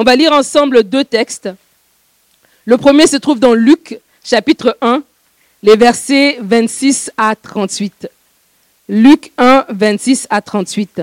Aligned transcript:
On 0.00 0.04
va 0.04 0.14
lire 0.14 0.32
ensemble 0.32 0.84
deux 0.84 1.02
textes. 1.02 1.48
Le 2.66 2.76
premier 2.76 3.08
se 3.08 3.16
trouve 3.16 3.40
dans 3.40 3.52
Luc, 3.52 3.98
chapitre 4.22 4.78
1, 4.80 5.02
les 5.64 5.74
versets 5.74 6.38
26 6.40 7.10
à 7.16 7.34
38. 7.34 8.08
Luc 8.88 9.32
1, 9.38 9.64
26 9.70 10.28
à 10.30 10.40
38. 10.40 11.02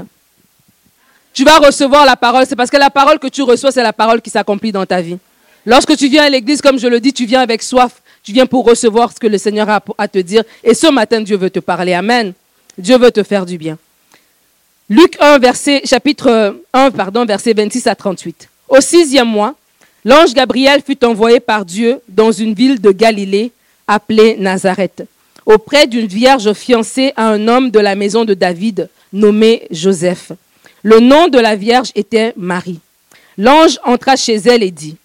Tu 1.34 1.44
vas 1.44 1.58
recevoir 1.58 2.06
la 2.06 2.16
parole, 2.16 2.46
c'est 2.48 2.56
parce 2.56 2.70
que 2.70 2.78
la 2.78 2.90
parole 2.90 3.20
que 3.20 3.28
tu 3.28 3.42
reçois, 3.42 3.74
c'est 3.74 3.84
la 3.84 3.92
parole 3.92 4.22
qui 4.22 4.30
s'accomplit 4.30 4.72
dans 4.72 4.86
ta 4.86 5.02
vie. 5.02 5.18
Lorsque 5.66 5.98
tu 5.98 6.08
viens 6.08 6.24
à 6.24 6.30
l'église, 6.30 6.62
comme 6.62 6.80
je 6.80 6.88
le 6.88 7.02
dis, 7.02 7.12
tu 7.12 7.26
viens 7.26 7.42
avec 7.42 7.64
soif, 7.64 8.02
tu 8.24 8.32
viens 8.32 8.46
pour 8.46 8.66
recevoir 8.66 9.12
ce 9.12 9.20
que 9.20 9.28
le 9.28 9.38
Seigneur 9.38 9.70
a 9.70 9.84
à 9.98 10.08
te 10.08 10.20
dire. 10.20 10.44
Et 10.64 10.74
ce 10.74 10.88
matin, 10.88 11.20
Dieu 11.20 11.36
veut 11.36 11.50
te 11.50 11.60
parler. 11.60 11.92
Amen. 11.92 12.32
Dieu 12.78 12.98
veut 12.98 13.12
te 13.12 13.24
faire 13.24 13.46
du 13.46 13.58
bien. 13.58 13.78
Luc 14.88 15.18
1, 15.20 15.40
verset, 15.40 15.82
chapitre 15.84 16.62
1, 16.72 16.92
pardon, 16.92 17.26
verset 17.26 17.52
26 17.52 17.88
à 17.88 17.96
38. 17.96 18.48
Au 18.68 18.82
sixième 18.82 19.28
mois, 19.28 19.56
l'ange 20.04 20.34
Gabriel 20.34 20.82
fut 20.86 21.04
envoyé 21.06 21.40
par 21.40 21.66
Dieu 21.66 22.02
dans 22.10 22.32
une 22.32 22.54
ville 22.54 22.82
de 22.82 22.92
Galilée 22.92 23.52
appelée 23.88 24.38
Nazareth, 24.38 25.04
auprès 25.46 25.86
d'une 25.86 26.08
vierge 26.08 26.52
fiancée 26.54 27.14
à 27.16 27.28
un 27.28 27.48
homme 27.48 27.70
de 27.70 27.80
la 27.80 27.96
maison 27.96 28.26
de 28.26 28.34
David 28.34 28.90
nommé 29.14 29.68
Joseph. 29.70 30.32
Le 30.82 31.00
nom 31.00 31.28
de 31.28 31.40
la 31.40 31.56
vierge 31.56 31.92
était 31.96 32.34
Marie. 32.38 32.80
L'ange 33.38 33.80
entra 33.84 34.16
chez 34.16 34.36
elle 34.36 34.64
et 34.64 34.72
dit, 34.72 34.98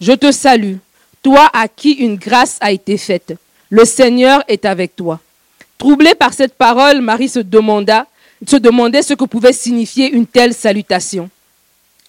Je 0.00 0.12
te 0.12 0.32
salue, 0.32 0.76
toi 1.22 1.48
à 1.52 1.68
qui 1.68 1.92
une 1.92 2.16
grâce 2.16 2.58
a 2.60 2.72
été 2.72 2.96
faite. 2.98 3.34
Le 3.70 3.84
Seigneur 3.84 4.42
est 4.48 4.64
avec 4.64 4.96
toi. 4.96 5.20
Troublée 5.78 6.14
par 6.14 6.32
cette 6.32 6.54
parole, 6.54 7.00
Marie 7.00 7.28
se 7.28 7.40
demanda, 7.40 8.06
se 8.46 8.56
demandait 8.56 9.02
ce 9.02 9.14
que 9.14 9.24
pouvait 9.24 9.52
signifier 9.52 10.10
une 10.10 10.26
telle 10.26 10.54
salutation. 10.54 11.28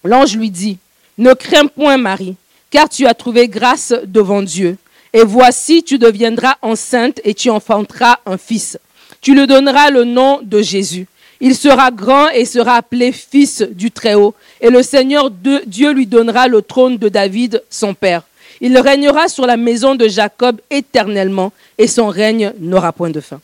L'ange 0.04 0.36
lui 0.36 0.50
dit, 0.50 0.78
Ne 1.18 1.34
crains 1.34 1.66
point, 1.66 1.96
Marie, 1.96 2.36
car 2.70 2.88
tu 2.88 3.06
as 3.06 3.14
trouvé 3.14 3.48
grâce 3.48 3.92
devant 4.06 4.42
Dieu. 4.42 4.76
Et 5.12 5.24
voici, 5.24 5.82
tu 5.82 5.98
deviendras 5.98 6.56
enceinte 6.62 7.20
et 7.24 7.34
tu 7.34 7.50
enfanteras 7.50 8.18
un 8.24 8.38
fils. 8.38 8.78
Tu 9.20 9.34
lui 9.34 9.46
donneras 9.46 9.90
le 9.90 10.04
nom 10.04 10.40
de 10.42 10.62
Jésus. 10.62 11.06
Il 11.40 11.54
sera 11.54 11.90
grand 11.90 12.28
et 12.30 12.44
sera 12.44 12.76
appelé 12.76 13.12
fils 13.12 13.62
du 13.62 13.90
Très-Haut. 13.90 14.34
Et 14.60 14.70
le 14.70 14.82
Seigneur 14.82 15.30
Dieu 15.30 15.92
lui 15.92 16.06
donnera 16.06 16.48
le 16.48 16.62
trône 16.62 16.98
de 16.98 17.08
David, 17.08 17.62
son 17.70 17.94
père. 17.94 18.22
Il 18.60 18.76
régnera 18.78 19.28
sur 19.28 19.46
la 19.46 19.56
maison 19.56 19.94
de 19.94 20.08
Jacob 20.08 20.60
éternellement 20.70 21.52
et 21.78 21.86
son 21.86 22.08
règne 22.08 22.52
n'aura 22.58 22.92
point 22.92 23.10
de 23.10 23.20
fin. 23.20 23.40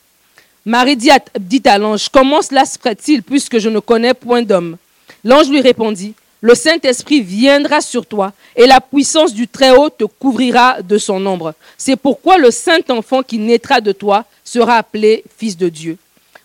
Marie 0.66 0.96
dit 0.96 1.10
à, 1.10 1.78
l'ange, 1.78 2.08
comment 2.08 2.42
cela 2.42 2.64
se 2.64 2.78
ferait-il 2.78 3.22
puisque 3.22 3.58
je 3.58 3.68
ne 3.68 3.78
connais 3.78 4.14
point 4.14 4.42
d'homme? 4.42 4.76
L'ange 5.22 5.48
lui 5.50 5.60
répondit, 5.60 6.14
le 6.44 6.54
Saint-Esprit 6.54 7.22
viendra 7.22 7.80
sur 7.80 8.04
toi 8.04 8.34
et 8.54 8.66
la 8.66 8.78
puissance 8.78 9.32
du 9.32 9.48
Très-Haut 9.48 9.88
te 9.88 10.04
couvrira 10.04 10.82
de 10.82 10.98
son 10.98 11.24
ombre. 11.24 11.54
C'est 11.78 11.96
pourquoi 11.96 12.36
le 12.36 12.50
Saint-Enfant 12.50 13.22
qui 13.22 13.38
naîtra 13.38 13.80
de 13.80 13.92
toi 13.92 14.26
sera 14.44 14.76
appelé 14.76 15.24
Fils 15.38 15.56
de 15.56 15.70
Dieu. 15.70 15.96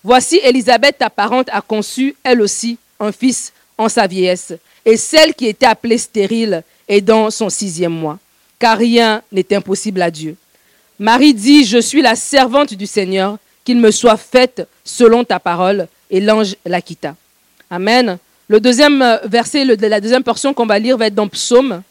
Voici 0.02 0.40
Élisabeth, 0.42 1.00
ta 1.00 1.10
parente, 1.10 1.50
a 1.52 1.60
conçu, 1.60 2.16
elle 2.24 2.42
aussi, 2.42 2.78
un 2.98 3.12
fils 3.12 3.52
en 3.78 3.90
sa 3.90 4.08
vieillesse. 4.08 4.54
Et 4.86 4.96
celle 4.96 5.34
qui 5.34 5.48
était 5.48 5.66
appelée 5.66 5.98
stérile 5.98 6.64
est 6.88 7.02
dans 7.02 7.30
son 7.30 7.50
sixième 7.50 7.92
mois. 7.92 8.20
Car 8.58 8.78
rien 8.78 9.22
n'est 9.34 9.54
impossible 9.54 10.02
à 10.02 10.10
Dieu. 10.10 10.38
Marie 10.98 11.34
dit, 11.34 11.66
je 11.66 11.80
suis 11.80 12.02
la 12.02 12.16
servante 12.16 12.74
du 12.74 12.88
Seigneur, 12.88 13.38
qu'il 13.66 13.82
me 13.82 13.92
soit 13.92 14.16
fait 14.16 14.66
selon 14.86 15.26
ta 15.26 15.42
parole. 15.42 15.90
Et 16.10 16.22
l'ange 16.22 16.56
la 16.66 16.82
quitta. 16.82 17.18
Amen. 17.70 18.18
Le 18.50 18.60
deuxième 18.60 19.04
euh, 19.04 19.18
verset, 19.26 19.64
la 19.64 20.02
deuxième 20.02 20.24
portion 20.24 20.56
qu'on 20.56 20.66
va 20.66 20.80
lire 20.80 20.98
va 20.98 21.06
être 21.06 21.14
dans 21.14 21.28
Psaume. 21.28 21.84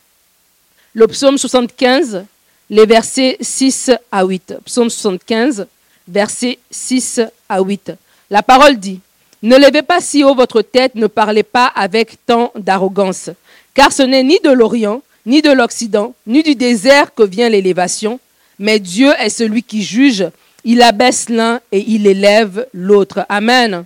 Le 0.92 1.06
psaume 1.06 1.39
75, 1.39 2.25
les 2.69 2.84
versets 2.84 3.37
6 3.41 3.92
à 4.11 4.25
8. 4.25 4.55
Psaume 4.65 4.91
75, 4.91 5.69
versets 6.09 6.59
6 6.69 7.20
à 7.49 7.60
8. 7.60 7.93
La 8.28 8.43
parole 8.43 8.77
dit, 8.77 8.99
Ne 9.41 9.56
levez 9.56 9.83
pas 9.83 10.00
si 10.00 10.25
haut 10.25 10.34
votre 10.34 10.62
tête, 10.62 10.97
ne 10.97 11.06
parlez 11.06 11.44
pas 11.44 11.66
avec 11.66 12.16
tant 12.27 12.50
d'arrogance, 12.56 13.31
car 13.72 13.93
ce 13.93 14.03
n'est 14.03 14.25
ni 14.25 14.41
de 14.43 14.50
l'Orient, 14.50 15.03
ni 15.27 15.43
de 15.43 15.53
l'Occident, 15.53 16.12
ni 16.27 16.43
du 16.43 16.56
désert 16.56 17.15
que 17.15 17.22
vient 17.22 17.49
l'élévation, 17.49 18.19
mais 18.59 18.81
Dieu 18.81 19.12
est 19.21 19.28
celui 19.28 19.62
qui 19.62 19.84
juge, 19.84 20.27
il 20.65 20.83
abaisse 20.83 21.28
l'un 21.28 21.60
et 21.71 21.84
il 21.87 22.09
élève 22.09 22.66
l'autre. 22.72 23.25
Amen. 23.28 23.84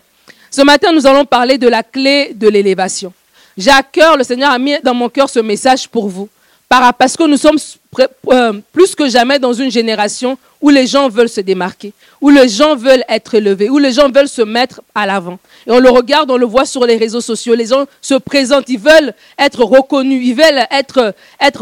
Ce 0.54 0.60
matin, 0.60 0.92
nous 0.92 1.06
allons 1.06 1.24
parler 1.24 1.56
de 1.56 1.66
la 1.66 1.82
clé 1.82 2.32
de 2.34 2.46
l'élévation. 2.46 3.10
J'ai 3.56 3.70
à 3.70 3.82
cœur, 3.82 4.18
le 4.18 4.22
Seigneur 4.22 4.50
a 4.50 4.58
mis 4.58 4.78
dans 4.84 4.92
mon 4.92 5.08
cœur 5.08 5.30
ce 5.30 5.38
message 5.38 5.88
pour 5.88 6.08
vous, 6.10 6.28
parce 6.68 7.16
que 7.16 7.24
nous 7.26 7.38
sommes 7.38 7.56
euh, 8.30 8.52
plus 8.70 8.94
que 8.94 9.08
jamais 9.08 9.38
dans 9.38 9.54
une 9.54 9.70
génération 9.70 10.36
où 10.60 10.68
les 10.68 10.86
gens 10.86 11.08
veulent 11.08 11.30
se 11.30 11.41
démarquer, 11.41 11.94
où 12.20 12.28
les 12.28 12.50
gens 12.50 12.76
veulent 12.76 13.02
être 13.08 13.34
élevés, 13.34 13.70
où 13.70 13.78
les 13.78 13.92
gens 13.92 14.10
veulent 14.10 14.28
se 14.28 14.42
mettre 14.42 14.82
à 14.94 15.06
l'avant. 15.06 15.38
Et 15.66 15.70
on 15.70 15.78
le 15.80 15.88
regarde, 15.88 16.30
on 16.30 16.36
le 16.36 16.44
voit 16.44 16.66
sur 16.66 16.84
les 16.84 16.98
réseaux 16.98 17.22
sociaux, 17.22 17.54
les 17.54 17.66
gens 17.66 17.86
se 18.02 18.14
présentent, 18.14 18.68
ils 18.68 18.78
veulent 18.78 19.14
être 19.38 19.64
reconnus, 19.64 20.20
ils 20.22 20.34
veulent 20.34 20.66
être, 20.70 21.14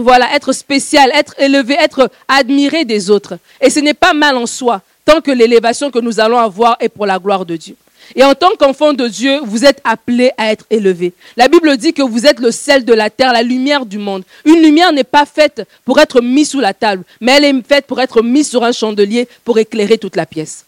voilà, 0.02 0.34
être 0.34 0.52
spécial, 0.52 1.12
être 1.14 1.34
élevés, 1.38 1.76
être 1.78 2.10
admirés 2.26 2.84
des 2.84 3.08
autres. 3.08 3.38
Et 3.60 3.70
ce 3.70 3.78
n'est 3.78 3.94
pas 3.94 4.14
mal 4.14 4.36
en 4.36 4.46
soi, 4.46 4.82
tant 5.04 5.20
que 5.20 5.30
l'élévation 5.30 5.92
que 5.92 6.00
nous 6.00 6.18
allons 6.18 6.38
avoir 6.38 6.76
est 6.80 6.88
pour 6.88 7.06
la 7.06 7.20
gloire 7.20 7.46
de 7.46 7.54
Dieu. 7.54 7.76
Et 8.16 8.24
en 8.24 8.34
tant 8.34 8.50
qu'enfant 8.58 8.92
de 8.92 9.06
Dieu, 9.08 9.40
vous 9.44 9.64
êtes 9.64 9.80
appelé 9.84 10.32
à 10.36 10.50
être 10.50 10.64
élevé. 10.70 11.12
La 11.36 11.48
Bible 11.48 11.76
dit 11.76 11.92
que 11.92 12.02
vous 12.02 12.26
êtes 12.26 12.40
le 12.40 12.50
sel 12.50 12.84
de 12.84 12.92
la 12.92 13.10
terre, 13.10 13.32
la 13.32 13.42
lumière 13.42 13.86
du 13.86 13.98
monde. 13.98 14.24
Une 14.44 14.62
lumière 14.62 14.92
n'est 14.92 15.04
pas 15.04 15.26
faite 15.26 15.62
pour 15.84 16.00
être 16.00 16.20
mise 16.20 16.50
sous 16.50 16.60
la 16.60 16.74
table, 16.74 17.04
mais 17.20 17.32
elle 17.32 17.44
est 17.44 17.66
faite 17.66 17.86
pour 17.86 18.00
être 18.00 18.22
mise 18.22 18.48
sur 18.48 18.64
un 18.64 18.72
chandelier 18.72 19.28
pour 19.44 19.58
éclairer 19.58 19.98
toute 19.98 20.16
la 20.16 20.26
pièce. 20.26 20.64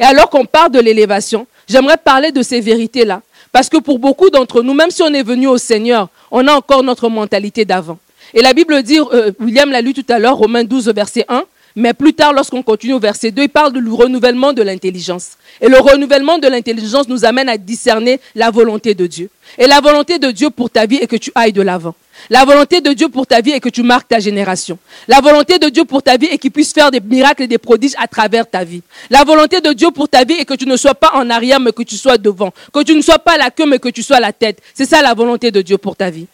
Et 0.00 0.04
alors 0.04 0.30
qu'on 0.30 0.44
parle 0.44 0.72
de 0.72 0.80
l'élévation, 0.80 1.46
j'aimerais 1.68 1.96
parler 1.96 2.32
de 2.32 2.42
ces 2.42 2.60
vérités-là. 2.60 3.22
Parce 3.52 3.68
que 3.68 3.78
pour 3.78 3.98
beaucoup 3.98 4.30
d'entre 4.30 4.62
nous, 4.62 4.74
même 4.74 4.90
si 4.90 5.02
on 5.02 5.12
est 5.14 5.22
venu 5.22 5.46
au 5.46 5.58
Seigneur, 5.58 6.08
on 6.30 6.46
a 6.46 6.52
encore 6.52 6.82
notre 6.82 7.08
mentalité 7.08 7.64
d'avant. 7.64 7.98
Et 8.34 8.42
la 8.42 8.52
Bible 8.52 8.82
dit, 8.82 8.98
euh, 8.98 9.32
William 9.40 9.70
l'a 9.70 9.80
lu 9.80 9.94
tout 9.94 10.04
à 10.08 10.18
l'heure, 10.18 10.36
Romains 10.36 10.64
12, 10.64 10.88
verset 10.88 11.24
1, 11.28 11.44
mais 11.76 11.92
plus 11.92 12.14
tard, 12.14 12.32
lorsqu'on 12.32 12.62
continue 12.62 12.94
au 12.94 12.98
verset 12.98 13.30
2, 13.30 13.42
il 13.42 13.48
parle 13.50 13.74
du 13.74 13.90
renouvellement 13.90 14.54
de 14.54 14.62
l'intelligence. 14.62 15.32
Et 15.60 15.68
le 15.68 15.78
renouvellement 15.78 16.38
de 16.38 16.48
l'intelligence 16.48 17.06
nous 17.06 17.26
amène 17.26 17.50
à 17.50 17.58
discerner 17.58 18.18
la 18.34 18.50
volonté 18.50 18.94
de 18.94 19.06
Dieu. 19.06 19.28
Et 19.58 19.66
la 19.66 19.80
volonté 19.80 20.18
de 20.18 20.30
Dieu 20.30 20.48
pour 20.48 20.70
ta 20.70 20.86
vie 20.86 20.96
est 20.96 21.06
que 21.06 21.16
tu 21.16 21.30
ailles 21.34 21.52
de 21.52 21.60
l'avant. 21.60 21.94
La 22.30 22.46
volonté 22.46 22.80
de 22.80 22.94
Dieu 22.94 23.10
pour 23.10 23.26
ta 23.26 23.42
vie 23.42 23.50
est 23.50 23.60
que 23.60 23.68
tu 23.68 23.82
marques 23.82 24.08
ta 24.08 24.18
génération. 24.20 24.78
La 25.06 25.20
volonté 25.20 25.58
de 25.58 25.68
Dieu 25.68 25.84
pour 25.84 26.02
ta 26.02 26.16
vie 26.16 26.26
est 26.26 26.38
qu'il 26.38 26.50
puisse 26.50 26.72
faire 26.72 26.90
des 26.90 27.00
miracles 27.00 27.42
et 27.42 27.46
des 27.46 27.58
prodiges 27.58 27.92
à 27.98 28.08
travers 28.08 28.48
ta 28.48 28.64
vie. 28.64 28.80
La 29.10 29.22
volonté 29.22 29.60
de 29.60 29.74
Dieu 29.74 29.90
pour 29.90 30.08
ta 30.08 30.24
vie 30.24 30.34
est 30.34 30.46
que 30.46 30.54
tu 30.54 30.66
ne 30.66 30.78
sois 30.78 30.94
pas 30.94 31.10
en 31.12 31.28
arrière, 31.28 31.60
mais 31.60 31.72
que 31.72 31.82
tu 31.82 31.96
sois 31.96 32.16
devant. 32.16 32.54
Que 32.72 32.82
tu 32.84 32.94
ne 32.94 33.02
sois 33.02 33.18
pas 33.18 33.36
la 33.36 33.50
queue, 33.50 33.66
mais 33.66 33.78
que 33.78 33.90
tu 33.90 34.02
sois 34.02 34.18
la 34.18 34.32
tête. 34.32 34.62
C'est 34.72 34.86
ça 34.86 35.02
la 35.02 35.12
volonté 35.12 35.50
de 35.50 35.60
Dieu 35.60 35.76
pour 35.76 35.94
ta 35.94 36.08
vie. 36.08 36.26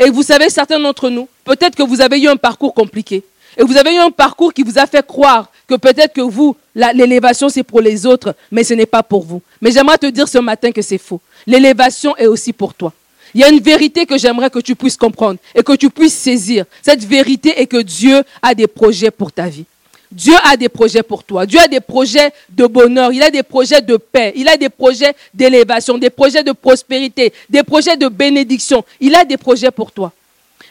Et 0.00 0.10
vous 0.10 0.24
savez, 0.24 0.50
certains 0.50 0.80
d'entre 0.80 1.08
nous, 1.08 1.28
peut-être 1.44 1.76
que 1.76 1.84
vous 1.84 2.00
avez 2.00 2.20
eu 2.20 2.26
un 2.26 2.36
parcours 2.36 2.74
compliqué. 2.74 3.22
Et 3.58 3.64
vous 3.64 3.76
avez 3.76 3.92
eu 3.94 3.98
un 3.98 4.12
parcours 4.12 4.54
qui 4.54 4.62
vous 4.62 4.78
a 4.78 4.86
fait 4.86 5.04
croire 5.04 5.50
que 5.66 5.74
peut-être 5.74 6.14
que 6.14 6.20
vous, 6.20 6.56
l'élévation, 6.74 7.48
c'est 7.48 7.64
pour 7.64 7.80
les 7.80 8.06
autres, 8.06 8.34
mais 8.52 8.62
ce 8.62 8.72
n'est 8.72 8.86
pas 8.86 9.02
pour 9.02 9.24
vous. 9.24 9.42
Mais 9.60 9.72
j'aimerais 9.72 9.98
te 9.98 10.06
dire 10.06 10.28
ce 10.28 10.38
matin 10.38 10.70
que 10.70 10.80
c'est 10.80 10.96
faux. 10.96 11.20
L'élévation 11.44 12.16
est 12.16 12.28
aussi 12.28 12.52
pour 12.52 12.72
toi. 12.72 12.92
Il 13.34 13.40
y 13.40 13.44
a 13.44 13.48
une 13.48 13.60
vérité 13.60 14.06
que 14.06 14.16
j'aimerais 14.16 14.48
que 14.48 14.60
tu 14.60 14.76
puisses 14.76 14.96
comprendre 14.96 15.38
et 15.54 15.62
que 15.62 15.72
tu 15.72 15.90
puisses 15.90 16.14
saisir. 16.14 16.64
Cette 16.82 17.04
vérité 17.04 17.60
est 17.60 17.66
que 17.66 17.82
Dieu 17.82 18.22
a 18.40 18.54
des 18.54 18.68
projets 18.68 19.10
pour 19.10 19.32
ta 19.32 19.48
vie. 19.48 19.64
Dieu 20.10 20.34
a 20.44 20.56
des 20.56 20.70
projets 20.70 21.02
pour 21.02 21.22
toi. 21.24 21.44
Dieu 21.44 21.58
a 21.60 21.68
des 21.68 21.80
projets 21.80 22.32
de 22.48 22.66
bonheur. 22.66 23.12
Il 23.12 23.22
a 23.22 23.30
des 23.30 23.42
projets 23.42 23.82
de 23.82 23.96
paix. 23.98 24.32
Il 24.36 24.48
a 24.48 24.56
des 24.56 24.70
projets 24.70 25.14
d'élévation, 25.34 25.98
des 25.98 26.08
projets 26.08 26.42
de 26.42 26.52
prospérité, 26.52 27.34
des 27.50 27.62
projets 27.62 27.96
de 27.96 28.08
bénédiction. 28.08 28.82
Il 29.00 29.14
a 29.14 29.24
des 29.24 29.36
projets 29.36 29.70
pour 29.70 29.92
toi. 29.92 30.12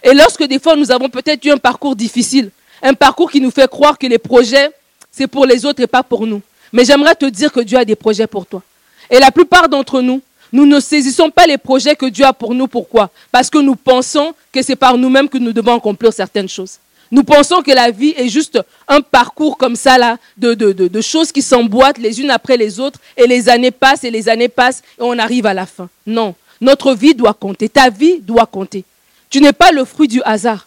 Et 0.03 0.13
lorsque 0.13 0.43
des 0.43 0.57
fois 0.57 0.75
nous 0.75 0.89
avons 0.89 1.09
peut-être 1.09 1.43
eu 1.45 1.51
un 1.51 1.57
parcours 1.57 1.95
difficile, 1.95 2.49
un 2.82 2.94
parcours 2.94 3.32
qui 3.32 3.41
nous 3.41 3.52
fait 3.52 3.70
croire 3.70 3.97
que 3.97 4.08
les 4.08 4.18
projets, 4.18 4.70
c'est 5.12 5.28
pour 5.28 5.46
les 5.46 5.66
autres 5.66 5.82
et 5.82 5.88
pas 5.88 6.03
pour 6.03 6.26
nous. 6.28 6.41
Mais 6.72 6.85
j'aimerais 6.85 7.16
te 7.16 7.26
dire 7.26 7.52
que 7.52 7.62
Dieu 7.62 7.78
a 7.78 7.85
des 7.85 7.96
projets 7.96 8.28
pour 8.28 8.46
toi. 8.46 8.62
Et 9.09 9.20
la 9.20 9.32
plupart 9.32 9.70
d'entre 9.70 10.02
nous, 10.02 10.22
nous 10.52 10.66
ne 10.66 10.79
saisissons 10.79 11.29
pas 11.29 11.46
les 11.46 11.58
projets 11.58 11.96
que 11.96 12.06
Dieu 12.06 12.26
a 12.26 12.34
pour 12.34 12.53
nous. 12.53 12.68
Pourquoi? 12.68 13.09
Parce 13.32 13.50
que 13.50 13.58
nous 13.58 13.76
pensons 13.76 14.34
que 14.52 14.62
c'est 14.62 14.76
par 14.76 14.97
nous-mêmes 14.97 15.29
que 15.29 15.38
nous 15.38 15.53
devons 15.53 15.76
accomplir 15.76 16.14
certaines 16.14 16.50
choses. 16.50 16.76
Nous 17.09 17.24
pensons 17.24 17.62
que 17.62 17.72
la 17.72 17.90
vie 17.90 18.14
est 18.18 18.28
juste 18.28 18.59
un 18.88 19.00
parcours 19.00 19.58
comme 19.58 19.78
ça, 19.78 19.97
là, 19.97 20.18
de, 20.38 20.53
de, 20.53 20.74
de 20.74 21.02
choses 21.02 21.32
qui 21.32 21.41
s'emboîtent 21.41 21.97
les 22.00 22.20
unes 22.20 22.32
après 22.32 22.58
les 22.58 22.82
autres, 22.82 23.00
et 23.16 23.28
les 23.28 23.47
années 23.47 23.72
passent, 23.72 24.03
et 24.03 24.12
les 24.12 24.28
années 24.28 24.50
passent, 24.50 24.84
et 25.00 25.03
on 25.03 25.18
arrive 25.18 25.46
à 25.46 25.53
la 25.53 25.66
fin. 25.66 25.88
Non, 26.06 26.35
notre 26.59 26.94
vie 26.94 27.16
doit 27.16 27.34
compter, 27.34 27.70
ta 27.70 27.90
vie 27.90 28.20
doit 28.20 28.46
compter. 28.46 28.84
Tu 29.29 29.40
n'es 29.40 29.53
pas 29.53 29.72
le 29.72 29.85
fruit 29.85 30.09
du 30.09 30.22
hasard. 30.24 30.66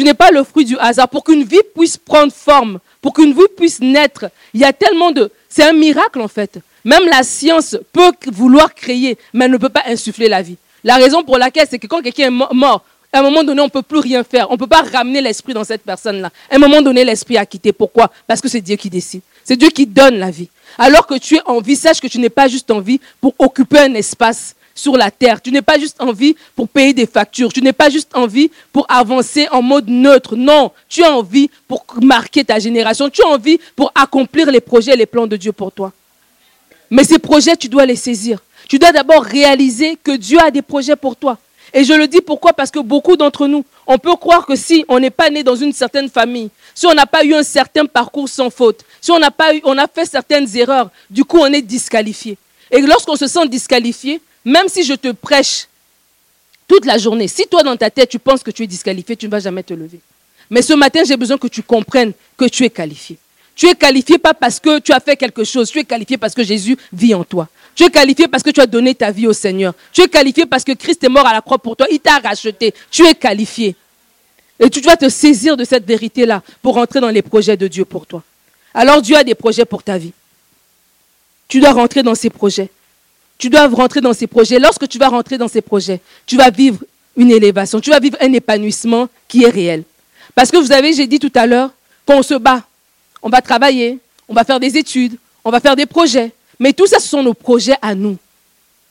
Tu 0.00 0.04
n'es 0.04 0.14
pas 0.14 0.30
le 0.30 0.42
fruit 0.44 0.64
du 0.64 0.78
hasard. 0.78 1.10
Pour 1.10 1.22
qu'une 1.22 1.44
vie 1.44 1.60
puisse 1.74 1.98
prendre 1.98 2.32
forme, 2.32 2.78
pour 3.02 3.12
qu'une 3.12 3.34
vie 3.34 3.42
puisse 3.54 3.80
naître, 3.80 4.30
il 4.54 4.60
y 4.62 4.64
a 4.64 4.72
tellement 4.72 5.10
de... 5.10 5.30
C'est 5.46 5.62
un 5.62 5.74
miracle 5.74 6.22
en 6.22 6.26
fait. 6.26 6.58
Même 6.86 7.04
la 7.04 7.22
science 7.22 7.76
peut 7.92 8.10
vouloir 8.32 8.74
créer, 8.74 9.18
mais 9.34 9.44
elle 9.44 9.50
ne 9.50 9.58
peut 9.58 9.68
pas 9.68 9.82
insuffler 9.84 10.30
la 10.30 10.40
vie. 10.40 10.56
La 10.84 10.94
raison 10.94 11.22
pour 11.22 11.36
laquelle, 11.36 11.66
c'est 11.68 11.78
que 11.78 11.86
quand 11.86 12.00
quelqu'un 12.00 12.28
est 12.28 12.54
mort, 12.54 12.82
à 13.12 13.18
un 13.18 13.22
moment 13.22 13.44
donné, 13.44 13.60
on 13.60 13.66
ne 13.66 13.70
peut 13.70 13.82
plus 13.82 13.98
rien 13.98 14.24
faire. 14.24 14.48
On 14.48 14.54
ne 14.54 14.58
peut 14.58 14.66
pas 14.66 14.80
ramener 14.90 15.20
l'esprit 15.20 15.52
dans 15.52 15.64
cette 15.64 15.82
personne-là. 15.82 16.30
À 16.50 16.56
un 16.56 16.58
moment 16.58 16.80
donné, 16.80 17.04
l'esprit 17.04 17.36
a 17.36 17.44
quitté. 17.44 17.70
Pourquoi? 17.74 18.10
Parce 18.26 18.40
que 18.40 18.48
c'est 18.48 18.62
Dieu 18.62 18.76
qui 18.76 18.88
décide. 18.88 19.20
C'est 19.44 19.58
Dieu 19.58 19.68
qui 19.68 19.86
donne 19.86 20.16
la 20.16 20.30
vie. 20.30 20.48
Alors 20.78 21.06
que 21.06 21.18
tu 21.18 21.36
es 21.36 21.42
en 21.44 21.60
vie, 21.60 21.76
sache 21.76 22.00
que 22.00 22.06
tu 22.06 22.18
n'es 22.18 22.30
pas 22.30 22.48
juste 22.48 22.70
en 22.70 22.80
vie 22.80 23.02
pour 23.20 23.34
occuper 23.38 23.80
un 23.80 23.92
espace 23.92 24.54
sur 24.80 24.96
la 24.96 25.10
terre. 25.10 25.40
Tu 25.40 25.52
n'es 25.52 25.62
pas 25.62 25.78
juste 25.78 26.00
en 26.00 26.12
vie 26.12 26.34
pour 26.56 26.68
payer 26.68 26.92
des 26.92 27.06
factures. 27.06 27.52
Tu 27.52 27.62
n'es 27.62 27.72
pas 27.72 27.90
juste 27.90 28.10
en 28.14 28.26
vie 28.26 28.50
pour 28.72 28.86
avancer 28.88 29.46
en 29.50 29.62
mode 29.62 29.88
neutre. 29.88 30.36
Non, 30.36 30.72
tu 30.88 31.04
as 31.04 31.12
envie 31.12 31.50
pour 31.68 31.84
marquer 32.02 32.44
ta 32.44 32.58
génération. 32.58 33.10
Tu 33.10 33.22
as 33.22 33.28
envie 33.28 33.60
pour 33.76 33.92
accomplir 33.94 34.50
les 34.50 34.60
projets 34.60 34.92
et 34.92 34.96
les 34.96 35.06
plans 35.06 35.26
de 35.26 35.36
Dieu 35.36 35.52
pour 35.52 35.70
toi. 35.70 35.92
Mais 36.90 37.04
ces 37.04 37.18
projets, 37.18 37.56
tu 37.56 37.68
dois 37.68 37.86
les 37.86 37.96
saisir. 37.96 38.38
Tu 38.68 38.78
dois 38.78 38.92
d'abord 38.92 39.22
réaliser 39.22 39.96
que 40.02 40.16
Dieu 40.16 40.38
a 40.40 40.50
des 40.50 40.62
projets 40.62 40.96
pour 40.96 41.14
toi. 41.14 41.38
Et 41.72 41.84
je 41.84 41.92
le 41.92 42.08
dis 42.08 42.20
pourquoi? 42.20 42.52
Parce 42.52 42.70
que 42.70 42.80
beaucoup 42.80 43.16
d'entre 43.16 43.46
nous, 43.46 43.64
on 43.86 43.98
peut 43.98 44.16
croire 44.16 44.44
que 44.44 44.56
si 44.56 44.84
on 44.88 44.98
n'est 44.98 45.10
pas 45.10 45.30
né 45.30 45.44
dans 45.44 45.54
une 45.54 45.72
certaine 45.72 46.08
famille, 46.08 46.50
si 46.74 46.86
on 46.86 46.94
n'a 46.94 47.06
pas 47.06 47.24
eu 47.24 47.32
un 47.34 47.44
certain 47.44 47.86
parcours 47.86 48.28
sans 48.28 48.50
faute, 48.50 48.80
si 49.00 49.12
on 49.12 49.18
n'a 49.20 49.30
pas 49.30 49.54
eu, 49.54 49.60
on 49.64 49.78
a 49.78 49.86
fait 49.86 50.04
certaines 50.04 50.48
erreurs, 50.56 50.90
du 51.08 51.24
coup 51.24 51.38
on 51.38 51.52
est 51.52 51.62
disqualifié. 51.62 52.36
Et 52.72 52.80
lorsqu'on 52.80 53.16
se 53.16 53.28
sent 53.28 53.46
disqualifié, 53.48 54.20
même 54.44 54.68
si 54.68 54.82
je 54.82 54.94
te 54.94 55.12
prêche 55.12 55.68
toute 56.66 56.84
la 56.84 56.98
journée, 56.98 57.28
si 57.28 57.46
toi 57.46 57.62
dans 57.62 57.76
ta 57.76 57.90
tête 57.90 58.08
tu 58.08 58.18
penses 58.18 58.42
que 58.42 58.50
tu 58.50 58.62
es 58.62 58.66
disqualifié, 58.66 59.16
tu 59.16 59.26
ne 59.26 59.30
vas 59.30 59.40
jamais 59.40 59.62
te 59.62 59.74
lever. 59.74 60.00
Mais 60.50 60.62
ce 60.62 60.72
matin, 60.72 61.02
j'ai 61.04 61.16
besoin 61.16 61.38
que 61.38 61.46
tu 61.46 61.62
comprennes 61.62 62.12
que 62.36 62.46
tu 62.46 62.64
es 62.64 62.70
qualifié. 62.70 63.16
Tu 63.54 63.68
es 63.68 63.74
qualifié 63.74 64.18
pas 64.18 64.34
parce 64.34 64.58
que 64.58 64.78
tu 64.80 64.92
as 64.92 65.00
fait 65.00 65.16
quelque 65.16 65.44
chose, 65.44 65.70
tu 65.70 65.78
es 65.78 65.84
qualifié 65.84 66.16
parce 66.16 66.34
que 66.34 66.42
Jésus 66.42 66.76
vit 66.92 67.14
en 67.14 67.24
toi. 67.24 67.48
Tu 67.74 67.84
es 67.84 67.90
qualifié 67.90 68.26
parce 68.26 68.42
que 68.42 68.50
tu 68.50 68.60
as 68.60 68.66
donné 68.66 68.94
ta 68.94 69.10
vie 69.10 69.26
au 69.26 69.32
Seigneur. 69.32 69.74
Tu 69.92 70.00
es 70.00 70.08
qualifié 70.08 70.46
parce 70.46 70.64
que 70.64 70.72
Christ 70.72 71.04
est 71.04 71.08
mort 71.08 71.26
à 71.26 71.32
la 71.32 71.40
croix 71.40 71.58
pour 71.58 71.76
toi. 71.76 71.86
Il 71.90 72.00
t'a 72.00 72.18
racheté. 72.18 72.74
Tu 72.90 73.06
es 73.06 73.14
qualifié. 73.14 73.76
Et 74.58 74.68
tu 74.68 74.80
dois 74.80 74.96
te 74.96 75.08
saisir 75.08 75.56
de 75.56 75.64
cette 75.64 75.86
vérité-là 75.86 76.42
pour 76.62 76.74
rentrer 76.74 77.00
dans 77.00 77.08
les 77.08 77.22
projets 77.22 77.56
de 77.56 77.68
Dieu 77.68 77.84
pour 77.84 78.06
toi. 78.06 78.22
Alors 78.74 79.00
Dieu 79.00 79.16
a 79.16 79.24
des 79.24 79.34
projets 79.34 79.64
pour 79.64 79.82
ta 79.82 79.98
vie. 79.98 80.12
Tu 81.48 81.60
dois 81.60 81.72
rentrer 81.72 82.02
dans 82.02 82.14
ces 82.14 82.30
projets. 82.30 82.70
Tu 83.40 83.48
dois 83.48 83.66
rentrer 83.68 84.02
dans 84.02 84.12
ces 84.12 84.26
projets. 84.26 84.58
Lorsque 84.58 84.86
tu 84.86 84.98
vas 84.98 85.08
rentrer 85.08 85.38
dans 85.38 85.48
ces 85.48 85.62
projets, 85.62 86.00
tu 86.26 86.36
vas 86.36 86.50
vivre 86.50 86.78
une 87.16 87.30
élévation. 87.30 87.80
Tu 87.80 87.88
vas 87.88 87.98
vivre 87.98 88.18
un 88.20 88.30
épanouissement 88.34 89.08
qui 89.26 89.44
est 89.44 89.48
réel. 89.48 89.82
Parce 90.34 90.50
que 90.50 90.58
vous 90.58 90.66
savez, 90.66 90.92
j'ai 90.92 91.06
dit 91.06 91.18
tout 91.18 91.32
à 91.34 91.46
l'heure 91.46 91.70
qu'on 92.04 92.22
se 92.22 92.34
bat. 92.34 92.62
On 93.22 93.30
va 93.30 93.40
travailler, 93.40 93.98
on 94.28 94.34
va 94.34 94.44
faire 94.44 94.60
des 94.60 94.76
études, 94.76 95.16
on 95.42 95.50
va 95.50 95.58
faire 95.58 95.74
des 95.74 95.86
projets. 95.86 96.32
Mais 96.58 96.74
tout 96.74 96.86
ça, 96.86 96.98
ce 97.00 97.08
sont 97.08 97.22
nos 97.22 97.32
projets 97.32 97.76
à 97.80 97.94
nous. 97.94 98.18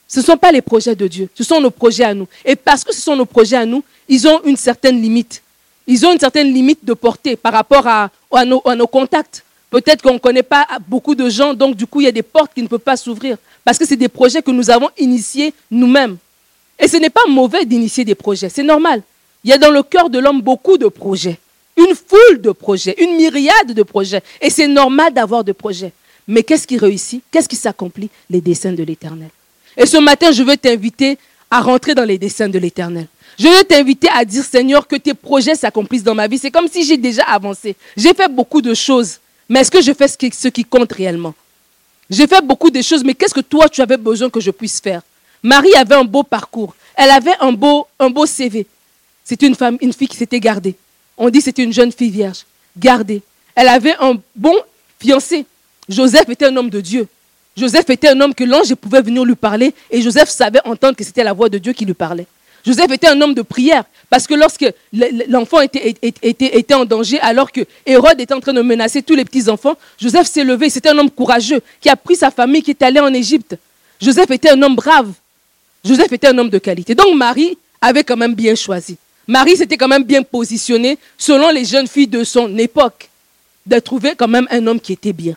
Ce 0.08 0.20
ne 0.20 0.26
sont 0.26 0.38
pas 0.38 0.52
les 0.52 0.64
projets 0.64 0.96
de 0.96 1.06
Dieu, 1.06 1.30
ce 1.36 1.44
sont 1.44 1.62
nos 1.62 1.70
projets 1.70 2.04
à 2.04 2.16
nous. 2.16 2.28
Et 2.44 2.56
parce 2.56 2.84
que 2.84 2.92
ce 2.92 3.00
sont 3.02 3.16
nos 3.16 3.28
projets 3.28 3.58
à 3.58 3.66
nous, 3.68 3.84
ils 4.08 4.28
ont 4.28 4.42
une 4.46 4.58
certaine 4.58 5.00
limite. 5.00 5.44
Ils 5.86 6.04
ont 6.08 6.12
une 6.12 6.20
certaine 6.20 6.52
limite 6.52 6.84
de 6.84 6.94
portée 6.96 7.36
par 7.36 7.54
rapport 7.54 7.86
à, 7.86 8.10
à 8.32 8.46
nos 8.46 8.88
contacts. 8.88 9.44
Peut-être 9.70 10.02
qu'on 10.02 10.14
ne 10.14 10.20
connaît 10.20 10.44
pas 10.44 10.68
beaucoup 10.88 11.14
de 11.16 11.30
gens, 11.30 11.54
donc 11.54 11.76
du 11.76 11.86
coup, 11.86 12.02
il 12.02 12.06
y 12.06 12.08
a 12.08 12.12
des 12.12 12.24
portes 12.24 12.54
qui 12.54 12.64
ne 12.64 12.68
peuvent 12.68 12.80
pas 12.80 12.98
s'ouvrir. 12.98 13.38
Parce 13.64 13.78
que 13.78 13.86
c'est 13.86 13.96
des 13.96 14.08
projets 14.08 14.42
que 14.42 14.52
nous 14.52 14.70
avons 14.70 14.90
initiés 14.98 15.54
nous-mêmes. 15.70 16.18
Et 16.80 16.88
ce 16.88 16.98
n'est 16.98 17.10
pas 17.10 17.26
mauvais 17.28 17.66
d'initier 17.66 18.06
des 18.06 18.16
projets, 18.16 18.50
c'est 18.50 18.64
normal. 18.64 19.04
Il 19.44 19.50
y 19.50 19.54
a 19.54 19.58
dans 19.58 19.70
le 19.70 19.84
cœur 19.84 20.10
de 20.10 20.18
l'homme 20.18 20.42
beaucoup 20.42 20.78
de 20.78 20.88
projets, 20.88 21.40
une 21.78 21.94
foule 21.94 22.42
de 22.42 22.52
projets, 22.52 22.96
une 22.98 23.16
myriade 23.16 23.74
de 23.74 23.84
projets. 23.84 24.22
Et 24.42 24.50
c'est 24.50 24.68
normal 24.68 25.14
d'avoir 25.14 25.44
des 25.44 25.54
projets. 25.54 25.92
Mais 26.28 26.44
qu'est-ce 26.44 26.68
qui 26.68 26.78
réussit? 26.78 27.24
Qu'est-ce 27.32 27.50
qui 27.50 27.56
s'accomplit? 27.56 28.10
Les 28.30 28.42
desseins 28.42 28.74
de 28.74 28.84
l'Éternel. 28.84 29.30
Et 29.78 29.86
ce 29.86 29.98
matin, 29.98 30.32
je 30.32 30.44
veux 30.44 30.58
t'inviter 30.58 31.18
à 31.50 31.62
rentrer 31.62 31.96
dans 31.96 32.04
les 32.04 32.18
desseins 32.18 32.50
de 32.50 32.60
l'Éternel. 32.60 33.08
Je 33.38 33.48
veux 33.48 33.64
t'inviter 33.64 34.10
à 34.14 34.26
dire, 34.26 34.44
Seigneur, 34.44 34.88
que 34.88 34.96
tes 34.96 35.14
projets 35.14 35.56
s'accomplissent 35.56 36.04
dans 36.04 36.16
ma 36.16 36.28
vie. 36.28 36.38
C'est 36.38 36.52
comme 36.52 36.68
si 36.68 36.84
j'ai 36.84 36.98
déjà 36.98 37.24
avancé. 37.24 37.76
J'ai 37.96 38.14
fait 38.14 38.28
beaucoup 38.30 38.62
de 38.62 38.74
choses. 38.74 39.20
Mais 39.50 39.62
est-ce 39.62 39.72
que 39.72 39.82
je 39.82 39.92
fais 39.94 40.08
ce 40.08 40.48
qui, 40.48 40.64
compte 40.64 40.94
réellement? 40.94 41.34
J'ai 42.10 42.28
fait 42.28 42.42
beaucoup 42.42 42.70
de 42.70 42.82
choses, 42.82 43.04
mais 43.04 43.16
qu'est-ce 43.16 43.34
que 43.34 43.42
toi, 43.42 43.68
tu 43.68 43.82
avais 43.82 43.98
besoin 43.98 44.30
que 44.30 44.40
je 44.40 44.52
puisse 44.52 44.80
faire? 44.80 45.02
Marie 45.42 45.74
avait 45.76 45.96
un 45.96 46.04
beau 46.04 46.24
parcours. 46.24 46.76
Elle 46.96 47.10
avait 47.10 47.36
un 47.40 47.52
beau, 47.52 47.88
un 48.00 48.10
beau 48.10 48.26
CV. 48.26 48.68
C'était 49.24 49.48
une 49.48 49.56
femme, 49.56 49.78
une 49.82 49.94
fille 49.94 50.08
qui 50.08 50.18
s'était 50.18 50.40
gardée. 50.40 50.76
On 51.18 51.30
dit 51.30 51.40
que 51.40 51.46
c'était 51.46 51.64
une 51.64 51.74
jeune 51.74 51.92
fille 51.92 52.10
vierge, 52.10 52.46
gardée. 52.78 53.22
Elle 53.56 53.68
avait 53.68 53.96
un 54.00 54.16
bon 54.36 54.56
fiancé. 55.00 55.46
Joseph 55.88 56.30
était 56.30 56.46
un 56.46 56.56
homme 56.56 56.70
de 56.70 56.82
Dieu. 56.82 57.08
Joseph 57.58 57.90
était 57.90 58.10
un 58.10 58.22
homme 58.22 58.34
que 58.34 58.44
l'ange 58.44 58.74
pouvait 58.76 59.02
venir 59.02 59.26
lui 59.26 59.36
parler 59.36 59.74
et 59.92 60.02
Joseph 60.02 60.30
savait 60.30 60.62
entendre 60.66 60.96
que 60.96 61.04
c'était 61.04 61.24
la 61.24 61.34
voix 61.34 61.50
de 61.50 61.58
Dieu 61.58 61.74
qui 61.74 61.86
lui 61.86 61.94
parlait. 61.94 62.28
Joseph 62.70 62.92
était 62.92 63.08
un 63.08 63.20
homme 63.20 63.34
de 63.34 63.42
prière 63.42 63.84
parce 64.12 64.28
que 64.28 64.36
lorsque 64.36 64.72
l'enfant 65.28 65.62
était, 65.62 66.74
en 66.76 66.86
danger, 66.86 67.20
alors 67.20 67.52
que 67.52 67.62
Hérode 67.84 68.22
était 68.22 68.34
en 68.36 68.40
train 68.40 68.54
de 68.54 68.62
menacer 68.62 69.02
tous 69.02 69.16
les 69.16 69.26
petits-enfants, 69.26 69.76
Joseph 70.00 70.28
s'est 70.28 70.44
levé. 70.44 70.70
C'était 70.70 70.90
un 70.90 70.98
homme 71.00 71.10
courageux 71.10 71.62
qui 71.82 71.90
a 71.90 71.96
pris 71.96 72.16
sa 72.16 72.30
famille, 72.30 72.62
qui 72.62 72.70
est 72.70 72.82
allé 72.84 73.00
en 73.00 73.12
Égypte. 73.12 73.58
Joseph 74.00 74.30
était 74.30 74.52
un 74.52 74.62
homme 74.62 74.76
brave. 74.76 75.12
Joseph 75.84 76.12
était 76.12 76.28
un 76.28 76.38
homme 76.38 76.52
de 76.52 76.60
qualité. 76.60 76.94
Donc 76.94 77.16
Marie 77.16 77.58
avait 77.82 78.04
quand 78.04 78.18
même 78.18 78.36
bien 78.36 78.54
choisi. 78.54 78.98
Marie 79.28 79.58
s'était 79.58 79.78
quand 79.78 79.88
même 79.88 80.04
bien 80.04 80.22
positionnée 80.22 81.00
selon 81.18 81.50
les 81.50 81.66
jeunes 81.66 81.88
filles 81.88 82.06
de 82.06 82.24
son 82.24 82.56
époque, 82.60 83.10
de 83.66 83.80
trouver 83.80 84.14
quand 84.16 84.28
même 84.28 84.48
un 84.52 84.68
homme 84.68 84.80
qui 84.80 84.94
était 84.94 85.14
bien. 85.14 85.34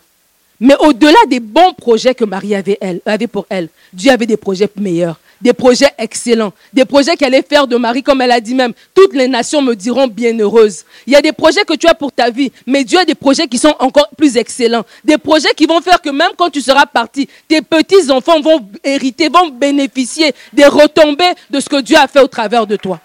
Mais 0.59 0.75
au-delà 0.79 1.17
des 1.27 1.39
bons 1.39 1.73
projets 1.73 2.13
que 2.13 2.25
Marie 2.25 2.53
avait 2.53 3.27
pour 3.27 3.47
elle, 3.49 3.69
Dieu 3.91 4.11
avait 4.11 4.27
des 4.27 4.37
projets 4.37 4.69
meilleurs, 4.75 5.19
des 5.43 5.53
projets 5.53 5.91
excellents, 5.97 6.53
des 6.71 6.85
projets 6.85 7.15
qu'elle 7.15 7.33
allait 7.33 7.45
faire 7.47 7.67
de 7.67 7.75
Marie, 7.75 8.01
comme 8.01 8.21
elle 8.21 8.31
a 8.31 8.39
dit 8.39 8.55
même, 8.55 8.73
toutes 8.95 9.13
les 9.13 9.27
nations 9.27 9.61
me 9.61 9.75
diront 9.75 10.07
bienheureuse. 10.07 10.83
Il 11.05 11.13
y 11.13 11.15
a 11.15 11.21
des 11.21 11.31
projets 11.31 11.63
que 11.65 11.73
tu 11.73 11.87
as 11.87 11.93
pour 11.93 12.11
ta 12.11 12.29
vie, 12.31 12.51
mais 12.65 12.83
Dieu 12.83 12.97
a 12.97 13.05
des 13.05 13.13
projets 13.15 13.47
qui 13.47 13.57
sont 13.57 13.75
encore 13.79 14.09
plus 14.17 14.37
excellents. 14.37 14.85
Des 15.03 15.17
projets 15.17 15.53
qui 15.55 15.65
vont 15.65 15.81
faire 15.81 16.01
que 16.01 16.09
même 16.09 16.31
quand 16.37 16.49
tu 16.49 16.61
seras 16.61 16.85
parti, 16.85 17.27
tes 17.47 17.61
petits-enfants 17.61 18.41
vont 18.41 18.67
hériter, 18.83 19.29
vont 19.29 19.49
bénéficier 19.49 20.33
des 20.51 20.65
retombées 20.65 21.33
de 21.49 21.59
ce 21.59 21.69
que 21.69 21.81
Dieu 21.81 21.97
a 21.97 22.07
fait 22.07 22.21
au 22.21 22.27
travers 22.27 22.65
de 22.65 22.75
toi. 22.75 22.99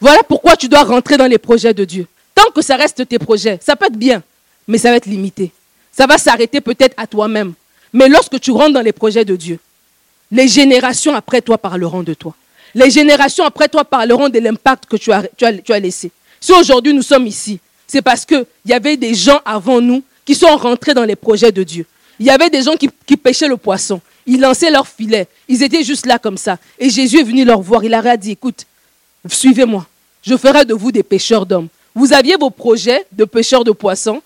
Voilà 0.00 0.22
pourquoi 0.22 0.56
tu 0.56 0.68
dois 0.68 0.82
rentrer 0.82 1.16
dans 1.16 1.26
les 1.26 1.38
projets 1.38 1.72
de 1.72 1.84
Dieu. 1.84 2.06
Tant 2.34 2.50
que 2.54 2.60
ça 2.60 2.76
reste 2.76 3.08
tes 3.08 3.18
projets, 3.18 3.58
ça 3.62 3.76
peut 3.76 3.86
être 3.86 3.96
bien 3.96 4.22
mais 4.66 4.78
ça 4.78 4.90
va 4.90 4.96
être 4.96 5.06
limité. 5.06 5.52
Ça 5.92 6.06
va 6.06 6.18
s'arrêter 6.18 6.60
peut-être 6.60 6.94
à 6.96 7.06
toi-même. 7.06 7.54
Mais 7.94 8.08
lorsque 8.08 8.38
tu 8.40 8.50
rentres 8.50 8.72
dans 8.74 8.80
les 8.82 8.92
projets 8.92 9.24
de 9.24 9.36
Dieu, 9.36 9.58
les 10.30 10.48
générations 10.48 11.14
après 11.14 11.40
toi 11.40 11.56
parleront 11.56 12.02
de 12.02 12.12
toi. 12.12 12.34
Les 12.74 12.90
générations 12.90 13.44
après 13.44 13.68
toi 13.68 13.84
parleront 13.84 14.28
de 14.28 14.40
l'impact 14.40 14.86
que 14.86 14.96
tu 14.96 15.12
as, 15.12 15.78
laissé. 15.78 16.10
Si 16.40 16.52
aujourd'hui 16.52 16.92
nous 16.92 17.02
sommes 17.02 17.26
ici, 17.28 17.60
c'est 17.86 18.02
parce 18.02 18.24
qu'il 18.26 18.44
y 18.66 18.72
avait 18.72 18.96
des 18.96 19.14
gens 19.14 19.40
avant 19.44 19.80
nous 19.80 20.02
qui 20.24 20.34
sont 20.34 20.56
rentrés 20.56 20.92
dans 20.92 21.04
les 21.04 21.14
projets 21.14 21.52
de 21.52 21.62
Dieu. 21.62 21.86
Il 22.18 22.26
y 22.26 22.30
avait 22.30 22.50
des 22.50 22.62
gens 22.62 22.74
qui, 22.76 22.90
qui 23.06 23.16
pêchaient 23.16 23.46
le 23.46 23.56
poisson. 23.56 24.00
Ils 24.26 24.40
lançaient 24.40 24.70
leur 24.72 24.88
filet. 24.88 25.28
Ils 25.48 25.62
étaient 25.62 25.84
juste 25.84 26.06
là 26.06 26.18
comme 26.18 26.36
ça. 26.36 26.58
Et 26.80 26.90
Jésus 26.90 27.20
est 27.20 27.24
venu 27.24 27.44
leur 27.44 27.60
voir. 27.60 27.84
Il 27.84 27.90
leur 27.92 28.06
a 28.06 28.16
dit, 28.16 28.32
écoute, 28.32 28.66
suivez-moi. 29.28 29.86
Je 30.22 30.36
ferai 30.36 30.64
de 30.64 30.74
vous 30.74 30.90
des 30.90 31.02
pêcheurs 31.04 31.46
d'hommes. 31.46 31.68
Vous 31.94 32.12
aviez 32.12 32.36
vos 32.36 32.50
projets 32.50 33.06
de 33.12 33.24
pêcheurs 33.24 33.62
de 33.62 33.70
poissons 33.70 34.20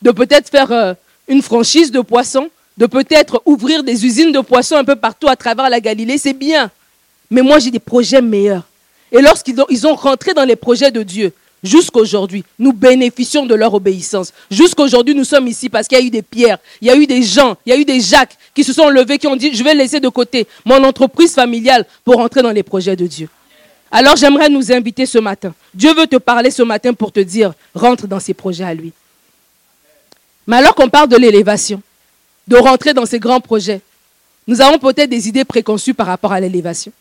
de 0.00 0.10
peut-être 0.10 0.48
faire 0.48 0.72
euh, 0.72 0.94
une 1.28 1.42
franchise 1.42 1.90
de 1.90 2.00
poissons, 2.00 2.48
de 2.80 2.86
peut-être 2.86 3.42
ouvrir 3.44 3.84
des 3.84 4.06
usines 4.06 4.32
de 4.32 4.40
poissons 4.40 4.76
un 4.76 4.84
peu 4.84 4.96
partout 4.96 5.28
à 5.28 5.36
travers 5.36 5.68
la 5.68 5.80
Galilée, 5.80 6.16
c'est 6.16 6.32
bien. 6.32 6.70
Mais 7.30 7.42
moi, 7.42 7.58
j'ai 7.58 7.70
des 7.70 7.78
projets 7.78 8.22
meilleurs. 8.22 8.64
Et 9.12 9.20
lorsqu'ils 9.20 9.60
ont, 9.60 9.66
ils 9.68 9.86
rentré 9.86 10.32
dans 10.32 10.44
les 10.44 10.56
projets 10.56 10.90
de 10.90 11.02
Dieu, 11.02 11.32
jusqu'aujourd'hui, 11.62 12.42
nous 12.58 12.72
bénéficions 12.72 13.44
de 13.44 13.54
leur 13.54 13.74
obéissance. 13.74 14.32
Jusqu'aujourd'hui, 14.50 15.14
nous 15.14 15.24
sommes 15.24 15.46
ici 15.46 15.68
parce 15.68 15.86
qu'il 15.86 15.98
y 15.98 16.00
a 16.00 16.04
eu 16.04 16.10
des 16.10 16.22
pierres, 16.22 16.56
il 16.80 16.88
y 16.88 16.90
a 16.90 16.96
eu 16.96 17.06
des 17.06 17.22
gens, 17.22 17.54
il 17.66 17.70
y 17.70 17.72
a 17.74 17.78
eu 17.78 17.84
des 17.84 18.00
Jacques 18.00 18.36
qui 18.54 18.64
se 18.64 18.72
sont 18.72 18.88
levés, 18.88 19.18
qui 19.18 19.26
ont 19.26 19.36
dit, 19.36 19.54
je 19.54 19.62
vais 19.62 19.74
laisser 19.74 20.00
de 20.00 20.08
côté 20.08 20.46
mon 20.64 20.82
entreprise 20.82 21.34
familiale 21.34 21.84
pour 22.02 22.14
rentrer 22.14 22.40
dans 22.40 22.50
les 22.50 22.62
projets 22.62 22.96
de 22.96 23.06
Dieu. 23.06 23.28
Alors 23.90 24.16
j'aimerais 24.16 24.48
nous 24.48 24.72
inviter 24.72 25.04
ce 25.04 25.18
matin. 25.18 25.52
Dieu 25.74 25.92
veut 25.92 26.06
te 26.06 26.16
parler 26.16 26.50
ce 26.50 26.62
matin 26.62 26.94
pour 26.94 27.12
te 27.12 27.20
dire, 27.20 27.52
rentre 27.74 28.06
dans 28.06 28.20
ces 28.20 28.32
projets 28.32 28.64
à 28.64 28.72
lui. 28.72 28.92
Mais 30.46 30.56
alors 30.56 30.74
qu'on 30.74 30.88
parle 30.88 31.08
de 31.08 31.16
l'élévation, 31.16 31.82
de 32.50 32.56
rentrer 32.56 32.92
dans 32.92 33.06
ces 33.06 33.20
grands 33.20 33.40
projets, 33.40 33.80
nous 34.46 34.60
avons 34.60 34.78
peut-être 34.78 35.08
des 35.08 35.28
idées 35.28 35.44
préconçues 35.44 35.94
par 35.94 36.08
rapport 36.08 36.32
à 36.32 36.40
l'élévation. 36.40 36.92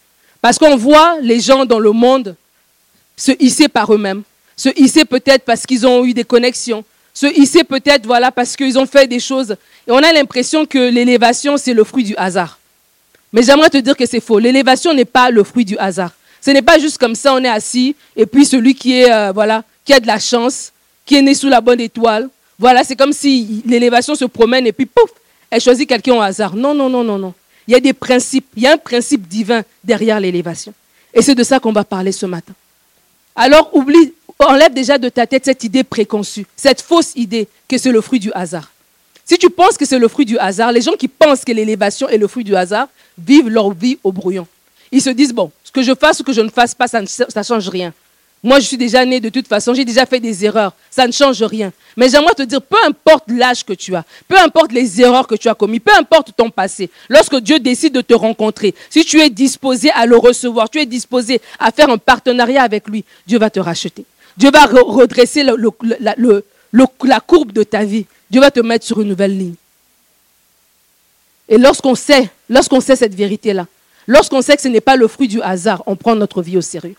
Parce 0.42 0.60
qu'on 0.60 0.78
voit 0.78 1.18
les 1.22 1.40
gens 1.40 1.66
dans 1.66 1.80
le 1.80 1.92
monde 1.92 2.36
se 3.18 3.32
hisser 3.40 3.68
par 3.68 3.92
eux-mêmes, 3.92 4.22
se 4.56 4.70
hisser 4.80 5.06
peut-être 5.06 5.44
parce 5.44 5.66
qu'ils 5.66 5.88
ont 5.88 6.06
eu 6.06 6.14
des 6.14 6.24
connexions, 6.24 6.86
se 7.16 7.26
hisser 7.26 7.64
peut-être 7.64 8.06
voilà, 8.06 8.32
parce 8.32 8.56
qu'ils 8.56 8.78
ont 8.78 8.86
fait 8.86 9.08
des 9.08 9.20
choses. 9.20 9.56
Et 9.88 9.92
on 9.92 9.98
a 9.98 10.14
l'impression 10.14 10.68
que 10.68 10.78
l'élévation, 10.78 11.58
c'est 11.58 11.74
le 11.74 11.84
fruit 11.84 12.04
du 12.04 12.16
hasard. 12.16 12.60
Mais 13.34 13.42
j'aimerais 13.42 13.72
te 13.72 13.78
dire 13.78 13.98
que 13.98 14.06
c'est 14.06 14.20
faux. 14.20 14.38
L'élévation 14.38 14.94
n'est 14.94 15.04
pas 15.04 15.32
le 15.32 15.44
fruit 15.44 15.66
du 15.66 15.78
hasard. 15.80 16.12
Ce 16.42 16.52
n'est 16.52 16.62
pas 16.62 16.78
juste 16.78 17.00
comme 17.00 17.16
ça, 17.16 17.34
on 17.34 17.44
est 17.44 17.50
assis, 17.50 17.96
et 18.16 18.26
puis 18.28 18.46
celui 18.46 18.76
qui, 18.76 19.00
est, 19.02 19.12
euh, 19.12 19.32
voilà, 19.34 19.64
qui 19.84 19.94
a 19.94 20.00
de 20.00 20.08
la 20.08 20.20
chance, 20.20 20.72
qui 21.06 21.16
est 21.16 21.22
né 21.22 21.34
sous 21.34 21.50
la 21.50 21.60
bonne 21.60 21.82
étoile, 21.82 22.30
voilà, 22.60 22.84
c'est 22.84 22.96
comme 22.96 23.14
si 23.14 23.64
l'élévation 23.66 24.16
se 24.16 24.26
promène 24.26 24.68
et 24.68 24.72
puis 24.72 24.86
pouf, 24.86 25.10
elle 25.50 25.62
choisit 25.62 25.88
quelqu'un 25.88 26.16
au 26.16 26.22
hasard. 26.22 26.56
Non, 26.56 26.74
non, 26.74 26.90
non, 26.90 27.04
non, 27.04 27.18
non. 27.18 27.34
Il 27.68 27.74
y 27.74 27.76
a 27.76 27.80
des 27.80 27.94
principes, 27.94 28.48
il 28.56 28.64
y 28.64 28.68
a 28.68 28.74
un 28.74 28.78
principe 28.78 29.28
divin 29.28 29.64
derrière 29.84 30.20
l'élévation. 30.20 30.74
Et 31.14 31.22
c'est 31.22 31.36
de 31.36 31.44
ça 31.44 31.60
qu'on 31.60 31.72
va 31.72 31.84
parler 31.84 32.12
ce 32.12 32.26
matin. 32.26 32.54
Alors 33.36 33.70
oublie, 33.76 34.14
enlève 34.40 34.74
déjà 34.74 34.98
de 34.98 35.10
ta 35.10 35.28
tête 35.28 35.46
cette 35.46 35.64
idée 35.64 35.84
préconçue, 35.84 36.46
cette 36.56 36.82
fausse 36.82 37.14
idée 37.16 37.48
que 37.68 37.78
c'est 37.78 37.92
le 37.92 38.02
fruit 38.02 38.20
du 38.20 38.32
hasard. 38.34 38.72
Si 39.26 39.38
tu 39.38 39.50
penses 39.50 39.78
que 39.78 39.86
c'est 39.86 40.00
le 40.00 40.08
fruit 40.08 40.26
du 40.26 40.38
hasard, 40.40 40.72
les 40.72 40.82
gens 40.82 40.94
qui 40.94 41.08
pensent 41.08 41.46
que 41.46 41.52
l'élévation 41.52 42.10
est 42.10 42.18
le 42.18 42.28
fruit 42.28 42.44
du 42.44 42.56
hasard 42.56 42.88
vivent 43.18 43.50
leur 43.50 43.72
vie 43.72 44.00
au 44.04 44.12
brouillon. 44.12 44.48
Ils 44.92 45.02
se 45.02 45.12
disent, 45.12 45.34
bon, 45.34 45.52
ce 45.64 45.72
que 45.72 45.84
je 45.84 45.94
fasse 45.94 46.20
ou 46.20 46.24
que 46.24 46.34
je 46.34 46.42
ne 46.42 46.50
fasse 46.50 46.74
pas, 46.74 46.88
ça 46.88 47.02
ne 47.02 47.44
change 47.44 47.70
rien. 47.70 47.94
Moi, 48.42 48.60
je 48.60 48.66
suis 48.68 48.78
déjà 48.78 49.04
né 49.06 49.20
de 49.20 49.28
toute 49.30 49.48
façon, 49.48 49.74
j'ai 49.74 49.84
déjà 49.84 50.06
fait 50.06 50.20
des 50.20 50.46
erreurs. 50.46 50.74
Ça 50.90 51.06
ne 51.06 51.12
change 51.12 51.44
rien. 51.44 51.74
Mais 51.98 52.08
j'aimerais 52.08 52.34
te 52.34 52.44
dire, 52.44 52.62
peu 52.62 52.78
importe 52.88 53.26
l'âge 53.28 53.66
que 53.66 53.74
tu 53.74 53.94
as, 53.96 54.06
peu 54.28 54.38
importe 54.40 54.72
les 54.72 55.02
erreurs 55.02 55.28
que 55.28 55.36
tu 55.36 55.50
as 55.50 55.56
commises, 55.56 55.82
peu 55.84 55.94
importe 55.94 56.32
ton 56.38 56.50
passé, 56.50 56.90
lorsque 57.10 57.36
Dieu 57.38 57.60
décide 57.60 57.94
de 57.94 58.02
te 58.02 58.14
rencontrer, 58.14 58.74
si 58.90 59.04
tu 59.04 59.20
es 59.20 59.30
disposé 59.30 59.92
à 59.92 60.06
le 60.06 60.16
recevoir, 60.16 60.70
tu 60.70 60.80
es 60.80 60.86
disposé 60.86 61.42
à 61.60 61.72
faire 61.72 61.90
un 61.90 61.98
partenariat 61.98 62.64
avec 62.64 62.88
lui, 62.88 63.04
Dieu 63.28 63.38
va 63.38 63.50
te 63.50 63.60
racheter. 63.60 64.06
Dieu 64.38 64.52
va 64.52 64.66
redresser 64.66 65.44
la 65.44 67.20
courbe 67.20 67.52
de 67.52 67.64
ta 67.64 67.84
vie. 67.84 68.06
Dieu 68.32 68.40
va 68.40 68.52
te 68.52 68.62
mettre 68.62 68.86
sur 68.86 69.02
une 69.02 69.10
nouvelle 69.10 69.38
ligne. 69.38 69.56
Et 71.50 71.58
lorsqu'on 71.58 71.96
sait, 71.96 72.30
lorsqu'on 72.48 72.80
sait 72.80 72.96
cette 72.96 73.16
vérité-là, 73.16 73.66
lorsqu'on 74.08 74.42
sait 74.42 74.56
que 74.56 74.62
ce 74.62 74.70
n'est 74.70 74.80
pas 74.80 74.96
le 74.96 75.10
fruit 75.10 75.28
du 75.28 75.42
hasard, 75.42 75.84
on 75.88 75.98
prend 75.98 76.16
notre 76.16 76.42
vie 76.42 76.56
au 76.56 76.62
sérieux. 76.62 76.96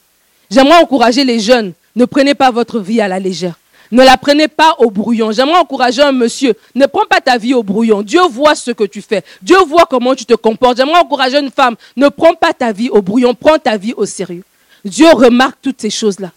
J'aimerais 0.50 0.82
encourager 0.82 1.24
les 1.24 1.40
jeunes, 1.40 1.72
ne 1.94 2.04
prenez 2.04 2.34
pas 2.34 2.50
votre 2.50 2.80
vie 2.80 3.00
à 3.00 3.08
la 3.08 3.18
légère. 3.18 3.54
Ne 3.92 4.04
la 4.04 4.16
prenez 4.16 4.46
pas 4.46 4.76
au 4.78 4.90
brouillon. 4.90 5.32
J'aimerais 5.32 5.58
encourager 5.58 6.02
un 6.02 6.12
monsieur, 6.12 6.54
ne 6.76 6.86
prends 6.86 7.06
pas 7.06 7.20
ta 7.20 7.38
vie 7.38 7.54
au 7.54 7.62
brouillon. 7.62 8.02
Dieu 8.02 8.20
voit 8.30 8.54
ce 8.54 8.70
que 8.70 8.84
tu 8.84 9.02
fais. 9.02 9.24
Dieu 9.42 9.56
voit 9.66 9.86
comment 9.90 10.14
tu 10.14 10.24
te 10.24 10.34
comportes. 10.34 10.76
J'aimerais 10.76 11.00
encourager 11.00 11.38
une 11.38 11.50
femme, 11.50 11.74
ne 11.96 12.08
prends 12.08 12.34
pas 12.34 12.52
ta 12.52 12.72
vie 12.72 12.88
au 12.88 13.02
brouillon, 13.02 13.34
prends 13.34 13.58
ta 13.58 13.76
vie 13.76 13.94
au 13.96 14.06
sérieux. 14.06 14.44
Dieu 14.84 15.08
remarque 15.08 15.58
toutes 15.60 15.80
ces 15.80 15.90
choses-là. 15.90 16.30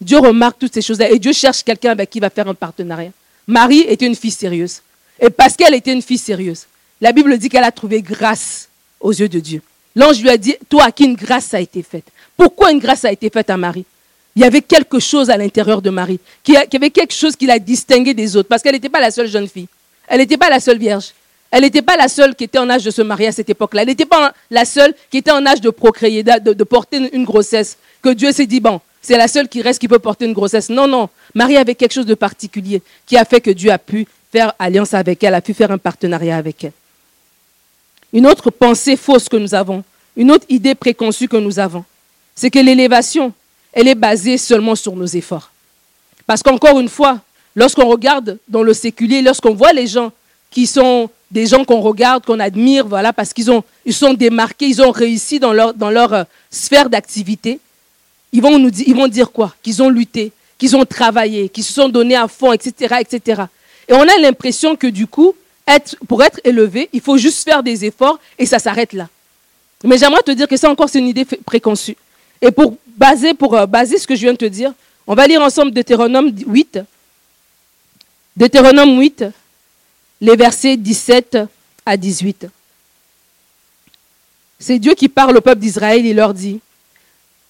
Dieu 0.00 0.18
remarque 0.18 0.58
toutes 0.58 0.74
ces 0.74 0.82
choses-là. 0.82 1.10
Et 1.10 1.18
Dieu 1.18 1.32
cherche 1.32 1.62
quelqu'un 1.62 1.92
avec 1.92 2.10
qui 2.10 2.18
il 2.18 2.20
va 2.20 2.30
faire 2.30 2.46
un 2.46 2.54
partenariat. 2.54 3.10
Marie 3.46 3.80
était 3.80 4.06
une 4.06 4.14
fille 4.14 4.30
sérieuse. 4.30 4.82
Et 5.18 5.30
parce 5.30 5.56
qu'elle 5.56 5.74
était 5.74 5.92
une 5.92 6.02
fille 6.02 6.18
sérieuse, 6.18 6.66
la 7.00 7.12
Bible 7.12 7.36
dit 7.38 7.48
qu'elle 7.48 7.64
a 7.64 7.72
trouvé 7.72 8.02
grâce 8.02 8.68
aux 9.00 9.12
yeux 9.12 9.28
de 9.28 9.40
Dieu. 9.40 9.62
L'ange 9.96 10.20
lui 10.20 10.30
a 10.30 10.36
dit, 10.36 10.56
toi 10.68 10.84
à 10.84 10.92
qui 10.92 11.04
une 11.04 11.16
grâce 11.16 11.54
a 11.54 11.60
été 11.60 11.82
faite. 11.82 12.04
Pourquoi 12.38 12.70
une 12.70 12.78
grâce 12.78 13.04
a 13.04 13.10
été 13.10 13.28
faite 13.28 13.50
à 13.50 13.56
Marie? 13.56 13.84
Il 14.36 14.42
y 14.42 14.44
avait 14.44 14.62
quelque 14.62 15.00
chose 15.00 15.28
à 15.28 15.36
l'intérieur 15.36 15.82
de 15.82 15.90
Marie, 15.90 16.20
qui, 16.44 16.56
avait 16.56 16.90
quelque 16.90 17.12
chose 17.12 17.34
qui 17.34 17.46
l'a 17.46 17.58
distinguée 17.58 18.14
des 18.14 18.36
autres, 18.36 18.48
parce 18.48 18.62
qu'elle 18.62 18.74
n'était 18.74 18.88
pas 18.88 19.00
la 19.00 19.10
seule 19.10 19.26
jeune 19.26 19.48
fille. 19.48 19.66
Elle 20.06 20.20
n'était 20.20 20.36
pas 20.36 20.48
la 20.48 20.60
seule 20.60 20.78
vierge. 20.78 21.12
Elle 21.50 21.62
n'était 21.62 21.82
pas 21.82 21.96
la 21.96 22.06
seule 22.06 22.36
qui 22.36 22.44
était 22.44 22.60
en 22.60 22.70
âge 22.70 22.84
de 22.84 22.92
se 22.92 23.02
marier 23.02 23.26
à 23.26 23.32
cette 23.32 23.50
époque-là. 23.50 23.82
Elle 23.82 23.88
n'était 23.88 24.06
pas 24.06 24.32
la 24.52 24.64
seule 24.64 24.94
qui 25.10 25.16
était 25.18 25.32
en 25.32 25.44
âge 25.44 25.60
de 25.60 25.70
procréer, 25.70 26.22
de, 26.22 26.64
porter 26.64 27.10
une 27.12 27.24
grossesse. 27.24 27.76
Que 28.00 28.10
Dieu 28.10 28.30
s'est 28.30 28.46
dit, 28.46 28.60
bon, 28.60 28.80
c'est 29.02 29.16
la 29.16 29.26
seule 29.26 29.48
qui 29.48 29.60
reste 29.60 29.80
qui 29.80 29.88
peut 29.88 29.98
porter 29.98 30.24
une 30.24 30.32
grossesse. 30.32 30.68
Non, 30.68 30.86
non. 30.86 31.08
Marie 31.34 31.56
avait 31.56 31.74
quelque 31.74 31.94
chose 31.94 32.06
de 32.06 32.14
particulier 32.14 32.80
qui 33.04 33.16
a 33.16 33.24
fait 33.24 33.40
que 33.40 33.50
Dieu 33.50 33.72
a 33.72 33.78
pu 33.78 34.06
faire 34.30 34.52
alliance 34.60 34.94
avec 34.94 35.24
elle, 35.24 35.34
a 35.34 35.40
pu 35.40 35.54
faire 35.54 35.72
un 35.72 35.78
partenariat 35.78 36.36
avec 36.36 36.62
elle. 36.62 36.72
Une 38.12 38.28
autre 38.28 38.52
pensée 38.52 38.96
fausse 38.96 39.28
que 39.28 39.36
nous 39.36 39.56
avons, 39.56 39.82
une 40.16 40.30
autre 40.30 40.46
idée 40.48 40.76
préconçue 40.76 41.26
que 41.26 41.36
nous 41.36 41.58
avons, 41.58 41.84
c'est 42.38 42.50
que 42.50 42.60
l'élévation, 42.60 43.32
elle 43.72 43.88
est 43.88 43.96
basée 43.96 44.38
seulement 44.38 44.76
sur 44.76 44.94
nos 44.94 45.06
efforts. 45.06 45.50
Parce 46.24 46.40
qu'encore 46.40 46.78
une 46.78 46.88
fois, 46.88 47.18
lorsqu'on 47.56 47.88
regarde 47.88 48.38
dans 48.46 48.62
le 48.62 48.74
séculier, 48.74 49.22
lorsqu'on 49.22 49.54
voit 49.54 49.72
les 49.72 49.88
gens 49.88 50.12
qui 50.52 50.68
sont 50.68 51.10
des 51.32 51.46
gens 51.46 51.64
qu'on 51.64 51.80
regarde, 51.80 52.24
qu'on 52.24 52.38
admire, 52.38 52.86
voilà, 52.86 53.12
parce 53.12 53.32
qu'ils 53.32 53.50
ils 53.84 53.92
sont 53.92 54.14
démarqués, 54.14 54.66
ils 54.68 54.80
ont 54.80 54.92
réussi 54.92 55.40
dans 55.40 55.52
leur, 55.52 55.74
dans 55.74 55.90
leur 55.90 56.12
euh, 56.12 56.22
sphère 56.48 56.88
d'activité, 56.88 57.58
ils 58.32 58.40
vont, 58.40 58.56
nous, 58.56 58.70
ils 58.86 58.94
vont 58.94 59.08
dire 59.08 59.32
quoi? 59.32 59.52
Qu'ils 59.60 59.82
ont 59.82 59.88
lutté, 59.88 60.30
qu'ils 60.58 60.76
ont 60.76 60.84
travaillé, 60.84 61.48
qu'ils 61.48 61.64
se 61.64 61.72
sont 61.72 61.88
donnés 61.88 62.14
à 62.14 62.28
fond, 62.28 62.52
etc., 62.52 62.98
etc. 63.00 63.42
Et 63.88 63.94
on 63.94 64.02
a 64.02 64.16
l'impression 64.20 64.76
que 64.76 64.86
du 64.86 65.08
coup, 65.08 65.34
pour 66.06 66.22
être 66.22 66.40
élevé, 66.44 66.88
il 66.92 67.00
faut 67.00 67.18
juste 67.18 67.42
faire 67.42 67.64
des 67.64 67.84
efforts 67.84 68.20
et 68.38 68.46
ça 68.46 68.60
s'arrête 68.60 68.92
là. 68.92 69.08
Mais 69.82 69.98
j'aimerais 69.98 70.22
te 70.22 70.30
dire 70.30 70.46
que 70.46 70.56
ça 70.56 70.70
encore, 70.70 70.88
c'est 70.88 71.00
une 71.00 71.08
idée 71.08 71.24
préconçue. 71.44 71.96
Et 72.40 72.50
pour 72.50 72.76
baser, 72.86 73.34
pour 73.34 73.54
euh, 73.54 73.66
baser 73.66 73.98
ce 73.98 74.06
que 74.06 74.14
je 74.14 74.20
viens 74.22 74.32
de 74.32 74.38
te 74.38 74.44
dire, 74.44 74.72
on 75.06 75.14
va 75.14 75.26
lire 75.26 75.40
ensemble 75.40 75.70
Deutéronome 75.70 76.32
8. 76.46 76.80
Deutéronome 78.36 79.00
8, 79.00 79.24
les 80.20 80.36
versets 80.36 80.76
17 80.76 81.38
à 81.84 81.96
18. 81.96 82.46
C'est 84.58 84.78
Dieu 84.78 84.94
qui 84.94 85.08
parle 85.08 85.36
au 85.36 85.40
peuple 85.40 85.60
d'Israël, 85.60 86.04
il 86.04 86.16
leur 86.16 86.34
dit, 86.34 86.60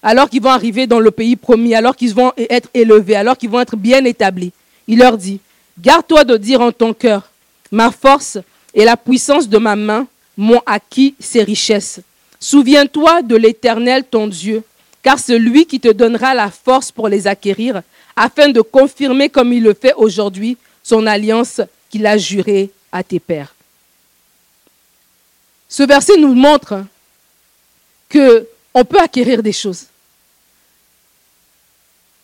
alors 0.01 0.29
qu'ils 0.29 0.41
vont 0.41 0.49
arriver 0.49 0.87
dans 0.87 0.99
le 0.99 1.11
pays 1.11 1.35
promis, 1.35 1.75
alors 1.75 1.95
qu'ils 1.95 2.13
vont 2.13 2.31
être 2.37 2.69
élevés, 2.73 3.15
alors 3.15 3.37
qu'ils 3.37 3.49
vont 3.49 3.59
être 3.59 3.75
bien 3.75 4.03
établis, 4.05 4.51
il 4.87 4.99
leur 4.99 5.17
dit, 5.17 5.39
garde-toi 5.79 6.23
de 6.23 6.37
dire 6.37 6.61
en 6.61 6.71
ton 6.71 6.93
cœur, 6.93 7.29
ma 7.71 7.91
force 7.91 8.37
et 8.73 8.85
la 8.85 8.97
puissance 8.97 9.49
de 9.49 9.57
ma 9.57 9.75
main 9.75 10.07
m'ont 10.37 10.61
acquis 10.65 11.15
ces 11.19 11.43
richesses. 11.43 11.99
Souviens-toi 12.39 13.21
de 13.23 13.35
l'Éternel, 13.35 14.05
ton 14.09 14.27
Dieu, 14.27 14.63
car 15.01 15.19
c'est 15.19 15.39
lui 15.39 15.65
qui 15.65 15.79
te 15.79 15.91
donnera 15.91 16.33
la 16.33 16.51
force 16.51 16.91
pour 16.91 17.07
les 17.07 17.27
acquérir, 17.27 17.81
afin 18.15 18.49
de 18.49 18.61
confirmer 18.61 19.29
comme 19.29 19.53
il 19.53 19.63
le 19.63 19.73
fait 19.73 19.93
aujourd'hui 19.95 20.57
son 20.83 21.05
alliance 21.07 21.61
qu'il 21.89 22.05
a 22.05 22.17
jurée 22.17 22.71
à 22.91 23.03
tes 23.03 23.19
pères. 23.19 23.53
Ce 25.67 25.83
verset 25.83 26.17
nous 26.17 26.33
montre 26.33 26.83
que 28.09 28.47
on 28.73 28.83
peut 28.83 28.99
acquérir 28.99 29.41
des 29.43 29.53
choses. 29.53 29.85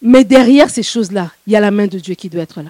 Mais 0.01 0.23
derrière 0.23 0.69
ces 0.69 0.83
choses-là, 0.83 1.31
il 1.47 1.53
y 1.53 1.55
a 1.55 1.59
la 1.59 1.71
main 1.71 1.87
de 1.87 1.97
Dieu 1.99 2.15
qui 2.15 2.29
doit 2.29 2.43
être 2.43 2.61
là. 2.61 2.69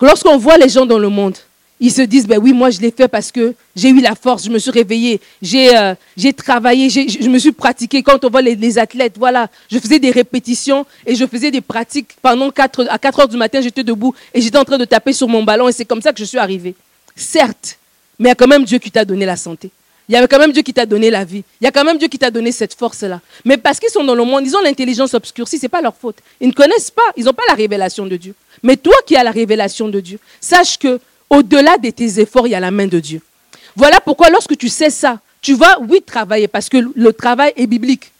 Lorsqu'on 0.00 0.38
voit 0.38 0.58
les 0.58 0.68
gens 0.68 0.86
dans 0.86 0.98
le 0.98 1.08
monde, 1.08 1.36
ils 1.78 1.92
se 1.92 2.02
disent, 2.02 2.26
ben 2.26 2.38
oui, 2.38 2.52
moi 2.52 2.70
je 2.70 2.80
l'ai 2.80 2.90
fait 2.90 3.08
parce 3.08 3.30
que 3.30 3.54
j'ai 3.74 3.90
eu 3.90 4.00
la 4.00 4.14
force, 4.14 4.44
je 4.44 4.50
me 4.50 4.58
suis 4.58 4.70
réveillé, 4.70 5.20
j'ai 5.42 5.76
euh, 5.76 5.94
travaillé, 6.36 6.88
je 6.88 7.28
me 7.28 7.38
suis 7.38 7.52
pratiqué. 7.52 8.02
Quand 8.02 8.24
on 8.24 8.30
voit 8.30 8.42
les, 8.42 8.78
athlètes, 8.78 9.16
voilà, 9.18 9.48
je 9.70 9.78
faisais 9.78 9.98
des 9.98 10.10
répétitions 10.10 10.86
et 11.04 11.14
je 11.14 11.26
faisais 11.26 11.50
des 11.50 11.60
pratiques 11.60 12.16
pendant 12.22 12.50
4, 12.50 12.86
à 12.88 12.98
4 12.98 13.20
heures 13.20 13.28
du 13.28 13.36
matin, 13.36 13.60
j'étais 13.60 13.84
debout 13.84 14.14
et 14.32 14.40
j'étais 14.40 14.58
en 14.58 14.64
train 14.64 14.78
de 14.78 14.84
taper 14.84 15.12
sur 15.12 15.28
mon 15.28 15.42
ballon 15.42 15.68
et 15.68 15.72
c'est 15.72 15.84
comme 15.84 16.00
ça 16.00 16.12
que 16.12 16.18
je 16.18 16.24
suis 16.24 16.38
arrivé. 16.38 16.74
Certes, 17.14 17.78
mais 18.18 18.28
il 18.28 18.30
y 18.30 18.32
a 18.32 18.34
quand 18.34 18.48
même 18.48 18.64
Dieu 18.64 18.78
qui 18.78 18.90
t'a 18.90 19.04
donné 19.04 19.26
la 19.26 19.36
santé. 19.36 19.70
Il 20.08 20.12
y 20.12 20.16
a 20.16 20.26
quand 20.28 20.38
même 20.38 20.52
Dieu 20.52 20.62
qui 20.62 20.72
t'a 20.72 20.86
donné 20.86 21.10
la 21.10 21.24
vie. 21.24 21.42
Il 21.60 21.64
y 21.64 21.66
a 21.66 21.72
quand 21.72 21.84
même 21.84 21.98
Dieu 21.98 22.06
qui 22.08 22.18
t'a 22.18 22.30
donné 22.30 22.52
cette 22.52 22.74
force-là. 22.74 23.20
Mais 23.44 23.56
parce 23.56 23.80
qu'ils 23.80 23.90
sont 23.90 24.04
dans 24.04 24.14
le 24.14 24.24
monde, 24.24 24.44
ils 24.46 24.56
ont 24.56 24.60
l'intelligence 24.60 25.14
obscurcie, 25.14 25.58
ce 25.58 25.64
n'est 25.64 25.68
pas 25.68 25.82
leur 25.82 25.96
faute. 25.96 26.18
Ils 26.40 26.48
ne 26.48 26.52
connaissent 26.52 26.92
pas, 26.92 27.02
ils 27.16 27.24
n'ont 27.24 27.32
pas 27.32 27.42
la 27.48 27.54
révélation 27.54 28.06
de 28.06 28.16
Dieu. 28.16 28.34
Mais 28.62 28.76
toi 28.76 28.94
qui 29.04 29.16
as 29.16 29.24
la 29.24 29.32
révélation 29.32 29.88
de 29.88 29.98
Dieu, 29.98 30.18
sache 30.40 30.78
que 30.78 31.00
au-delà 31.30 31.78
de 31.78 31.90
tes 31.90 32.20
efforts, 32.20 32.46
il 32.46 32.50
y 32.50 32.54
a 32.54 32.60
la 32.60 32.70
main 32.70 32.86
de 32.86 33.00
Dieu. 33.00 33.20
Voilà 33.74 34.00
pourquoi 34.00 34.30
lorsque 34.30 34.56
tu 34.56 34.68
sais 34.68 34.90
ça, 34.90 35.18
tu 35.42 35.54
vas, 35.54 35.78
oui, 35.80 36.02
travailler, 36.04 36.48
parce 36.48 36.68
que 36.68 36.78
le 36.94 37.12
travail 37.12 37.52
est 37.56 37.66
biblique. 37.66 38.10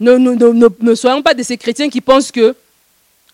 Ne, 0.00 0.94
soyons 0.94 1.20
pas 1.20 1.34
de 1.34 1.42
ces 1.42 1.58
chrétiens 1.58 1.90
qui 1.90 2.00
pensent 2.00 2.32
que 2.32 2.54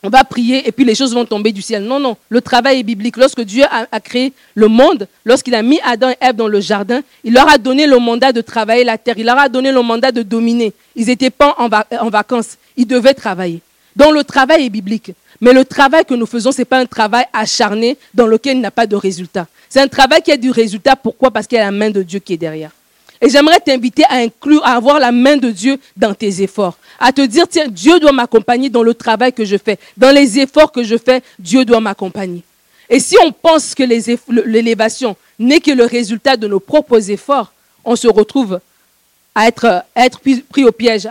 on 0.03 0.09
va 0.09 0.25
prier 0.25 0.69
et 0.69 0.73
puis 0.73 0.85
les 0.85 0.95
choses 0.95 1.15
vont 1.15 1.25
tomber 1.25 1.53
du 1.53 1.63
ciel. 1.63 1.83
Non, 1.83 1.99
non, 1.99 2.17
le 2.29 2.41
travail 2.41 2.81
est 2.81 2.83
biblique. 2.83 3.17
Lorsque 3.17 3.41
Dieu 3.41 3.65
a, 3.71 4.01
créé 4.01 4.33
le 4.55 4.69
monde, 4.69 5.09
lorsqu'il 5.25 5.55
a 5.55 5.63
mis 5.63 5.81
Adam 5.85 6.11
et 6.11 6.17
Ève 6.21 6.37
dans 6.37 6.49
le 6.49 6.61
jardin, 6.61 7.01
il 7.25 7.33
leur 7.33 7.49
a 7.49 7.57
donné 7.59 7.87
le 7.87 7.99
mandat 7.99 8.33
de 8.33 8.41
travailler 8.41 8.85
la 8.85 8.99
terre, 8.99 9.15
il 9.17 9.27
leur 9.27 9.39
a 9.39 9.49
donné 9.49 9.73
le 9.73 9.83
mandat 9.83 10.13
de 10.13 10.23
dominer. 10.23 10.73
Ils 10.95 11.07
n'étaient 11.07 11.31
pas 11.31 11.57
en, 11.59 12.09
vacances, 12.09 12.57
ils 12.77 12.87
devaient 12.87 13.15
travailler. 13.15 13.61
Donc 13.95 14.13
le 14.13 14.23
travail 14.23 14.67
est 14.67 14.71
biblique. 14.71 15.13
Mais 15.41 15.53
le 15.53 15.65
travail 15.65 16.05
que 16.05 16.15
nous 16.15 16.27
faisons, 16.27 16.53
ce 16.53 16.59
n'est 16.59 16.65
pas 16.65 16.79
un 16.79 16.87
travail 16.87 17.25
acharné 17.33 17.97
dans 18.15 18.27
lequel 18.27 18.57
il 18.57 18.61
n'y 18.61 18.67
a 18.67 18.71
pas 18.71 18.87
de 18.87 18.97
résultat. 18.97 19.47
C'est 19.69 19.81
un 19.81 19.89
travail 19.89 20.23
qui 20.23 20.33
a 20.33 20.37
du 20.37 20.51
résultat. 20.51 20.97
Pourquoi? 20.97 21.31
Parce 21.31 21.47
qu'il 21.47 21.59
y 21.59 21.61
a 21.61 21.65
la 21.65 21.71
main 21.71 21.91
de 21.91 22.03
Dieu 22.03 22.19
qui 22.21 22.35
est 22.35 22.39
derrière. 22.39 22.71
Et 23.21 23.31
j'aimerais 23.31 23.61
t'inviter 23.61 24.05
à 24.05 24.17
inclure, 24.17 24.65
à 24.65 24.73
avoir 24.73 25.01
la 25.01 25.13
main 25.13 25.37
de 25.37 25.51
Dieu 25.51 25.79
dans 25.97 26.15
tes 26.15 26.43
efforts. 26.43 26.77
À 26.99 27.13
te 27.13 27.23
dire, 27.23 27.49
tiens, 27.49 27.67
Dieu 27.69 27.99
doit 27.99 28.13
m'accompagner 28.13 28.69
dans 28.69 28.83
le 28.83 28.95
travail 28.95 29.33
que 29.33 29.45
je 29.45 29.57
fais. 29.57 29.79
Dans 29.97 30.11
les 30.11 30.39
efforts 30.39 30.71
que 30.73 30.83
je 30.83 30.97
fais, 30.97 31.23
Dieu 31.39 31.65
doit 31.65 31.81
m'accompagner. 31.81 32.43
Et 32.89 33.01
si 33.01 33.17
on 33.25 33.33
pense 33.33 33.75
que 33.75 33.83
l'élévation 33.83 35.17
n'est 35.39 35.61
que 35.61 35.73
le 35.73 35.85
résultat 35.85 36.37
de 36.37 36.47
nos 36.47 36.61
propres 36.61 37.11
efforts, 37.11 37.53
on 37.85 37.97
se 37.97 38.07
retrouve 38.09 38.61
à 39.35 39.49
être, 39.49 39.83
être 39.95 40.21
pris 40.21 40.65
au 40.65 40.73
piège 40.73 41.09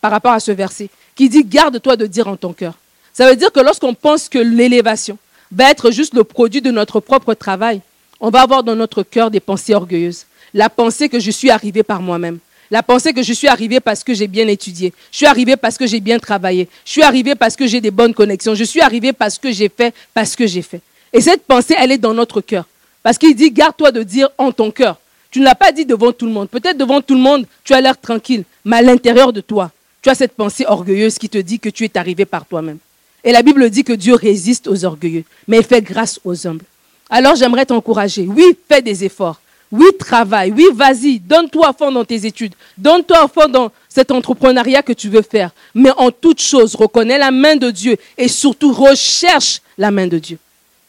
par 0.00 0.10
rapport 0.10 0.32
à 0.32 0.40
ce 0.40 0.52
verset 0.52 0.88
qui 1.14 1.28
dit 1.28 1.44
Garde-toi 1.44 1.96
de 1.96 2.06
dire 2.06 2.28
en 2.28 2.36
ton 2.36 2.52
cœur. 2.52 2.74
Ça 3.12 3.28
veut 3.28 3.36
dire 3.36 3.52
que 3.52 3.60
lorsqu'on 3.60 3.94
pense 3.94 4.28
que 4.28 4.38
l'élévation 4.38 5.18
va 5.50 5.70
être 5.70 5.90
juste 5.90 6.14
le 6.14 6.24
produit 6.24 6.62
de 6.62 6.70
notre 6.70 7.00
propre 7.00 7.34
travail, 7.34 7.80
on 8.20 8.30
va 8.30 8.42
avoir 8.42 8.62
dans 8.62 8.76
notre 8.76 9.02
cœur 9.02 9.30
des 9.30 9.40
pensées 9.40 9.74
orgueilleuses 9.74 10.26
la 10.54 10.68
pensée 10.68 11.08
que 11.08 11.18
je 11.18 11.30
suis 11.30 11.50
arrivé 11.50 11.82
par 11.82 12.00
moi-même. 12.00 12.38
La 12.70 12.82
pensée 12.82 13.12
que 13.12 13.22
je 13.22 13.32
suis 13.32 13.48
arrivé 13.48 13.80
parce 13.80 14.02
que 14.02 14.14
j'ai 14.14 14.28
bien 14.28 14.48
étudié. 14.48 14.92
Je 15.10 15.18
suis 15.18 15.26
arrivé 15.26 15.56
parce 15.56 15.76
que 15.76 15.86
j'ai 15.86 16.00
bien 16.00 16.18
travaillé. 16.18 16.68
Je 16.84 16.92
suis 16.92 17.02
arrivé 17.02 17.34
parce 17.34 17.54
que 17.54 17.66
j'ai 17.66 17.80
des 17.80 17.90
bonnes 17.90 18.14
connexions. 18.14 18.54
Je 18.54 18.64
suis 18.64 18.80
arrivé 18.80 19.12
parce 19.12 19.38
que 19.38 19.52
j'ai 19.52 19.68
fait, 19.68 19.94
parce 20.14 20.36
que 20.36 20.46
j'ai 20.46 20.62
fait. 20.62 20.80
Et 21.12 21.20
cette 21.20 21.44
pensée, 21.44 21.74
elle 21.78 21.92
est 21.92 21.98
dans 21.98 22.14
notre 22.14 22.40
cœur. 22.40 22.64
Parce 23.02 23.18
qu'il 23.18 23.34
dit, 23.34 23.50
garde-toi 23.50 23.92
de 23.92 24.02
dire 24.02 24.30
en 24.38 24.52
ton 24.52 24.70
cœur. 24.70 24.98
Tu 25.30 25.40
ne 25.40 25.44
l'as 25.44 25.54
pas 25.54 25.72
dit 25.72 25.84
devant 25.84 26.12
tout 26.12 26.26
le 26.26 26.32
monde. 26.32 26.48
Peut-être 26.48 26.78
devant 26.78 27.02
tout 27.02 27.14
le 27.14 27.20
monde, 27.20 27.46
tu 27.64 27.74
as 27.74 27.80
l'air 27.80 27.98
tranquille, 27.98 28.44
mais 28.64 28.76
à 28.76 28.82
l'intérieur 28.82 29.32
de 29.32 29.40
toi, 29.40 29.70
tu 30.00 30.08
as 30.08 30.14
cette 30.14 30.32
pensée 30.32 30.64
orgueilleuse 30.66 31.18
qui 31.18 31.28
te 31.28 31.38
dit 31.38 31.58
que 31.58 31.68
tu 31.68 31.84
es 31.84 31.98
arrivé 31.98 32.24
par 32.24 32.46
toi-même. 32.46 32.78
Et 33.24 33.32
la 33.32 33.42
Bible 33.42 33.70
dit 33.70 33.84
que 33.84 33.92
Dieu 33.92 34.14
résiste 34.14 34.66
aux 34.66 34.84
orgueilleux, 34.84 35.24
mais 35.46 35.58
il 35.58 35.64
fait 35.64 35.82
grâce 35.82 36.18
aux 36.24 36.46
humbles. 36.46 36.64
Alors 37.08 37.36
j'aimerais 37.36 37.66
t'encourager. 37.66 38.26
Oui, 38.28 38.56
fais 38.68 38.82
des 38.82 39.04
efforts. 39.04 39.40
Oui, 39.70 39.86
travaille. 39.98 40.52
Oui, 40.52 40.66
vas-y. 40.74 41.18
Donne-toi 41.18 41.68
à 41.68 41.72
fond 41.72 41.90
dans 41.90 42.04
tes 42.04 42.26
études. 42.26 42.54
Donne-toi 42.76 43.24
à 43.24 43.28
fond 43.28 43.48
dans 43.48 43.72
cet 43.88 44.10
entrepreneuriat 44.10 44.82
que 44.82 44.92
tu 44.92 45.08
veux 45.08 45.22
faire. 45.22 45.50
Mais 45.74 45.90
en 45.96 46.10
toute 46.10 46.42
chose, 46.42 46.74
reconnais 46.74 47.16
la 47.16 47.30
main 47.30 47.56
de 47.56 47.70
Dieu 47.70 47.96
et 48.18 48.28
surtout 48.28 48.72
recherche 48.72 49.62
la 49.78 49.90
main 49.90 50.06
de 50.06 50.18
Dieu. 50.18 50.38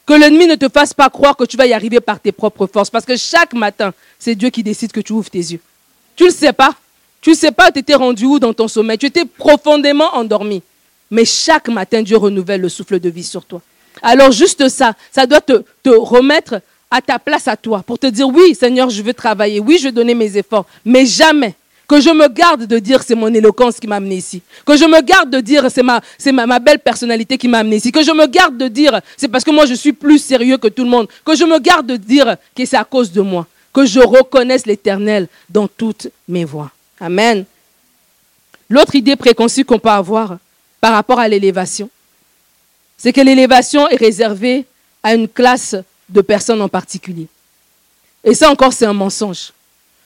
Que 0.06 0.14
l'ennemi 0.14 0.48
ne 0.48 0.56
te 0.56 0.68
fasse 0.68 0.94
pas 0.94 1.10
croire 1.10 1.38
que 1.38 1.46
tu 1.46 1.56
vas 1.56 1.66
y 1.66 1.72
arriver 1.72 2.02
par 2.02 2.20
tes 2.20 2.34
propres 2.34 2.68
forces. 2.68 2.90
Parce 2.90 3.06
que 3.06 3.16
chaque 3.16 3.54
matin, 3.54 3.94
c'est 4.20 4.36
Dieu 4.36 4.50
qui 4.50 4.64
décide 4.64 4.92
que 4.92 5.00
tu 5.00 5.14
ouvres 5.14 5.30
tes 5.30 5.38
yeux. 5.38 5.62
Tu 6.18 6.24
ne 6.24 6.30
le 6.30 6.36
sais 6.36 6.52
pas. 6.52 6.76
Tu 7.22 7.30
ne 7.30 7.36
sais 7.36 7.54
pas, 7.54 7.72
tu 7.72 7.80
étais 7.80 7.96
rendu 7.96 8.26
où 8.26 8.38
dans 8.38 8.54
ton 8.54 8.68
sommeil? 8.68 8.98
Tu 8.98 9.06
étais 9.06 9.24
profondément 9.24 10.14
endormi. 10.14 10.62
Mais 11.14 11.26
chaque 11.26 11.70
matin, 11.70 12.02
Dieu 12.02 12.18
renouvelle 12.18 12.62
le 12.62 12.70
souffle 12.70 13.00
de 13.00 13.08
vie 13.08 13.24
sur 13.24 13.46
toi. 13.46 13.62
Alors 14.02 14.32
juste 14.32 14.68
ça, 14.68 14.94
ça 15.12 15.28
doit 15.28 15.42
te, 15.42 15.64
remettre 15.90 16.60
à 16.90 17.02
ta 17.02 17.20
place 17.20 17.48
à 17.48 17.56
toi 17.56 17.84
pour 17.86 18.00
te 18.00 18.08
dire 18.08 18.28
oui, 18.28 18.56
Seigneur, 18.56 18.90
je 18.90 19.04
veux 19.04 19.14
travailler, 19.14 19.60
oui, 19.60 19.78
je 19.78 19.86
veux 19.86 19.92
donner 19.92 20.16
mes 20.16 20.36
efforts, 20.38 20.66
mais 20.84 21.06
jamais 21.06 21.54
que 21.88 22.02
je 22.02 22.10
me 22.10 22.28
garde 22.28 22.66
de 22.66 22.80
dire 22.80 23.04
c'est 23.04 23.14
mon 23.14 23.32
éloquence 23.32 23.80
qui 23.80 23.86
m'a 23.86 23.98
amené 23.98 24.16
ici. 24.16 24.42
Que 24.66 24.76
je 24.76 24.86
me 24.86 25.02
garde 25.02 25.30
de 25.30 25.40
dire 25.40 25.68
c'est 25.70 25.84
ma, 25.84 26.60
belle 26.60 26.80
personnalité 26.80 27.38
qui 27.38 27.48
m'a 27.48 27.60
amené 27.60 27.76
ici. 27.76 27.92
Que 27.92 28.02
je 28.02 28.12
me 28.12 28.26
garde 28.26 28.58
de 28.58 28.68
dire 28.68 29.00
c'est 29.16 29.28
parce 29.28 29.44
que 29.44 29.52
moi 29.52 29.68
je 29.68 29.76
suis 29.76 29.94
plus 29.94 30.18
sérieux 30.18 30.58
que 30.58 30.68
tout 30.68 30.84
le 30.84 30.90
monde. 30.90 31.08
Que 31.24 31.36
je 31.36 31.44
me 31.44 31.60
garde 31.60 31.86
de 31.86 31.96
dire 31.96 32.38
que 32.56 32.66
c'est 32.66 32.78
à 32.78 32.86
cause 32.86 33.12
de 33.12 33.22
moi. 33.22 33.46
Que 33.72 33.86
je 33.86 34.00
reconnaisse 34.00 34.66
l'éternel 34.66 35.28
dans 35.48 35.68
toutes 35.68 36.08
mes 36.28 36.44
voies. 36.44 36.72
Amen. 37.00 37.46
L'autre 38.68 38.96
idée 38.96 39.16
préconçue 39.16 39.64
qu'on 39.64 39.78
peut 39.78 39.90
avoir 39.90 40.38
par 40.84 40.92
rapport 40.92 41.18
à 41.18 41.30
l'élévation, 41.30 41.90
c'est 42.98 43.14
que 43.14 43.22
l'élévation 43.22 43.88
est 43.88 43.96
réservée 43.96 44.66
à 45.02 45.14
une 45.16 45.30
classe 45.30 45.78
de 46.10 46.20
personnes 46.20 46.62
en 46.62 46.68
particulier. 46.68 47.28
Et 48.22 48.34
ça 48.34 48.52
encore, 48.52 48.74
c'est 48.74 48.86
un 48.86 48.92
mensonge. 48.92 49.54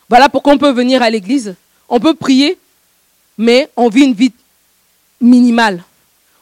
Voilà 0.08 0.30
pourquoi 0.30 0.54
on 0.54 0.60
peut 0.60 0.72
venir 0.72 1.02
à 1.02 1.10
l'église, 1.10 1.56
on 1.90 2.00
peut 2.00 2.14
prier, 2.14 2.60
mais 3.40 3.72
on 3.76 3.90
vit 3.90 4.04
une 4.04 4.14
vie 4.14 4.32
minimale. 5.20 5.84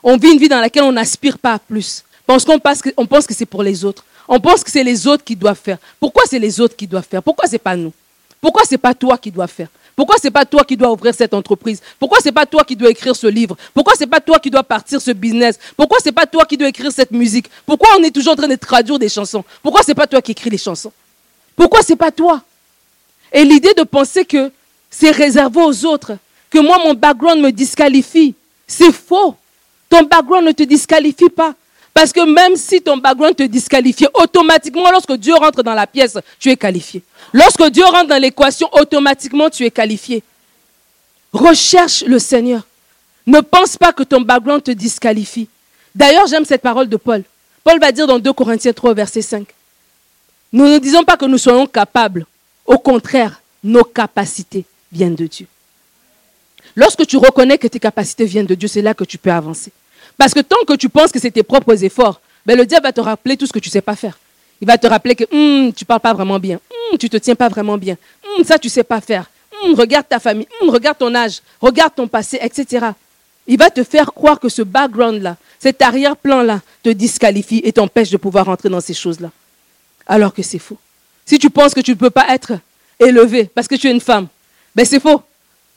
On 0.04 0.18
vit 0.18 0.34
une 0.34 0.38
vie 0.38 0.50
dans 0.50 0.60
laquelle 0.60 0.84
on 0.84 0.92
n'aspire 0.92 1.39
pas 1.39 1.54
à 1.54 1.60
plus. 1.60 2.04
Parce 2.27 2.44
qu'on 2.44 2.60
pense 2.60 2.82
que, 2.82 2.89
pense 3.06 3.25
que 3.25 3.34
c'est 3.34 3.46
pour 3.46 3.63
les 3.63 3.86
autres. 3.86 4.04
On 4.27 4.42
pense 4.42 4.65
que 4.65 4.70
c'est 4.70 4.84
les 4.84 5.08
autres 5.08 5.24
qui 5.24 5.38
doivent 5.38 5.62
faire. 5.63 5.77
Pourquoi 5.98 6.24
c'est 6.30 6.39
les 6.39 6.60
autres 6.60 6.75
qui 6.75 6.88
doivent 6.88 7.08
faire? 7.10 7.24
Pourquoi 7.24 7.48
ce 7.48 7.54
n'est 7.54 7.60
pas 7.60 7.77
nous? 7.77 7.94
Pourquoi 8.42 8.63
ce 8.65 8.74
n'est 8.74 8.80
pas 8.80 8.94
toi 8.94 9.18
qui 9.18 9.32
dois 9.32 9.48
faire? 9.48 9.70
Pourquoi 9.96 10.18
ce 10.18 10.28
n'est 10.28 10.32
pas 10.32 10.46
toi 10.46 10.64
qui 10.66 10.75
dois 10.75 10.92
ouvrir 10.92 11.14
cette 11.16 11.34
entreprise? 11.34 11.82
Pourquoi 11.98 12.20
ce 12.20 12.25
n'est 12.25 12.32
pas 12.34 12.46
toi 12.46 12.64
qui 12.64 12.75
dois 12.75 12.90
écrire 12.90 13.16
ce 13.16 13.28
livre? 13.28 13.56
Pourquoi 13.74 13.94
ce 13.96 14.02
n'est 14.02 14.10
pas 14.10 14.20
toi 14.20 14.40
qui 14.40 14.50
dois 14.50 14.64
partir 14.64 15.00
ce 15.00 15.12
business? 15.12 15.58
Pourquoi 15.78 16.00
ce 16.00 16.06
n'est 16.06 16.12
pas 16.12 16.25
toi 16.25 16.46
qui 16.46 16.58
dois 16.58 16.68
écrire 16.68 16.92
cette 16.92 17.12
musique? 17.12 17.48
Pourquoi 17.66 17.90
on 17.98 18.04
est 18.04 18.12
toujours 18.12 18.34
en 18.34 18.36
train 18.36 18.48
de 18.48 18.56
traduire 18.56 19.00
des 19.00 19.08
chansons? 19.08 19.46
Pourquoi 19.64 19.84
ce 19.84 19.92
n'est 19.92 19.96
pas 19.96 20.08
toi 20.08 20.22
qui 20.22 20.32
écris 20.32 20.50
les 20.50 20.58
chansons? 20.58 20.92
Pourquoi 21.56 21.82
ce 21.82 21.94
n'est 21.94 21.98
pas 21.98 22.12
toi? 22.12 22.42
Et 23.32 23.46
l'idée 23.46 23.74
de 23.74 23.84
penser 23.84 24.25
que 24.25 24.52
c'est 24.90 25.12
réservé 25.12 25.62
aux 25.62 25.86
autres, 25.86 26.18
que 26.50 26.60
moi 26.60 26.78
mon 26.84 26.94
background 26.94 27.42
me 27.42 27.52
disqualifie, 27.52 28.36
c'est 28.68 28.92
faux. 28.92 29.36
Ton 29.90 30.04
background 30.04 30.48
ne 30.48 30.52
te 30.52 30.64
disqualifie 30.64 31.30
pas. 31.30 31.54
Parce 31.96 32.12
que 32.12 32.20
même 32.30 32.58
si 32.58 32.82
ton 32.82 32.98
background 32.98 33.38
te 33.38 33.44
disqualifie, 33.44 34.06
automatiquement, 34.14 34.92
lorsque 34.92 35.14
Dieu 35.14 35.34
rentre 35.34 35.64
dans 35.64 35.74
la 35.74 35.88
pièce, 35.88 36.18
tu 36.38 36.52
es 36.52 36.58
qualifié. 36.58 37.02
Lorsque 37.32 37.64
Dieu 37.70 37.86
rentre 37.86 38.08
dans 38.08 38.22
l'équation, 38.22 38.68
automatiquement, 38.74 39.50
tu 39.50 39.64
es 39.64 39.72
qualifié. 39.72 40.22
Recherche 41.32 42.04
le 42.04 42.20
Seigneur. 42.20 42.64
Ne 43.25 43.40
pense 43.40 43.78
pas 43.78 43.94
que 43.94 44.04
ton 44.04 44.20
background 44.20 44.62
te 44.62 44.72
disqualifie. 44.72 45.48
D'ailleurs, 45.96 46.28
j'aime 46.28 46.44
cette 46.44 46.62
parole 46.62 46.90
de 46.90 46.98
Paul. 46.98 47.24
Paul 47.64 47.79
va 47.79 47.94
dire 47.94 48.08
dans 48.08 48.20
2 48.20 48.34
Corinthiens 48.34 48.74
3, 48.74 48.94
verset 48.94 49.22
5. 49.22 49.48
Nous 50.51 50.68
ne 50.68 50.79
disons 50.79 51.05
pas 51.05 51.16
que 51.16 51.25
nous 51.25 51.38
soyons 51.38 51.66
capables. 51.66 52.25
Au 52.66 52.77
contraire, 52.77 53.42
nos 53.64 53.86
capacités 53.86 54.66
viennent 54.92 55.16
de 55.16 55.27
Dieu. 55.27 55.48
Lorsque 56.75 57.08
tu 57.08 57.16
reconnais 57.16 57.58
que 57.58 57.68
tes 57.68 57.79
capacités 57.79 58.25
viennent 58.25 58.46
de 58.48 58.55
Dieu, 58.55 58.68
c'est 58.68 58.81
là 58.81 58.94
que 58.94 59.05
tu 59.05 59.18
peux 59.18 59.31
avancer. 59.31 59.72
Parce 60.18 60.34
que 60.34 60.40
tant 60.40 60.64
que 60.68 60.74
tu 60.74 60.90
penses 60.90 61.12
que 61.12 61.20
c'est 61.20 61.32
tes 61.32 61.44
propres 61.44 61.84
efforts, 61.84 62.22
ben 62.46 62.58
le 62.58 62.66
diable 62.66 62.86
va 62.86 62.94
te 62.94 63.01
rappeler 63.01 63.38
tout 63.38 63.46
ce 63.46 63.54
que 63.54 63.60
tu 63.60 63.70
ne 63.70 63.72
sais 63.72 63.82
pas 63.82 63.96
faire. 63.96 64.18
Il 64.62 64.68
va 64.68 64.78
te 64.78 64.88
rappeler 64.88 65.16
que 65.16 65.24
hum, 65.32 65.74
tu 65.74 65.84
ne 65.84 65.86
parles 65.86 66.00
pas 66.00 66.14
vraiment 66.14 66.40
bien, 66.40 66.60
hum, 66.92 66.98
tu 66.98 67.08
ne 67.08 67.10
te 67.10 67.18
tiens 67.18 67.36
pas 67.36 67.50
vraiment 67.50 67.78
bien, 67.78 67.98
hum, 68.38 68.44
ça 68.44 68.58
tu 68.58 68.68
ne 68.68 68.72
sais 68.72 68.84
pas 68.84 69.01
faire, 69.01 69.30
regarde 69.74 70.08
ta 70.08 70.20
famille, 70.20 70.48
regarde 70.62 70.98
ton 70.98 71.14
âge, 71.16 71.42
regarde 71.62 71.94
ton 71.96 72.08
passé, 72.08 72.38
etc. 72.42 72.88
Il 73.48 73.58
va 73.58 73.70
te 73.70 73.84
faire 73.84 74.14
croire 74.14 74.40
que 74.40 74.50
ce 74.50 74.62
background-là, 74.62 75.38
cet 75.60 75.82
arrière-plan-là, 75.82 76.62
te 76.84 76.90
disqualifie 76.90 77.62
et 77.64 77.72
t'empêche 77.72 78.10
de 78.10 78.18
pouvoir 78.18 78.48
entrer 78.50 78.70
dans 78.70 78.82
ces 78.82 78.94
choses-là. 78.94 79.32
Alors 80.08 80.34
que 80.34 80.42
c'est 80.42 80.60
faux. 80.60 80.78
Si 81.25 81.40
tu 81.40 81.50
penses 81.50 81.74
que 81.74 81.82
tu 81.82 81.92
ne 81.92 81.96
peux 81.96 82.10
pas 82.10 82.28
être 82.34 82.54
élevé 83.00 83.46
parce 83.54 83.68
que 83.68 83.75
tu 83.75 83.88
es 83.88 83.92
une 83.92 84.01
femme, 84.01 84.28
ben 84.75 84.86
c'est 84.86 85.00
faux. 85.00 85.22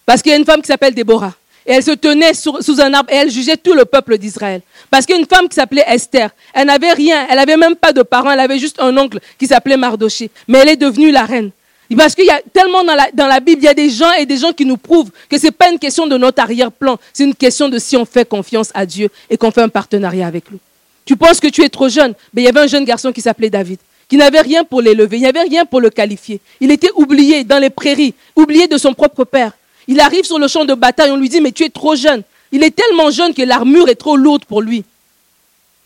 Parce 0.06 0.22
qu'il 0.22 0.32
y 0.32 0.34
a 0.34 0.38
une 0.38 0.44
femme 0.44 0.62
qui 0.62 0.66
s'appelle 0.66 0.94
Déborah. 0.94 1.34
Et 1.68 1.72
elle 1.72 1.82
se 1.82 1.90
tenait 1.90 2.32
sous 2.32 2.80
un 2.80 2.94
arbre 2.94 3.12
et 3.12 3.16
elle 3.16 3.30
jugeait 3.30 3.58
tout 3.58 3.74
le 3.74 3.84
peuple 3.84 4.16
d'Israël. 4.16 4.62
Parce 4.90 5.04
qu'une 5.04 5.26
femme 5.26 5.48
qui 5.50 5.54
s'appelait 5.54 5.84
Esther, 5.86 6.30
elle 6.54 6.66
n'avait 6.66 6.94
rien, 6.94 7.26
elle 7.28 7.36
n'avait 7.36 7.58
même 7.58 7.76
pas 7.76 7.92
de 7.92 8.00
parents, 8.02 8.30
elle 8.30 8.40
avait 8.40 8.58
juste 8.58 8.80
un 8.80 8.96
oncle 8.96 9.20
qui 9.38 9.46
s'appelait 9.46 9.76
Mardoché. 9.76 10.30
Mais 10.48 10.58
elle 10.60 10.70
est 10.70 10.76
devenue 10.76 11.10
la 11.10 11.26
reine. 11.26 11.50
Parce 11.96 12.14
qu'il 12.14 12.24
y 12.24 12.30
a 12.30 12.40
tellement 12.52 12.84
dans 12.84 12.94
la, 12.94 13.08
dans 13.12 13.26
la, 13.26 13.40
Bible, 13.40 13.62
il 13.62 13.64
y 13.66 13.68
a 13.68 13.74
des 13.74 13.90
gens 13.90 14.12
et 14.12 14.24
des 14.24 14.38
gens 14.38 14.52
qui 14.52 14.64
nous 14.64 14.78
prouvent 14.78 15.10
que 15.28 15.38
ce 15.38 15.44
n'est 15.44 15.50
pas 15.50 15.70
une 15.70 15.78
question 15.78 16.06
de 16.06 16.16
notre 16.16 16.42
arrière-plan, 16.42 16.98
c'est 17.12 17.24
une 17.24 17.34
question 17.34 17.68
de 17.68 17.78
si 17.78 17.96
on 17.96 18.04
fait 18.04 18.26
confiance 18.26 18.70
à 18.74 18.86
Dieu 18.86 19.10
et 19.28 19.36
qu'on 19.36 19.50
fait 19.50 19.62
un 19.62 19.68
partenariat 19.68 20.26
avec 20.26 20.48
lui. 20.50 20.58
Tu 21.04 21.16
penses 21.16 21.40
que 21.40 21.48
tu 21.48 21.62
es 21.62 21.68
trop 21.68 21.88
jeune, 21.88 22.14
mais 22.32 22.42
il 22.42 22.44
y 22.44 22.48
avait 22.48 22.60
un 22.60 22.66
jeune 22.66 22.84
garçon 22.84 23.12
qui 23.12 23.22
s'appelait 23.22 23.48
David, 23.48 23.78
qui 24.08 24.16
n'avait 24.16 24.42
rien 24.42 24.64
pour 24.64 24.82
l'élever, 24.82 25.16
il 25.16 25.20
n'y 25.20 25.26
avait 25.26 25.42
rien 25.42 25.64
pour 25.64 25.80
le 25.80 25.90
qualifier. 25.90 26.40
Il 26.60 26.70
était 26.70 26.90
oublié 26.94 27.44
dans 27.44 27.58
les 27.58 27.70
prairies, 27.70 28.14
oublié 28.36 28.68
de 28.68 28.76
son 28.76 28.92
propre 28.92 29.24
père. 29.24 29.52
Il 29.88 30.00
arrive 30.00 30.24
sur 30.24 30.38
le 30.38 30.46
champ 30.48 30.64
de 30.66 30.74
bataille, 30.74 31.10
on 31.10 31.16
lui 31.16 31.30
dit, 31.30 31.40
mais 31.40 31.50
tu 31.50 31.64
es 31.64 31.70
trop 31.70 31.96
jeune. 31.96 32.22
Il 32.52 32.62
est 32.62 32.70
tellement 32.70 33.10
jeune 33.10 33.34
que 33.34 33.42
l'armure 33.42 33.88
est 33.88 33.94
trop 33.94 34.16
lourde 34.16 34.44
pour 34.44 34.62
lui. 34.62 34.84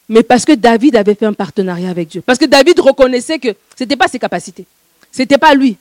Mais 0.09 0.23
parce 0.23 0.45
que 0.45 0.53
David 0.53 0.97
avait 0.97 1.15
fait 1.15 1.27
un 1.27 1.33
partenariat 1.33 1.88
avec 1.88 2.09
Dieu. 2.09 2.23
Parce 2.25 2.38
que 2.38 2.45
David 2.45 2.79
reconnaissait 2.81 3.38
que 3.38 3.49
ce 3.79 3.85
n'était 3.85 3.97
pas 3.97 4.09
ses 4.09 4.19
capacités. 4.19 4.67
Ce 5.11 5.23
n'était 5.23 5.38
pas 5.38 5.55
lui. 5.55 5.77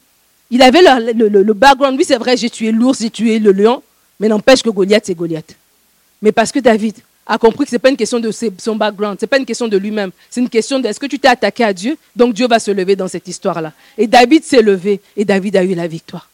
Il 0.52 0.62
avait 0.62 0.82
le, 1.14 1.54
background. 1.54 1.98
Oui, 1.98 2.06
c'est 2.08 2.18
vrai, 2.18 2.38
j'ai 2.38 2.50
tué 2.50 2.72
l'ours, 2.72 3.00
j'ai 3.02 3.10
tué 3.10 3.40
le 3.40 3.52
lion. 3.52 3.82
Mais 4.20 4.28
n'empêche 4.28 4.62
que 4.62 4.70
Goliath, 4.70 5.04
c'est 5.06 5.16
Goliath. 5.16 5.56
Mais 6.22 6.32
parce 6.32 6.52
que 6.52 6.60
David 6.60 6.96
a 7.26 7.38
compris 7.38 7.66
que 7.66 7.70
ce 7.72 7.76
n'est 7.76 7.80
pas 7.80 7.90
une 7.90 7.98
question 7.98 8.20
de 8.20 8.32
son 8.32 8.76
background, 8.76 9.18
ce 9.20 9.26
n'est 9.26 9.30
pas 9.30 9.38
une 9.38 9.46
question 9.46 9.68
de 9.68 9.78
lui-même. 9.78 10.12
C'est 10.30 10.42
une 10.42 10.50
question 10.50 10.80
de 10.80 10.88
est-ce 10.88 11.00
que 11.00 11.08
tu 11.08 11.18
t'es 11.18 11.28
attaqué 11.28 11.64
à 11.64 11.74
Dieu? 11.74 11.98
Donc 12.16 12.34
Dieu 12.34 12.48
va 12.48 12.60
se 12.60 12.70
lever 12.72 12.96
dans 12.96 13.08
cette 13.08 13.28
histoire-là. 13.28 13.74
Et 13.98 14.08
David 14.08 14.44
s'est 14.44 14.62
levé 14.62 15.02
et 15.18 15.26
David 15.26 15.56
a 15.56 15.64
eu 15.64 15.74
la 15.74 15.88
victoire. 15.88 16.31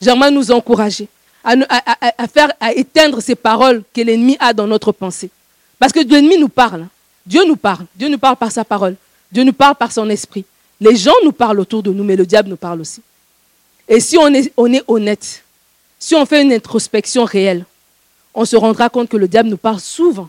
J'aimerais 0.00 0.30
nous 0.30 0.50
encourager 0.50 1.08
à, 1.44 2.28
faire, 2.28 2.52
à 2.60 2.72
éteindre 2.72 3.20
ces 3.20 3.34
paroles 3.34 3.82
que 3.94 4.00
l'ennemi 4.00 4.36
a 4.40 4.52
dans 4.52 4.66
notre 4.66 4.92
pensée. 4.92 5.30
Parce 5.78 5.92
que 5.92 6.00
l'ennemi 6.00 6.38
nous 6.38 6.48
parle. 6.48 6.86
Dieu 7.26 7.44
nous 7.46 7.56
parle. 7.56 7.86
Dieu 7.94 8.08
nous 8.08 8.18
parle 8.18 8.36
par 8.36 8.52
sa 8.52 8.64
parole. 8.64 8.96
Dieu 9.30 9.44
nous 9.44 9.52
parle 9.52 9.74
par 9.74 9.92
son 9.92 10.08
esprit. 10.10 10.44
Les 10.80 10.96
gens 10.96 11.14
nous 11.24 11.32
parlent 11.32 11.60
autour 11.60 11.82
de 11.82 11.92
nous, 11.92 12.04
mais 12.04 12.16
le 12.16 12.26
diable 12.26 12.48
nous 12.48 12.56
parle 12.56 12.80
aussi. 12.80 13.02
Et 13.88 14.00
si 14.00 14.16
on 14.16 14.32
est, 14.32 14.52
on 14.56 14.72
est 14.72 14.82
honnête, 14.86 15.42
si 15.98 16.14
on 16.14 16.24
fait 16.24 16.42
une 16.42 16.52
introspection 16.52 17.24
réelle, 17.24 17.64
on 18.34 18.44
se 18.44 18.56
rendra 18.56 18.88
compte 18.88 19.08
que 19.08 19.16
le 19.16 19.28
diable 19.28 19.48
nous 19.48 19.56
parle 19.56 19.80
souvent. 19.80 20.28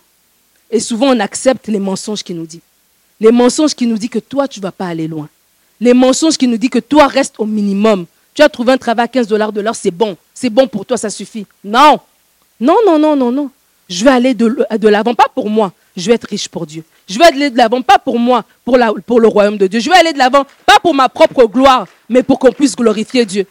Et 0.69 0.79
souvent, 0.79 1.15
on 1.15 1.19
accepte 1.19 1.67
les 1.67 1.79
mensonges 1.79 2.23
qu'il 2.23 2.38
nous 2.38 2.45
dit. 2.45 2.62
Les 3.19 3.31
mensonges 3.31 3.75
qui 3.75 3.86
nous 3.86 3.97
disent 3.97 4.10
que 4.10 4.19
toi, 4.19 4.47
tu 4.47 4.60
ne 4.60 4.63
vas 4.63 4.71
pas 4.71 4.88
aller 4.88 5.07
loin. 5.07 5.29
Les 5.79 5.93
mensonges 5.93 6.38
qui 6.38 6.47
nous 6.47 6.57
disent 6.57 6.69
que 6.69 6.79
toi, 6.79 7.07
reste 7.07 7.36
au 7.38 7.45
minimum. 7.45 8.05
Tu 8.33 8.41
as 8.41 8.49
trouvé 8.49 8.73
un 8.73 8.77
travail 8.77 9.05
à 9.05 9.07
15 9.07 9.27
dollars 9.27 9.51
de 9.51 9.61
l'heure, 9.61 9.75
c'est 9.75 9.91
bon. 9.91 10.15
C'est 10.33 10.49
bon 10.49 10.67
pour 10.67 10.85
toi, 10.85 10.97
ça 10.97 11.09
suffit. 11.09 11.45
Non. 11.63 11.99
Non, 12.59 12.77
non, 12.85 12.97
non, 12.97 13.15
non, 13.15 13.31
non. 13.31 13.49
Je 13.89 14.05
vais 14.05 14.11
aller 14.11 14.33
de, 14.33 14.87
l'avant, 14.87 15.13
pas 15.13 15.27
pour 15.33 15.49
moi. 15.49 15.73
Je 15.97 16.07
vais 16.07 16.13
être 16.15 16.27
riche 16.27 16.47
pour 16.47 16.65
Dieu. 16.65 16.83
Je 17.09 17.17
vais 17.19 17.25
aller 17.25 17.49
de 17.49 17.57
l'avant, 17.57 17.81
pas 17.81 17.99
pour 17.99 18.17
moi, 18.17 18.45
pour, 18.63 18.77
le 18.77 19.27
royaume 19.27 19.57
de 19.57 19.67
Dieu. 19.67 19.81
Je 19.81 19.89
vais 19.89 19.97
aller 19.97 20.13
de 20.13 20.17
l'avant, 20.17 20.45
pas 20.65 20.79
pour 20.81 20.95
ma 20.95 21.09
propre 21.09 21.45
gloire, 21.45 21.85
mais 22.07 22.23
pour 22.23 22.39
qu'on 22.39 22.53
puisse 22.53 22.75
glorifier 22.75 23.25
Dieu. 23.25 23.45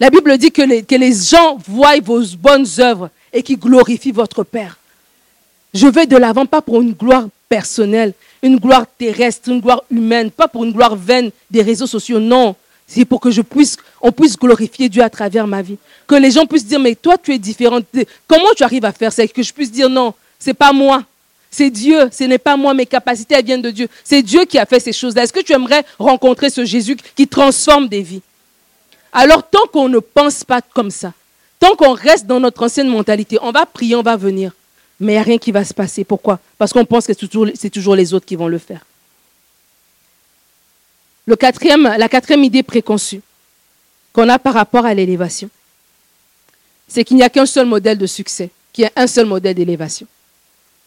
La 0.00 0.08
Bible 0.08 0.38
dit 0.38 0.50
que 0.50 0.62
les, 0.62 0.82
que 0.82 0.94
les 0.94 1.12
gens 1.12 1.58
voient 1.68 2.00
vos 2.02 2.22
bonnes 2.38 2.66
œuvres 2.78 3.10
et 3.32 3.42
qu'ils 3.42 3.58
glorifient 3.58 4.12
votre 4.12 4.44
Père. 4.44 4.78
Je 5.74 5.86
vais 5.86 6.06
de 6.06 6.16
l'avant, 6.16 6.46
pas 6.46 6.62
pour 6.62 6.80
une 6.80 6.92
gloire 6.92 7.26
personnelle, 7.48 8.14
une 8.42 8.56
gloire 8.56 8.86
terrestre, 8.98 9.50
une 9.50 9.60
gloire 9.60 9.84
humaine, 9.90 10.30
pas 10.30 10.48
pour 10.48 10.64
une 10.64 10.72
gloire 10.72 10.96
vaine 10.96 11.30
des 11.50 11.62
réseaux 11.62 11.86
sociaux, 11.86 12.18
non. 12.18 12.56
C'est 12.86 13.04
pour 13.04 13.20
que 13.20 13.30
je 13.30 13.40
puisse, 13.40 13.76
on 14.00 14.12
puisse 14.12 14.36
glorifier 14.36 14.88
Dieu 14.88 15.02
à 15.02 15.08
travers 15.08 15.46
ma 15.46 15.62
vie. 15.62 15.78
Que 16.06 16.14
les 16.14 16.30
gens 16.30 16.46
puissent 16.46 16.66
dire, 16.66 16.80
mais 16.80 16.94
toi, 16.94 17.16
tu 17.16 17.32
es 17.32 17.38
différente. 17.38 17.84
Comment 18.26 18.52
tu 18.56 18.62
arrives 18.62 18.84
à 18.84 18.92
faire 18.92 19.12
ça? 19.12 19.26
Que 19.26 19.42
je 19.42 19.52
puisse 19.52 19.72
dire, 19.72 19.88
non, 19.88 20.14
c'est 20.38 20.54
pas 20.54 20.72
moi. 20.72 21.02
C'est 21.50 21.70
Dieu, 21.70 22.08
ce 22.10 22.24
n'est 22.24 22.38
pas 22.38 22.56
moi, 22.56 22.72
mes 22.72 22.86
capacités, 22.86 23.40
viennent 23.42 23.62
de 23.62 23.70
Dieu. 23.70 23.88
C'est 24.02 24.22
Dieu 24.22 24.44
qui 24.46 24.58
a 24.58 24.64
fait 24.64 24.80
ces 24.80 24.92
choses-là. 24.92 25.24
Est-ce 25.24 25.32
que 25.32 25.40
tu 25.40 25.52
aimerais 25.52 25.84
rencontrer 25.98 26.48
ce 26.48 26.64
Jésus 26.64 26.96
qui 27.14 27.28
transforme 27.28 27.88
des 27.88 28.00
vies? 28.00 28.22
Alors 29.12 29.46
tant 29.48 29.66
qu'on 29.70 29.90
ne 29.90 29.98
pense 29.98 30.44
pas 30.44 30.62
comme 30.62 30.90
ça, 30.90 31.12
tant 31.60 31.76
qu'on 31.76 31.92
reste 31.92 32.26
dans 32.26 32.40
notre 32.40 32.64
ancienne 32.64 32.88
mentalité, 32.88 33.36
on 33.42 33.52
va 33.52 33.66
prier, 33.66 33.94
on 33.94 34.02
va 34.02 34.16
venir, 34.16 34.52
mais 34.98 35.12
il 35.12 35.16
n'y 35.16 35.20
a 35.20 35.22
rien 35.22 35.36
qui 35.36 35.52
va 35.52 35.62
se 35.64 35.74
passer. 35.74 36.04
Pourquoi? 36.04 36.40
Parce 36.56 36.72
qu'on 36.72 36.86
pense 36.86 37.06
que 37.06 37.12
c'est 37.12 37.70
toujours, 37.70 37.94
les 37.94 38.14
autres 38.14 38.24
qui 38.24 38.36
vont 38.36 38.48
le 38.48 38.56
faire. 38.56 38.80
La 41.26 41.36
quatrième 41.36 42.44
idée 42.44 42.62
préconçue 42.62 43.20
qu'on 44.12 44.28
a 44.28 44.38
par 44.38 44.54
rapport 44.54 44.84
à 44.84 44.92
l'élévation, 44.92 45.48
c'est 46.88 47.04
qu'il 47.04 47.16
n'y 47.16 47.22
a 47.22 47.30
qu'un 47.30 47.46
seul 47.46 47.66
modèle 47.66 47.96
de 47.96 48.06
succès, 48.06 48.50
qui 48.72 48.82
est 48.82 48.92
un 48.96 49.06
seul 49.06 49.26
modèle 49.26 49.54
d'élévation. 49.54 50.06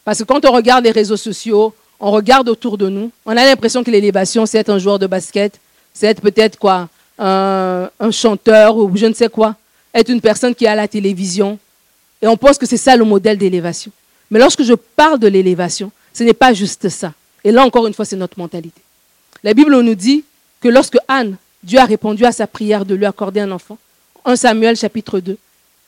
Parce 0.04 0.18
que 0.18 0.24
quand 0.24 0.44
on 0.44 0.52
regarde 0.52 0.84
les 0.84 0.92
réseaux 0.92 1.16
sociaux, 1.16 1.74
on 1.98 2.10
regarde 2.10 2.48
autour 2.48 2.78
de 2.78 2.88
nous, 2.88 3.10
on 3.24 3.30
a 3.30 3.44
l'impression 3.44 3.82
que 3.82 3.90
l'élévation, 3.90 4.46
c'est 4.46 4.58
être 4.58 4.70
un 4.70 4.78
joueur 4.78 4.98
de 4.98 5.06
basket, 5.06 5.58
c'est 5.92 6.06
être 6.06 6.20
peut-être 6.20 6.58
quoi, 6.58 6.88
un, 7.18 7.88
chanteur 8.12 8.76
ou 8.76 8.94
je 8.94 9.06
ne 9.06 9.14
sais 9.14 9.28
quoi, 9.28 9.56
être 9.94 10.10
une 10.10 10.20
personne 10.20 10.54
qui 10.54 10.66
est 10.66 10.68
à 10.68 10.74
la 10.74 10.86
télévision. 10.86 11.58
Et 12.20 12.28
on 12.28 12.36
pense 12.36 12.58
que 12.58 12.66
c'est 12.66 12.76
ça 12.76 12.94
le 12.94 13.04
modèle 13.04 13.38
d'élévation. 13.38 13.90
Mais 14.30 14.38
lorsque 14.38 14.62
je 14.62 14.74
parle 14.74 15.18
de 15.18 15.26
l'élévation, 15.28 15.90
ce 16.12 16.22
n'est 16.22 16.34
pas 16.34 16.52
juste 16.52 16.88
ça. 16.88 17.12
Et 17.42 17.50
là, 17.50 17.64
encore 17.64 17.86
une 17.86 17.94
fois, 17.94 18.04
c'est 18.04 18.16
notre 18.16 18.38
mentalité. 18.38 18.80
La 19.46 19.54
Bible 19.54 19.80
nous 19.80 19.94
dit 19.94 20.24
que 20.60 20.66
lorsque 20.66 20.98
Anne, 21.06 21.36
Dieu 21.62 21.78
a 21.78 21.84
répondu 21.84 22.24
à 22.24 22.32
sa 22.32 22.48
prière 22.48 22.84
de 22.84 22.96
lui 22.96 23.06
accorder 23.06 23.38
un 23.38 23.52
enfant, 23.52 23.78
1 24.24 24.34
Samuel 24.34 24.76
chapitre 24.76 25.20
2, 25.20 25.38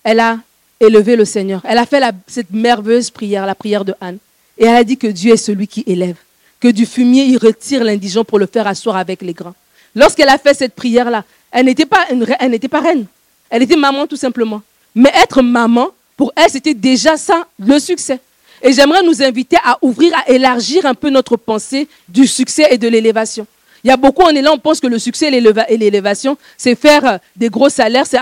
elle 0.04 0.20
a 0.20 0.38
élevé 0.78 1.16
le 1.16 1.24
Seigneur. 1.24 1.60
Elle 1.64 1.78
a 1.78 1.84
fait 1.84 2.00
cette 2.28 2.52
merveilleuse 2.52 3.10
prière, 3.10 3.46
la 3.46 3.56
prière 3.56 3.84
de 3.84 3.94
Anne. 4.00 4.18
Et 4.58 4.64
elle 4.64 4.76
a 4.76 4.84
dit 4.84 4.96
que 4.96 5.08
Dieu 5.08 5.32
est 5.32 5.36
celui 5.36 5.66
qui 5.66 5.82
élève, 5.88 6.14
que 6.60 6.68
du 6.68 6.86
fumier 6.86 7.24
il 7.24 7.36
retire 7.36 7.82
l'indigent 7.82 8.24
pour 8.24 8.38
le 8.38 8.46
faire 8.46 8.68
asseoir 8.68 8.94
avec 8.94 9.22
les 9.22 9.32
grands. 9.32 9.56
Lorsqu'elle 9.92 10.28
a 10.28 10.38
fait 10.38 10.54
cette 10.54 10.76
prière-là, 10.76 11.24
elle 11.50 11.66
n'était 11.66 11.84
pas, 11.84 12.06
elle 12.38 12.50
n'était 12.52 12.68
pas 12.68 12.80
reine. 12.80 13.06
Elle 13.50 13.64
était 13.64 13.74
maman 13.74 14.06
tout 14.06 14.14
simplement. 14.14 14.62
Mais 14.94 15.10
être 15.20 15.42
maman, 15.42 15.88
pour 16.16 16.32
elle, 16.36 16.48
c'était 16.48 16.74
déjà 16.74 17.16
ça, 17.16 17.44
le 17.58 17.80
succès. 17.80 18.20
Et 18.62 18.72
j'aimerais 18.72 19.02
nous 19.02 19.22
inviter 19.22 19.56
à 19.64 19.78
ouvrir, 19.82 20.12
à 20.16 20.30
élargir 20.30 20.86
un 20.86 20.94
peu 20.94 21.10
notre 21.10 21.36
pensée 21.36 21.88
du 22.08 22.26
succès 22.26 22.68
et 22.70 22.78
de 22.78 22.88
l'élévation. 22.88 23.46
Il 23.84 23.88
y 23.88 23.90
a 23.92 23.96
beaucoup, 23.96 24.28
est 24.28 24.42
là, 24.42 24.52
on 24.52 24.58
pense 24.58 24.80
que 24.80 24.86
le 24.88 24.98
succès 24.98 25.28
et 25.28 25.76
l'élévation, 25.76 26.36
c'est 26.56 26.74
faire 26.74 27.06
euh, 27.06 27.18
des 27.36 27.48
gros 27.48 27.68
salaires, 27.68 28.06
c'est 28.06 28.18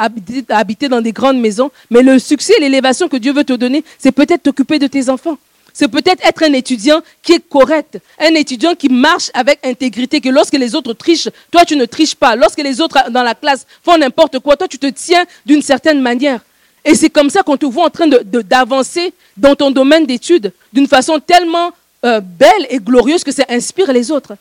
habiter 0.49 0.89
dans 0.89 1.01
des 1.01 1.13
grandes 1.13 1.41
maisons. 1.41 1.71
Mais 1.91 2.03
le 2.03 2.19
succès 2.19 2.55
et 2.59 2.61
l'élévation 2.61 3.09
que 3.09 3.17
Dieu 3.17 3.33
veut 3.33 3.45
te 3.45 3.55
donner, 3.55 3.83
c'est 3.99 4.13
peut-être 4.13 4.43
t'occuper 4.43 4.79
de 4.79 4.87
tes 4.87 5.09
enfants. 5.09 5.39
C'est 5.73 5.89
peut-être 5.89 6.27
être 6.27 6.43
un 6.43 6.53
étudiant 6.55 7.03
qui 7.23 7.33
est 7.33 7.49
correct, 7.49 7.99
un 8.19 8.35
étudiant 8.35 8.75
qui 8.75 8.89
marche 8.89 9.31
avec 9.35 9.59
intégrité, 9.63 10.23
que 10.23 10.31
lorsque 10.31 10.55
les 10.55 10.75
autres 10.75 10.95
trichent, 10.95 11.29
toi 11.51 11.67
tu 11.67 11.77
ne 11.77 11.85
triches 11.85 12.15
pas. 12.15 12.35
Lorsque 12.35 12.63
les 12.63 12.81
autres 12.81 13.11
dans 13.11 13.23
la 13.23 13.35
classe 13.35 13.67
font 13.85 13.99
n'importe 13.99 14.39
quoi, 14.39 14.57
toi 14.57 14.69
tu 14.69 14.79
te 14.79 14.87
tiens 14.87 15.25
d'une 15.45 15.61
certaine 15.61 16.01
manière. 16.01 16.41
Et 16.87 16.95
c'est 16.95 17.11
comme 17.11 17.31
ça 17.31 17.43
qu'on 17.43 17.57
te 17.57 17.67
voit 17.67 17.85
en 17.85 17.91
train 17.91 18.07
d'avancer 18.07 19.13
dans 19.37 19.57
ton 19.57 19.73
domaine 19.73 20.07
d'études 20.07 20.53
d'une 20.73 20.87
façon 20.87 21.19
tellement 21.19 21.73
euh, 22.05 22.21
belle 22.21 22.67
et 22.71 22.79
glorieuse 22.79 23.25
que 23.25 23.33
ça 23.33 23.45
inspire 23.49 23.93
les 23.93 24.13
autres. 24.13 24.37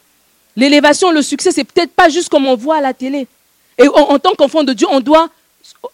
L'élévation, 0.55 1.11
le 1.11 1.23
succès, 1.23 1.51
c'est 1.51 1.63
peut-être 1.63 1.91
pas 1.91 2.07
juste 2.07 2.29
comme 2.29 2.45
on 2.45 2.55
voit 2.55 2.77
à 2.77 2.81
la 2.81 2.93
télé. 2.93 3.27
Et 3.79 3.87
en 3.89 4.19
tant 4.19 4.33
qu'enfant 4.37 4.63
de 4.63 4.73
Dieu, 4.73 4.87
on 4.89 4.99
doit 5.01 5.27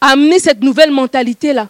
amener 0.01 0.39
cette 0.39 0.61
nouvelle 0.61 0.91
mentalité-là. 0.91 1.69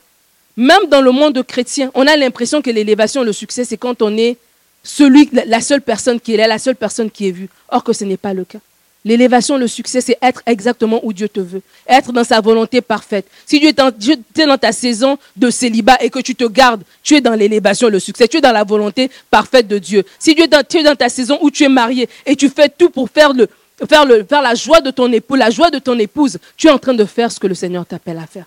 Même 0.58 0.88
dans 0.90 1.00
le 1.00 1.12
monde 1.12 1.42
chrétien, 1.44 1.92
on 1.94 2.08
a 2.08 2.18
l'impression 2.18 2.62
que 2.62 2.72
l'élévation, 2.72 3.24
le 3.24 3.34
succès, 3.34 3.64
c'est 3.64 3.78
quand 3.78 4.02
on 4.02 4.18
est 4.18 4.36
celui, 4.84 5.30
la 5.32 5.62
seule 5.62 5.82
personne 5.82 6.20
qui 6.20 6.34
est 6.34 6.38
là, 6.38 6.48
la 6.48 6.60
seule 6.60 6.76
personne 6.76 7.10
qui 7.10 7.28
est 7.28 7.32
vue. 7.32 7.50
Or 7.70 7.84
que 7.84 7.94
ce 7.94 8.04
n'est 8.04 8.18
pas 8.18 8.34
le 8.34 8.46
cas. 8.46 8.60
L'élévation, 9.04 9.58
le 9.58 9.68
succès, 9.68 10.00
c'est 10.00 10.18
être 10.22 10.44
exactement 10.46 11.00
où 11.04 11.12
Dieu 11.12 11.28
te 11.28 11.40
veut, 11.40 11.64
être 11.88 12.12
dans 12.12 12.24
sa 12.24 12.40
volonté 12.40 12.82
parfaite. 12.82 13.26
Si 13.48 13.60
Dieu 13.60 13.70
est 13.70 14.46
dans 14.46 14.58
ta 14.60 14.72
saison 14.72 15.18
de 15.36 15.50
célibat 15.50 15.98
et 16.02 16.12
que 16.12 16.20
tu 16.20 16.36
te 16.36 16.44
gardes, 16.44 16.84
tu 17.02 17.16
es 17.16 17.22
dans 17.22 17.34
l'élévation, 17.34 17.90
le 17.90 18.00
succès, 18.00 18.28
tu 18.28 18.38
es 18.38 18.42
dans 18.42 18.52
la 18.52 18.64
volonté 18.64 19.10
parfaite 19.32 19.68
de 19.68 19.80
Dieu. 19.80 20.06
Si 20.20 20.36
tu 20.36 20.44
es 20.44 20.84
dans 20.84 20.96
ta 20.96 21.10
saison 21.10 21.40
où 21.42 21.50
tu 21.50 21.64
es 21.64 21.70
marié 21.70 22.08
et 22.28 22.36
tu 22.36 22.48
fais 22.48 22.70
tout 22.70 22.92
pour 22.92 23.10
faire, 23.10 23.34
faire, 23.90 24.06
le, 24.06 24.24
faire 24.24 24.44
la 24.44 24.54
joie 24.54 24.82
de 24.82 24.92
ton 24.92 25.12
époux, 25.12 25.34
la 25.34 25.50
joie 25.50 25.72
de 25.72 25.80
ton 25.80 25.98
épouse, 25.98 26.38
tu 26.56 26.68
es 26.68 26.72
en 26.72 26.78
train 26.78 26.94
de 26.94 27.06
faire 27.06 27.32
ce 27.32 27.40
que 27.40 27.48
le 27.48 27.56
Seigneur 27.56 27.88
t'appelle 27.88 28.20
à 28.20 28.28
faire. 28.28 28.46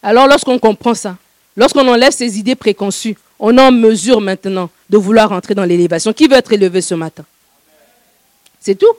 Alors 0.00 0.28
lorsqu'on 0.28 0.60
comprend 0.60 0.94
ça, 0.94 1.16
lorsqu'on 1.56 1.88
enlève 1.88 2.12
ces 2.12 2.38
idées 2.38 2.54
préconçues, 2.54 3.16
on 3.40 3.58
est 3.58 3.60
en 3.60 3.72
mesure 3.72 4.20
maintenant 4.20 4.70
de 4.88 4.96
vouloir 4.96 5.32
entrer 5.32 5.56
dans 5.56 5.64
l'élévation. 5.64 6.12
Qui 6.12 6.28
veut 6.28 6.36
être 6.36 6.52
élevé 6.52 6.80
ce 6.80 6.94
matin 6.94 7.24
C'est 8.60 8.76
tout. 8.76 8.94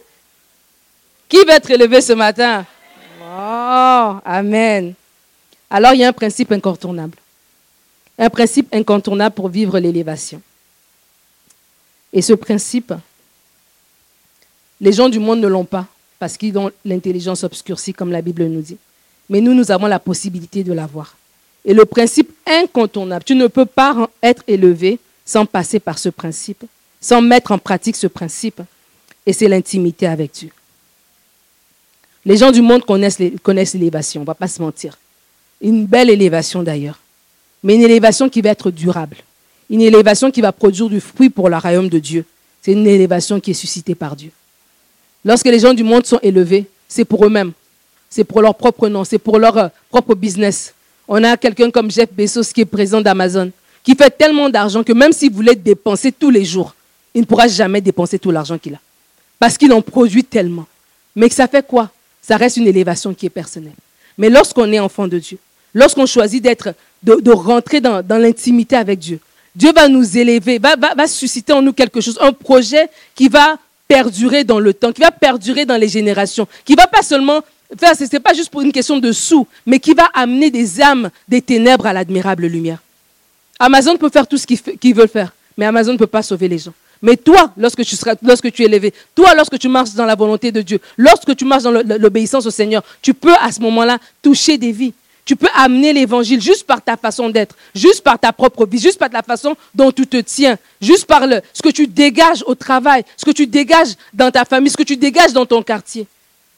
Qui 1.30 1.38
veut 1.38 1.52
être 1.52 1.70
élevé 1.70 2.02
ce 2.02 2.14
matin? 2.14 2.66
Oh, 3.22 4.16
Amen. 4.26 4.96
Alors 5.70 5.94
il 5.94 6.00
y 6.00 6.04
a 6.04 6.10
un 6.10 6.14
principe 6.14 6.52
incontournable. 6.52 7.18
Un 8.18 8.30
principe 8.30 8.74
incontournable 8.74 9.36
pour 9.36 9.48
vivre 9.48 9.80
l'élévation. 9.80 10.42
Et 12.12 12.22
ce 12.22 12.34
principe, 12.34 12.94
les 14.82 14.92
gens 14.92 15.08
du 15.08 15.20
monde 15.20 15.40
ne 15.40 15.48
l'ont 15.48 15.64
pas 15.64 15.86
parce 16.18 16.36
qu'ils 16.36 16.58
ont 16.58 16.72
l'intelligence 16.84 17.44
obscurcie, 17.44 17.94
comme 17.94 18.12
la 18.12 18.22
Bible 18.22 18.46
nous 18.46 18.62
dit 18.62 18.78
mais 19.30 19.42
nous, 19.42 19.54
nous 19.54 19.72
avons 19.72 19.86
la 19.86 20.00
possibilité 20.00 20.64
de 20.64 20.74
l'avoir. 20.74 21.16
Et 21.64 21.74
le 21.74 21.86
principe 21.86 22.32
incontournable, 22.48 23.24
tu 23.24 23.36
ne 23.36 23.48
peux 23.48 23.66
pas 23.66 24.10
être 24.24 24.44
élevé 24.48 25.00
sans 25.24 25.46
passer 25.46 25.80
par 25.80 26.00
ce 26.00 26.10
principe, 26.10 26.66
sans 27.00 27.22
mettre 27.22 27.52
en 27.52 27.60
pratique 27.60 27.96
ce 27.96 28.08
principe, 28.08 28.62
et 29.26 29.34
c'est 29.34 29.48
l'intimité 29.48 30.08
avec 30.08 30.32
Dieu. 30.32 30.50
Les 32.26 32.38
gens 32.38 32.52
du 32.52 32.62
monde 32.62 32.84
connaissent 32.86 33.20
l'élévation, 33.20 34.22
on 34.22 34.24
ne 34.24 34.28
va 34.28 34.36
pas 34.36 34.48
se 34.48 34.62
mentir. 34.62 34.98
Une 35.62 35.86
belle 35.86 36.10
élévation 36.10 36.64
d'ailleurs, 36.64 37.00
mais 37.64 37.76
une 37.76 37.82
élévation 37.82 38.30
qui 38.30 38.42
va 38.42 38.50
être 38.50 38.72
durable, 38.72 39.18
une 39.70 39.82
élévation 39.82 40.32
qui 40.32 40.42
va 40.42 40.52
produire 40.52 40.90
du 40.90 41.00
fruit 41.00 41.30
pour 41.30 41.50
le 41.50 41.58
royaume 41.58 41.90
de 41.90 42.00
Dieu. 42.00 42.26
C'est 42.62 42.74
une 42.74 42.88
élévation 42.88 43.40
qui 43.40 43.52
est 43.52 43.56
suscitée 43.56 43.96
par 43.96 44.16
Dieu. 44.16 44.32
Lorsque 45.24 45.46
les 45.46 45.60
gens 45.60 45.74
du 45.74 45.84
monde 45.84 46.06
sont 46.06 46.20
élevés, 46.22 46.66
c'est 46.88 47.06
pour 47.06 47.26
eux-mêmes 47.26 47.54
c'est 48.10 48.24
pour 48.24 48.42
leur 48.42 48.56
propre 48.56 48.90
nom, 48.90 49.04
c'est 49.04 49.20
pour 49.20 49.38
leur 49.38 49.58
euh, 49.58 49.68
propre 49.90 50.16
business. 50.16 50.74
On 51.08 51.24
a 51.24 51.38
quelqu'un 51.38 51.70
comme 51.70 51.92
Jeff 51.92 52.10
Bezos 52.12 52.52
qui 52.54 52.62
est 52.62 52.66
président 52.66 53.02
d'Amazon, 53.02 53.52
qui 53.84 53.96
fait 53.96 54.10
tellement 54.10 54.50
d'argent 54.50 54.84
que 54.84 54.94
même 54.94 55.14
s'il 55.14 55.32
voulait 55.32 55.56
dépenser 55.56 56.12
tous 56.12 56.30
les 56.30 56.44
jours, 56.44 56.74
il 57.14 57.22
ne 57.22 57.26
pourra 57.26 57.48
jamais 57.48 57.82
dépenser 57.82 58.20
tout 58.20 58.32
l'argent 58.32 58.58
qu'il 58.58 58.74
a. 58.76 58.80
Parce 59.38 59.58
qu'il 59.58 59.72
en 59.74 59.82
produit 59.82 60.24
tellement. 60.24 60.66
Mais 61.16 61.30
ça 61.30 61.48
fait 61.48 61.66
quoi? 61.66 61.90
Ça 62.30 62.38
reste 62.38 62.58
une 62.58 62.68
élévation 62.68 63.16
qui 63.16 63.26
est 63.26 63.32
personnelle. 63.32 63.74
Mais 64.16 64.30
lorsqu'on 64.30 64.72
est 64.72 64.80
enfant 64.80 65.08
de 65.08 65.18
Dieu, 65.18 65.40
lorsqu'on 65.74 66.06
choisit 66.06 66.44
d'être, 66.44 66.76
de, 67.02 67.32
rentrer 67.32 67.82
dans, 67.82 68.04
l'intimité 68.08 68.76
avec 68.76 69.00
Dieu, 69.00 69.20
Dieu 69.56 69.72
va 69.74 69.88
nous 69.88 70.16
élever, 70.16 70.60
va, 70.60 71.08
susciter 71.08 71.54
en 71.54 71.64
nous 71.64 71.74
quelque 71.74 72.02
chose, 72.02 72.20
un 72.22 72.32
projet 72.32 72.88
qui 73.16 73.30
va 73.30 73.58
perdurer 73.88 74.44
dans 74.44 74.60
le 74.60 74.76
temps, 74.76 74.92
qui 74.92 75.02
va 75.02 75.10
perdurer 75.10 75.66
dans 75.66 75.76
les 75.76 75.88
générations, 75.88 76.48
qui 76.66 76.76
va 76.76 76.86
pas 76.86 77.02
seulement 77.02 77.42
ce 77.72 78.14
n'est 78.14 78.20
pas 78.20 78.36
juste 78.36 78.52
pour 78.52 78.62
une 78.62 78.72
question 78.72 79.00
de 79.00 79.12
sous, 79.12 79.48
mais 79.66 79.80
qui 79.80 79.96
va 79.96 80.08
amener 80.14 80.52
des 80.52 80.82
âmes 80.82 81.10
des 81.28 81.42
ténèbres 81.42 81.88
à 81.88 81.94
l'admirable 81.94 82.46
lumière. 82.46 82.78
Amazon 83.58 83.98
peut 83.98 84.12
faire 84.12 84.28
tout 84.28 84.38
ce 84.38 84.46
qu'il 84.46 84.94
veut 84.94 85.08
faire, 85.08 85.34
mais 85.58 85.66
Amazon 85.66 85.94
ne 85.94 85.98
peut 85.98 86.06
pas 86.06 86.22
sauver 86.22 86.48
les 86.48 86.60
gens. 86.60 86.74
Mais 87.02 87.16
toi, 87.16 87.54
lorsque 87.58 87.84
tu, 87.84 88.64
es 88.64 88.66
élevé, 88.66 88.94
toi, 89.16 89.34
lorsque 89.36 89.58
tu 89.58 89.70
marches 89.70 89.94
dans 89.94 90.06
la 90.06 90.16
volonté 90.16 90.52
de 90.52 90.62
Dieu, 90.62 90.80
lorsque 90.98 91.36
tu 91.36 91.46
marches 91.46 91.64
dans 91.64 91.72
l'obéissance 91.72 92.46
au 92.46 92.52
Seigneur, 92.52 92.84
tu 93.02 93.14
peux 93.14 93.36
à 93.40 93.52
ce 93.52 93.62
moment-là 93.62 93.98
toucher 94.22 94.58
des 94.58 94.72
vies. 94.72 94.94
Tu 95.24 95.36
peux 95.36 95.48
amener 95.56 95.94
l'évangile 95.94 96.42
juste 96.42 96.66
par 96.66 96.82
ta 96.82 96.98
façon 96.98 97.30
d'être, 97.30 97.56
juste 97.76 98.02
par 98.02 98.18
ta 98.18 98.34
propre 98.34 98.66
vie, 98.66 98.80
juste 98.80 98.98
par 98.98 99.10
la 99.14 99.22
façon 99.22 99.56
dont 99.76 99.92
tu 99.92 100.08
te 100.08 100.18
tiens, 100.18 100.58
juste 100.82 101.06
par 101.06 101.24
ce 101.54 101.62
que 101.62 101.70
tu 101.70 101.86
dégages 101.86 102.44
au 102.48 102.56
travail, 102.56 103.04
ce 103.16 103.26
que 103.26 103.32
tu 103.32 103.46
dégages 103.46 103.94
dans 104.12 104.32
ta 104.32 104.44
famille, 104.44 104.72
ce 104.72 104.78
que 104.78 104.84
tu 104.84 104.98
dégages 104.98 105.32
dans 105.32 105.46
ton 105.46 105.62
quartier 105.62 106.08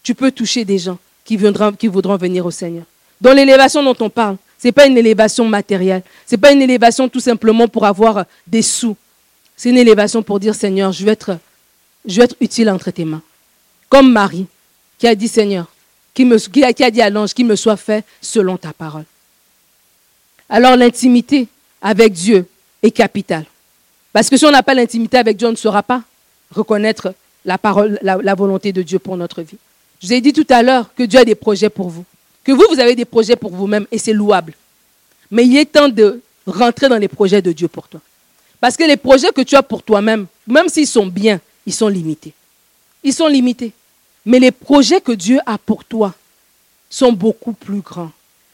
tu 0.03 0.15
peux 0.15 0.31
toucher 0.31 0.65
des 0.65 0.77
gens 0.77 0.97
qui, 1.25 1.37
qui 1.77 1.87
voudront 1.87 2.17
venir 2.17 2.45
au 2.45 2.51
Seigneur. 2.51 2.83
Dans 3.19 3.33
l'élévation 3.33 3.83
dont 3.83 3.95
on 3.99 4.09
parle, 4.09 4.37
ce 4.57 4.67
n'est 4.67 4.71
pas 4.71 4.85
une 4.85 4.97
élévation 4.97 5.45
matérielle. 5.45 6.03
Ce 6.27 6.35
n'est 6.35 6.39
pas 6.39 6.51
une 6.51 6.61
élévation 6.61 7.07
tout 7.09 7.19
simplement 7.19 7.67
pour 7.67 7.85
avoir 7.85 8.25
des 8.47 8.61
sous. 8.61 8.95
C'est 9.55 9.69
une 9.69 9.77
élévation 9.77 10.23
pour 10.23 10.39
dire, 10.39 10.55
Seigneur, 10.55 10.91
je 10.91 11.05
vais 11.05 11.11
être, 11.11 11.37
utile 12.39 12.69
entre 12.69 12.91
tes 12.91 13.05
mains. 13.05 13.21
Comme 13.89 14.11
Marie, 14.11 14.47
qui 14.97 15.07
a 15.07 15.15
dit, 15.15 15.27
Seigneur, 15.27 15.67
qui, 16.13 16.25
me, 16.25 16.37
qui 16.37 16.83
a 16.83 16.91
dit 16.91 17.01
à 17.01 17.09
l'ange, 17.09 17.33
qu'il 17.33 17.45
me 17.45 17.55
soit 17.55 17.77
fait 17.77 18.03
selon 18.21 18.57
ta 18.57 18.73
parole. 18.73 19.05
Alors 20.49 20.75
l'intimité 20.75 21.47
avec 21.81 22.11
Dieu 22.11 22.45
est 22.83 22.91
capitale. 22.91 23.45
Parce 24.11 24.29
que 24.29 24.35
si 24.35 24.45
on 24.45 24.51
n'a 24.51 24.63
pas 24.63 24.73
l'intimité 24.73 25.17
avec 25.17 25.37
Dieu, 25.37 25.47
on 25.47 25.51
ne 25.51 25.55
saura 25.55 25.81
pas 25.81 26.03
reconnaître 26.53 27.13
la, 27.45 27.57
la 28.01 28.35
volonté 28.35 28.73
de 28.73 28.81
Dieu 28.81 28.99
pour 28.99 29.15
notre 29.15 29.41
vie. 29.41 29.57
Je 30.01 30.07
vous 30.07 30.13
ai 30.13 30.21
dit 30.21 30.33
tout 30.33 30.47
à 30.49 30.63
l'heure 30.63 30.93
que 30.93 31.03
Dieu 31.03 31.19
a 31.19 31.25
des 31.25 31.35
projets 31.35 31.69
pour 31.69 31.89
vous. 31.89 32.03
Que 32.43 32.51
vous, 32.51 32.65
vous 32.69 32.79
avez 32.79 32.95
des 32.95 33.05
projets 33.05 33.35
pour 33.35 33.51
vous-même 33.51 33.85
et 33.91 33.97
c'est 33.97 34.13
louable. 34.13 34.53
Mais 35.29 35.45
il 35.45 35.55
est 35.57 35.71
temps 35.71 35.89
de 35.89 36.21
rentrer 36.45 36.89
dans 36.89 36.97
les 36.97 37.07
projets 37.07 37.41
de 37.41 37.51
Dieu 37.51 37.67
pour 37.67 37.87
toi. 37.87 38.01
Parce 38.61 38.77
que 38.77 38.83
les 38.83 38.95
projets 38.95 39.31
que 39.35 39.41
tu 39.41 39.55
as 39.55 39.63
pour 39.63 39.83
toi-même, 39.83 40.27
même, 40.47 40.69
s'ils 40.69 40.87
sont 40.87 41.07
bien, 41.07 41.41
ils 41.65 41.73
sont 41.73 41.87
limités. 41.89 42.31
Ils 43.03 43.13
sont 43.13 43.27
limités. 43.27 43.73
Mais 44.25 44.39
les 44.39 44.51
projets 44.51 45.01
que 45.01 45.11
Dieu 45.11 45.39
a 45.45 45.57
pour 45.57 45.83
toi, 45.83 46.13
sont 46.89 47.11
beaucoup 47.11 47.53
plus 47.53 47.79
grands, 47.79 48.11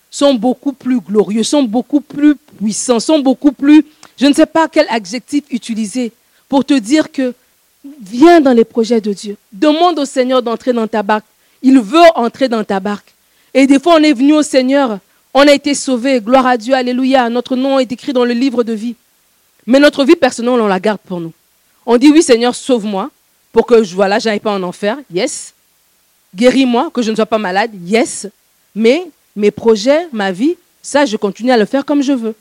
sont 0.09 0.35
beaucoup 0.35 0.71
plus 0.71 1.01
glorieux, 1.01 1.43
sont 1.43 1.63
beaucoup 1.63 2.01
plus 2.01 2.35
puissants, 2.35 2.99
sont 2.99 3.19
beaucoup 3.19 3.51
plus, 3.51 3.83
je 4.15 4.27
ne 4.27 4.33
sais 4.33 4.45
pas 4.45 4.67
quel 4.69 4.85
adjectif 4.89 5.43
utiliser 5.49 6.11
pour 6.47 6.63
te 6.63 6.75
dire 6.75 7.11
que 7.11 7.33
viens 8.01 8.39
dans 8.39 8.53
les 8.53 8.63
projets 8.63 9.01
de 9.01 9.11
Dieu. 9.11 9.35
Demande 9.51 9.99
au 9.99 10.05
Seigneur 10.05 10.41
d'entrer 10.41 10.71
dans 10.71 10.87
ta 10.87 11.03
barque. 11.03 11.25
Il 11.61 11.79
veut 11.79 11.99
entrer 12.15 12.47
dans 12.47 12.63
ta 12.63 12.79
barque. 12.79 13.13
Et 13.53 13.65
des 13.65 13.79
fois, 13.79 13.95
on 13.99 14.03
est 14.03 14.13
venu 14.13 14.33
au 14.33 14.43
Seigneur, 14.43 14.99
on 15.33 15.41
a 15.41 15.51
été 15.51 15.73
sauvé, 15.73 16.21
gloire 16.21 16.45
à 16.45 16.57
Dieu, 16.57 16.75
alléluia. 16.75 17.29
Notre 17.29 17.55
nom 17.55 17.79
est 17.79 17.91
écrit 17.91 18.13
dans 18.13 18.25
le 18.25 18.33
livre 18.33 18.63
de 18.63 18.73
vie. 18.73 18.95
Mais 19.67 19.79
notre 19.79 20.05
vie 20.05 20.15
personnelle, 20.15 20.61
on 20.61 20.67
la 20.67 20.79
garde 20.79 21.01
pour 21.01 21.19
nous. 21.19 21.33
On 21.85 21.97
dit 21.97 22.09
oui, 22.09 22.23
Seigneur, 22.23 22.55
sauve-moi 22.55 23.11
pour 23.51 23.65
que 23.65 23.83
je 23.83 23.93
voilà, 23.93 24.17
j'aille 24.17 24.39
pas 24.39 24.53
en 24.53 24.63
enfer. 24.63 24.97
Yes. 25.13 25.53
Guéris-moi, 26.33 26.89
que 26.93 27.01
je 27.01 27.11
ne 27.11 27.15
sois 27.15 27.25
pas 27.25 27.37
malade. 27.37 27.71
Yes. 27.85 28.27
Mais 28.73 29.05
mes 29.35 29.51
projets, 29.51 30.07
ma 30.11 30.31
vie, 30.31 30.55
ça, 30.81 31.05
je 31.05 31.17
continue 31.17 31.51
à 31.51 31.57
le 31.57 31.65
faire 31.65 31.85
comme 31.85 32.01
je 32.01 32.13
veux. 32.13 32.35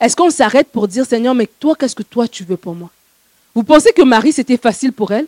Est-ce 0.00 0.14
qu'on 0.16 0.30
s'arrête 0.30 0.68
pour 0.68 0.86
dire, 0.86 1.06
Seigneur, 1.06 1.34
mais 1.34 1.48
toi, 1.58 1.74
qu'est-ce 1.74 1.94
que 1.94 2.02
toi 2.02 2.28
tu 2.28 2.44
veux 2.44 2.56
pour 2.56 2.74
moi? 2.74 2.90
Vous 3.54 3.62
pensez 3.62 3.92
que 3.92 4.02
Marie, 4.02 4.32
c'était 4.32 4.56
facile 4.56 4.92
pour 4.92 5.12
elle 5.12 5.26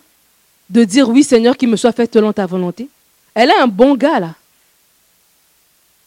de 0.69 0.85
dire, 0.85 1.09
oui, 1.09 1.25
Seigneur, 1.25 1.57
qu'il 1.57 1.69
me 1.69 1.77
soit 1.77 1.93
fait 1.93 2.13
selon 2.13 2.33
ta 2.33 2.47
volonté? 2.47 2.89
Elle 3.35 3.51
a 3.51 3.63
un 3.63 3.69
bon 3.69 3.95
gars, 3.95 4.21
là. 4.21 4.35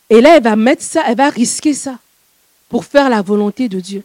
Et 0.10 0.22
là, 0.22 0.36
elle 0.38 0.44
va 0.44 0.56
mettre 0.56 0.84
ça, 0.84 1.04
elle 1.08 1.18
va 1.18 1.30
risquer 1.30 1.74
ça 1.74 1.98
pour 2.68 2.86
faire 2.86 3.10
la 3.10 3.22
volonté 3.22 3.70
de 3.70 3.80
Dieu. 3.80 4.04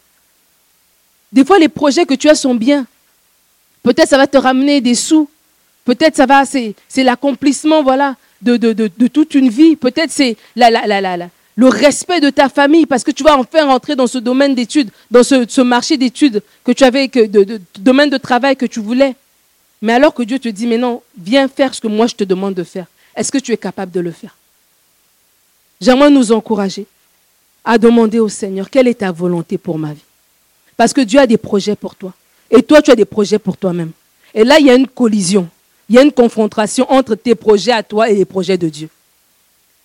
Des 1.35 1.45
fois, 1.45 1.59
les 1.59 1.69
projets 1.69 2.07
que 2.07 2.15
tu 2.15 2.29
as 2.29 2.37
sont 2.37 2.55
bien. 2.55 2.87
Peut-être 3.83 4.09
ça 4.09 4.17
va 4.17 4.29
te 4.29 4.39
ramener 4.39 4.81
des 4.81 4.95
sous. 4.95 5.29
Peut-être 5.85 6.17
ça 6.17 6.27
va, 6.27 6.45
c'est, 6.47 6.75
l'accomplissement, 6.97 7.83
voilà, 7.83 8.15
de, 8.41 9.09
toute 9.09 9.35
une 9.35 9.49
vie. 9.49 9.75
Peut-être 9.75 10.13
c'est 10.13 10.37
la, 10.55 10.71
la, 10.71 11.01
la, 11.01 11.29
le 11.57 11.69
respect 11.69 12.21
de 12.21 12.31
ta 12.31 12.49
famille, 12.49 12.87
parce 12.87 13.03
que 13.03 13.11
tu 13.11 13.25
vas 13.25 13.37
enfin 13.37 13.67
rentrer 13.67 13.97
dans 13.97 14.07
ce 14.07 14.19
domaine 14.19 14.55
d'études, 14.55 14.91
dans 15.11 15.25
ce, 15.25 15.61
marché 15.61 15.97
d'études 15.97 16.41
que 16.63 16.71
tu 16.71 16.85
avais, 16.85 17.09
que, 17.09 17.27
de, 17.27 17.61
domaine 17.79 18.11
de 18.11 18.17
travail 18.17 18.57
que 18.57 18.67
tu 18.67 18.79
voulais. 18.79 19.17
Mais 19.83 19.93
alors 19.93 20.15
que 20.15 20.23
Dieu 20.23 20.39
te 20.39 20.49
dit, 20.49 20.69
mais 20.69 20.79
non, 20.79 21.03
viens 21.19 21.49
faire 21.49 21.75
ce 21.75 21.81
que 21.81 21.89
moi 21.89 22.07
je 22.07 22.15
te 22.15 22.25
demande 22.25 22.55
de 22.55 22.63
faire. 22.63 22.87
Est-ce 23.17 23.33
que 23.33 23.39
tu 23.39 23.53
es 23.53 23.57
capable 23.57 23.91
de 23.91 24.01
le 24.01 24.13
faire? 24.13 24.37
J'aimerais 25.81 26.11
nous 26.11 26.31
encourager 26.31 26.87
à 27.65 27.77
demander 27.77 28.21
au 28.21 28.29
Seigneur, 28.29 28.71
quelle 28.71 28.87
est 28.87 29.01
ta 29.01 29.11
volonté 29.11 29.59
pour 29.59 29.79
ma 29.79 29.93
vie? 29.93 30.01
Parce 30.77 30.93
que 30.93 31.01
Dieu 31.01 31.21
a 31.21 31.27
des 31.27 31.37
projets 31.37 31.77
pour 31.77 31.95
toi. 31.95 32.13
Et 32.51 32.63
toi, 32.63 32.83
tu 32.83 32.91
as 32.91 32.97
des 32.97 33.05
projets 33.05 33.39
pour 33.39 33.57
toi-même. 33.57 33.91
Et 34.35 34.45
là, 34.45 34.59
il 34.59 34.67
y 34.67 34.71
a 34.71 34.75
une 34.75 34.87
collision. 34.87 35.49
Il 35.89 35.97
y 35.97 35.99
a 35.99 36.03
une 36.03 36.13
confrontation 36.13 36.91
entre 36.91 37.15
tes 37.15 37.35
projets 37.35 37.73
à 37.73 37.83
toi 37.83 38.11
et 38.11 38.15
les 38.15 38.25
projets 38.25 38.59
de 38.59 38.69
Dieu. 38.69 38.89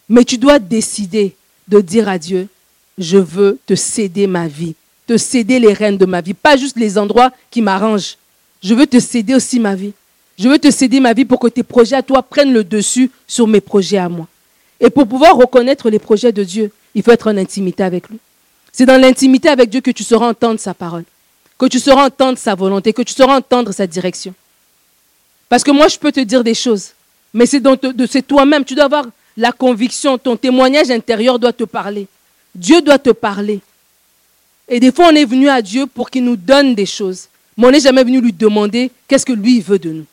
Mais 0.08 0.24
tu 0.24 0.38
dois 0.38 0.60
décider 0.60 1.36
de 1.68 1.82
dire 1.82 2.10
à 2.10 2.18
Dieu, 2.18 2.48
je 2.98 3.18
veux 3.18 3.60
te 3.66 3.76
céder 3.76 4.28
ma 4.28 4.48
vie, 4.48 4.76
te 5.08 5.18
céder 5.18 5.60
les 5.60 5.74
rênes 5.74 5.98
de 5.98 6.06
ma 6.06 6.22
vie, 6.22 6.34
pas 6.34 6.58
juste 6.58 6.78
les 6.78 6.98
endroits 6.98 7.32
qui 7.52 7.62
m'arrangent. 7.62 8.18
Je 8.62 8.74
veux 8.74 8.88
te 8.88 9.00
céder 9.00 9.36
aussi 9.36 9.60
ma 9.60 9.76
vie. 9.76 9.94
Je 10.38 10.48
veux 10.48 10.58
te 10.58 10.72
céder 10.72 11.00
ma 11.00 11.14
vie 11.14 11.26
pour 11.26 11.40
que 11.40 11.48
tes 11.48 11.64
projets 11.64 11.98
à 11.98 12.02
toi 12.02 12.24
prennent 12.24 12.54
le 12.54 12.64
dessus 12.64 13.12
sur 13.28 13.46
mes 13.46 13.62
projets 13.62 13.98
à 13.98 14.10
moi. 14.10 14.28
Et 14.80 14.90
pour 14.90 15.08
pouvoir 15.08 15.36
reconnaître 15.36 15.90
les 15.90 16.00
projets 16.00 16.32
de 16.32 16.44
Dieu, 16.44 16.72
il 16.96 17.04
faut 17.04 17.12
être 17.12 17.30
en 17.30 17.38
intimité 17.38 17.84
avec 17.84 18.10
lui. 18.10 18.20
C'est 18.72 18.86
dans 18.86 19.00
l'intimité 19.00 19.50
avec 19.50 19.70
Dieu 19.70 19.82
que 19.82 19.92
tu 19.92 20.04
sauras 20.04 20.30
entendre 20.30 20.60
sa 20.60 20.74
parole, 20.74 21.04
que 21.58 21.66
tu 21.66 21.80
sauras 21.80 22.06
entendre 22.06 22.38
sa 22.38 22.56
volonté, 22.56 22.94
que 22.94 23.02
tu 23.02 23.14
sauras 23.14 23.38
entendre 23.38 23.72
sa 23.72 23.88
direction. 23.88 24.34
Parce 25.48 25.64
que 25.64 25.72
moi, 25.72 25.88
je 25.88 25.98
peux 25.98 26.12
te 26.12 26.20
dire 26.20 26.44
des 26.44 26.54
choses, 26.54 26.92
mais 27.34 27.46
c'est 27.46 27.62
toi-même. 28.28 28.64
Tu 28.64 28.76
dois 28.76 28.86
avoir 28.86 29.06
la 29.36 29.52
conviction, 29.52 30.18
ton 30.18 30.36
témoignage 30.38 30.92
intérieur 30.92 31.40
doit 31.40 31.54
te 31.54 31.64
parler. 31.64 32.08
Dieu 32.54 32.82
doit 32.82 33.00
te 33.00 33.10
parler. 33.12 33.60
Et 34.68 34.80
des 34.80 34.92
fois, 34.92 35.08
on 35.12 35.16
est 35.16 35.26
venu 35.26 35.50
à 35.50 35.62
Dieu 35.62 35.88
pour 35.88 36.10
qu'il 36.10 36.24
nous 36.24 36.36
donne 36.36 36.76
des 36.76 36.86
choses. 36.86 37.28
Mais 37.58 37.68
on 37.68 37.72
n'est 37.72 37.80
jamais 37.80 38.04
venu 38.04 38.22
lui 38.22 38.32
demander 38.32 38.92
qu'est-ce 39.08 39.26
que 39.26 39.34
lui 39.34 39.60
veut 39.60 39.80
de 39.80 39.92
nous. 39.92 40.06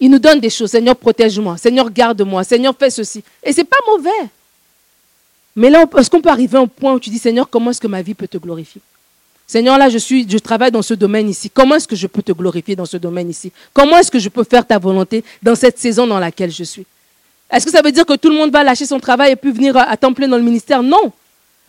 Il 0.00 0.10
nous 0.10 0.18
donne 0.18 0.40
des 0.40 0.50
choses. 0.50 0.70
Seigneur, 0.70 0.96
protège-moi. 0.96 1.58
Seigneur, 1.58 1.90
garde-moi. 1.90 2.44
Seigneur, 2.44 2.74
fais 2.78 2.90
ceci. 2.90 3.22
Et 3.42 3.52
ce 3.52 3.58
n'est 3.58 3.64
pas 3.64 3.76
mauvais. 3.86 4.28
Mais 5.58 5.70
là, 5.70 5.86
est-ce 5.98 6.08
qu'on 6.08 6.20
peut 6.20 6.28
arriver 6.28 6.56
à 6.56 6.60
un 6.60 6.68
point 6.68 6.94
où 6.94 7.00
tu 7.00 7.10
dis, 7.10 7.18
Seigneur, 7.18 7.50
comment 7.50 7.72
est-ce 7.72 7.80
que 7.80 7.88
ma 7.88 8.00
vie 8.00 8.14
peut 8.14 8.28
te 8.28 8.38
glorifier? 8.38 8.80
Seigneur, 9.44 9.76
là, 9.76 9.88
je, 9.88 9.98
suis, 9.98 10.24
je 10.30 10.38
travaille 10.38 10.70
dans 10.70 10.82
ce 10.82 10.94
domaine 10.94 11.28
ici. 11.28 11.50
Comment 11.50 11.74
est-ce 11.74 11.88
que 11.88 11.96
je 11.96 12.06
peux 12.06 12.22
te 12.22 12.30
glorifier 12.30 12.76
dans 12.76 12.84
ce 12.84 12.96
domaine 12.96 13.28
ici? 13.28 13.50
Comment 13.72 13.98
est-ce 13.98 14.08
que 14.08 14.20
je 14.20 14.28
peux 14.28 14.44
faire 14.44 14.64
ta 14.64 14.78
volonté 14.78 15.24
dans 15.42 15.56
cette 15.56 15.76
saison 15.76 16.06
dans 16.06 16.20
laquelle 16.20 16.52
je 16.52 16.62
suis? 16.62 16.86
Est-ce 17.50 17.66
que 17.66 17.72
ça 17.72 17.82
veut 17.82 17.90
dire 17.90 18.06
que 18.06 18.14
tout 18.14 18.28
le 18.28 18.36
monde 18.36 18.52
va 18.52 18.62
lâcher 18.62 18.86
son 18.86 19.00
travail 19.00 19.32
et 19.32 19.36
puis 19.36 19.50
venir 19.50 19.76
à 19.76 19.96
temps 19.96 20.12
plein 20.12 20.28
dans 20.28 20.36
le 20.36 20.44
ministère? 20.44 20.80
Non. 20.80 21.10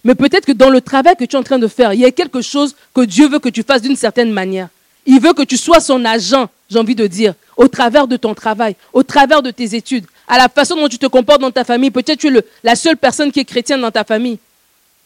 Mais 0.03 0.13
peut-être 0.13 0.45
que 0.45 0.51
dans 0.51 0.69
le 0.69 0.81
travail 0.81 1.15
que 1.15 1.23
tu 1.25 1.35
es 1.35 1.39
en 1.39 1.43
train 1.43 1.57
de 1.57 1.67
faire, 1.67 1.91
il 1.95 1.99
y 2.01 2.05
a 2.05 2.11
quelque 2.11 2.41
chose 2.41 2.75
que 2.93 3.01
Dieu 3.01 3.27
veut 3.27 3.39
que 3.39 3.49
tu 3.49 3.63
fasses 3.63 3.81
d'une 3.81 3.95
certaine 3.95 4.31
manière. 4.31 4.67
Il 5.07 5.19
veut 5.19 5.33
que 5.33 5.41
tu 5.41 5.57
sois 5.57 5.79
son 5.79 6.05
agent, 6.05 6.47
j'ai 6.69 6.77
envie 6.77 6.93
de 6.93 7.07
dire, 7.07 7.33
au 7.57 7.67
travers 7.67 8.07
de 8.07 8.17
ton 8.17 8.35
travail, 8.35 8.75
au 8.93 9.01
travers 9.01 9.41
de 9.41 9.49
tes 9.49 9.73
études, 9.73 10.05
à 10.29 10.37
la 10.37 10.47
façon 10.47 10.75
dont 10.75 10.87
tu 10.87 10.99
te 10.99 11.07
comportes 11.07 11.41
dans 11.41 11.51
ta 11.51 11.65
famille. 11.65 11.89
Peut-être 11.89 12.19
tu 12.19 12.27
es 12.27 12.43
la 12.63 12.75
seule 12.75 12.95
personne 12.95 13.31
qui 13.31 13.39
est 13.41 13.45
chrétienne 13.45 13.81
dans 13.81 13.91
ta 13.91 14.03
famille. 14.03 14.37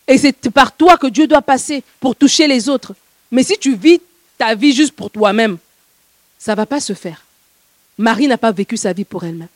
Et 0.08 0.18
c'est 0.18 0.50
par 0.52 0.76
toi 0.76 0.98
que 0.98 1.08
Dieu 1.08 1.26
doit 1.28 1.42
passer 1.42 1.82
pour 2.02 2.16
toucher 2.16 2.46
les 2.46 2.68
autres. 2.68 2.94
Mais 3.32 3.42
si 3.42 3.58
tu 3.58 3.76
vis 3.76 4.02
ta 4.38 4.54
vie 4.54 4.74
juste 4.74 4.92
pour 4.92 5.10
toi-même, 5.10 5.58
ça 6.38 6.52
ne 6.52 6.58
va 6.58 6.66
pas 6.66 6.82
se 6.82 6.94
faire. 6.94 7.24
Marie 7.98 8.28
n'a 8.28 8.38
pas 8.38 8.52
vécu 8.52 8.76
sa 8.76 8.92
vie 8.92 9.06
pour 9.06 9.24
elle-même. 9.24 9.48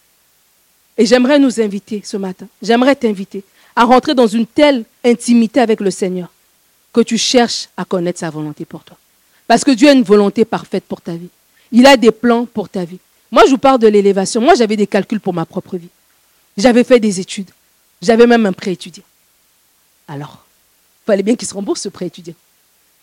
Et 0.97 1.05
j'aimerais 1.05 1.37
nous 1.37 1.59
inviter 1.59 2.01
ce 2.03 2.17
matin, 2.17 2.47
j'aimerais 2.61 2.95
t'inviter 2.95 3.43
à 3.75 3.83
rentrer 3.83 4.15
dans 4.15 4.25
une 4.25 4.47
telle 4.47 4.85
intimité 5.03 5.59
avec 5.59 5.81
le 5.81 5.91
Seigneur 5.91 6.29
que 6.93 7.01
tu 7.01 7.17
cherches 7.17 7.67
à 7.75 7.85
connaître 7.85 8.19
sa 8.19 8.29
volonté 8.29 8.65
pour 8.65 8.83
toi. 8.83 8.97
Parce 9.47 9.63
que 9.63 9.71
Dieu 9.71 9.89
a 9.89 9.91
une 9.91 10.01
volonté 10.03 10.45
parfaite 10.45 10.85
pour 10.85 11.01
ta 11.01 11.11
vie. 11.11 11.29
Il 11.71 11.85
a 11.85 11.97
des 11.97 12.11
plans 12.11 12.45
pour 12.45 12.69
ta 12.69 12.85
vie. 12.85 12.99
Moi, 13.31 13.43
je 13.45 13.51
vous 13.51 13.57
parle 13.57 13.79
de 13.79 13.87
l'élévation. 13.87 14.41
Moi, 14.41 14.55
j'avais 14.55 14.75
des 14.75 14.87
calculs 14.87 15.19
pour 15.19 15.33
ma 15.33 15.45
propre 15.45 15.77
vie. 15.77 15.89
J'avais 16.57 16.83
fait 16.83 16.99
des 16.99 17.19
études. 17.19 17.49
J'avais 18.01 18.27
même 18.27 18.45
un 18.45 18.53
prêt 18.53 18.71
étudiant. 18.73 19.03
Alors, 20.07 20.45
il 21.03 21.05
fallait 21.05 21.23
bien 21.23 21.35
qu'il 21.35 21.47
se 21.47 21.53
rembourse 21.53 21.81
ce 21.81 21.89
prêt 21.89 22.07
étudiant. 22.07 22.35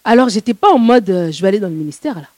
Alors, 0.05 0.29
je 0.29 0.37
n'étais 0.37 0.55
pas 0.55 0.71
en 0.71 0.79
mode 0.79 1.09
euh, 1.11 1.33
je 1.33 1.41
vais 1.43 1.49
aller 1.49 1.61
dans 1.61 1.69
le 1.69 1.75
ministère 1.75 2.17
là. 2.17 2.29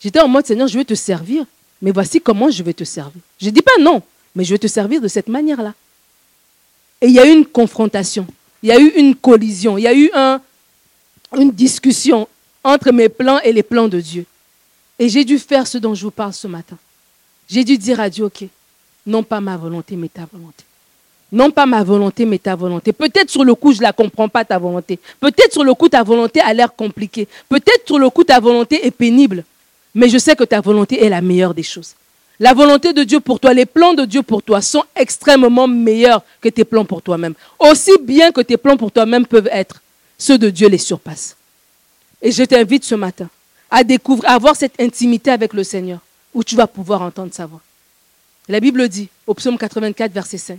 J'étais 0.00 0.20
en 0.20 0.28
mode 0.28 0.46
Seigneur, 0.46 0.68
je 0.68 0.76
vais 0.76 0.84
te 0.84 0.94
servir, 0.94 1.46
mais 1.80 1.90
voici 1.90 2.20
comment 2.20 2.50
je 2.50 2.62
vais 2.62 2.74
te 2.74 2.84
servir. 2.84 3.22
Je 3.40 3.46
ne 3.46 3.50
dis 3.50 3.62
pas 3.62 3.72
non, 3.80 4.02
mais 4.34 4.44
je 4.44 4.52
vais 4.52 4.58
te 4.58 4.66
servir 4.66 5.00
de 5.00 5.08
cette 5.08 5.28
manière-là. 5.28 5.72
Et 7.00 7.06
il 7.06 7.12
y 7.12 7.18
a 7.18 7.26
eu 7.26 7.32
une 7.32 7.46
confrontation, 7.46 8.26
il 8.62 8.68
y 8.68 8.72
a 8.72 8.78
eu 8.78 8.88
une 8.96 9.14
collision, 9.14 9.78
il 9.78 9.82
y 9.84 9.86
a 9.86 9.94
eu 9.94 10.10
un, 10.12 10.42
une 11.38 11.50
discussion 11.50 12.28
entre 12.62 12.92
mes 12.92 13.08
plans 13.08 13.40
et 13.40 13.52
les 13.52 13.62
plans 13.62 13.88
de 13.88 14.00
Dieu. 14.00 14.26
Et 14.98 15.08
j'ai 15.08 15.24
dû 15.24 15.38
faire 15.38 15.66
ce 15.66 15.78
dont 15.78 15.94
je 15.94 16.04
vous 16.04 16.10
parle 16.10 16.34
ce 16.34 16.46
matin. 16.46 16.76
J'ai 17.48 17.64
dû 17.64 17.78
dire 17.78 18.00
à 18.00 18.08
Dieu, 18.08 18.24
ok, 18.24 18.44
non 19.06 19.22
pas 19.22 19.40
ma 19.40 19.56
volonté, 19.56 19.96
mais 19.96 20.08
ta 20.08 20.26
volonté. 20.30 20.64
Non 21.32 21.50
pas 21.50 21.66
ma 21.66 21.82
volonté, 21.82 22.24
mais 22.24 22.38
ta 22.38 22.54
volonté. 22.54 22.92
Peut-être 22.92 23.30
sur 23.30 23.44
le 23.44 23.54
coup, 23.54 23.72
je 23.72 23.78
ne 23.78 23.82
la 23.82 23.92
comprends 23.92 24.28
pas, 24.28 24.44
ta 24.44 24.58
volonté. 24.58 24.98
Peut-être 25.18 25.52
sur 25.52 25.64
le 25.64 25.74
coup, 25.74 25.88
ta 25.88 26.02
volonté 26.02 26.40
a 26.40 26.54
l'air 26.54 26.74
compliquée. 26.74 27.26
Peut-être 27.48 27.86
sur 27.86 27.98
le 27.98 28.08
coup, 28.08 28.24
ta 28.24 28.38
volonté 28.38 28.86
est 28.86 28.92
pénible. 28.92 29.44
Mais 29.94 30.08
je 30.08 30.18
sais 30.18 30.36
que 30.36 30.44
ta 30.44 30.60
volonté 30.60 31.04
est 31.04 31.08
la 31.08 31.20
meilleure 31.20 31.54
des 31.54 31.62
choses. 31.62 31.94
La 32.40 32.52
volonté 32.52 32.92
de 32.92 33.04
Dieu 33.04 33.20
pour 33.20 33.38
toi, 33.38 33.54
les 33.54 33.66
plans 33.66 33.94
de 33.94 34.04
Dieu 34.04 34.22
pour 34.22 34.42
toi 34.42 34.60
sont 34.60 34.84
extrêmement 34.96 35.68
meilleurs 35.68 36.22
que 36.40 36.48
tes 36.48 36.64
plans 36.64 36.84
pour 36.84 37.00
toi-même. 37.00 37.34
Aussi 37.58 37.92
bien 38.02 38.32
que 38.32 38.40
tes 38.40 38.56
plans 38.56 38.76
pour 38.76 38.90
toi-même 38.90 39.24
peuvent 39.24 39.48
être, 39.52 39.82
ceux 40.18 40.36
de 40.36 40.50
Dieu 40.50 40.68
les 40.68 40.78
surpassent. 40.78 41.36
Et 42.20 42.32
je 42.32 42.42
t'invite 42.42 42.84
ce 42.84 42.96
matin 42.96 43.28
à 43.70 43.84
découvrir, 43.84 44.30
à 44.30 44.34
avoir 44.34 44.56
cette 44.56 44.80
intimité 44.80 45.30
avec 45.30 45.52
le 45.52 45.62
Seigneur, 45.62 46.00
où 46.34 46.44
tu 46.44 46.56
vas 46.56 46.66
pouvoir 46.66 47.02
entendre 47.02 47.32
sa 47.32 47.46
voix. 47.46 47.60
La 48.48 48.60
Bible 48.60 48.88
dit, 48.88 49.08
au 49.26 49.34
psaume 49.34 49.56
84, 49.56 50.12
verset 50.12 50.38
5, 50.38 50.58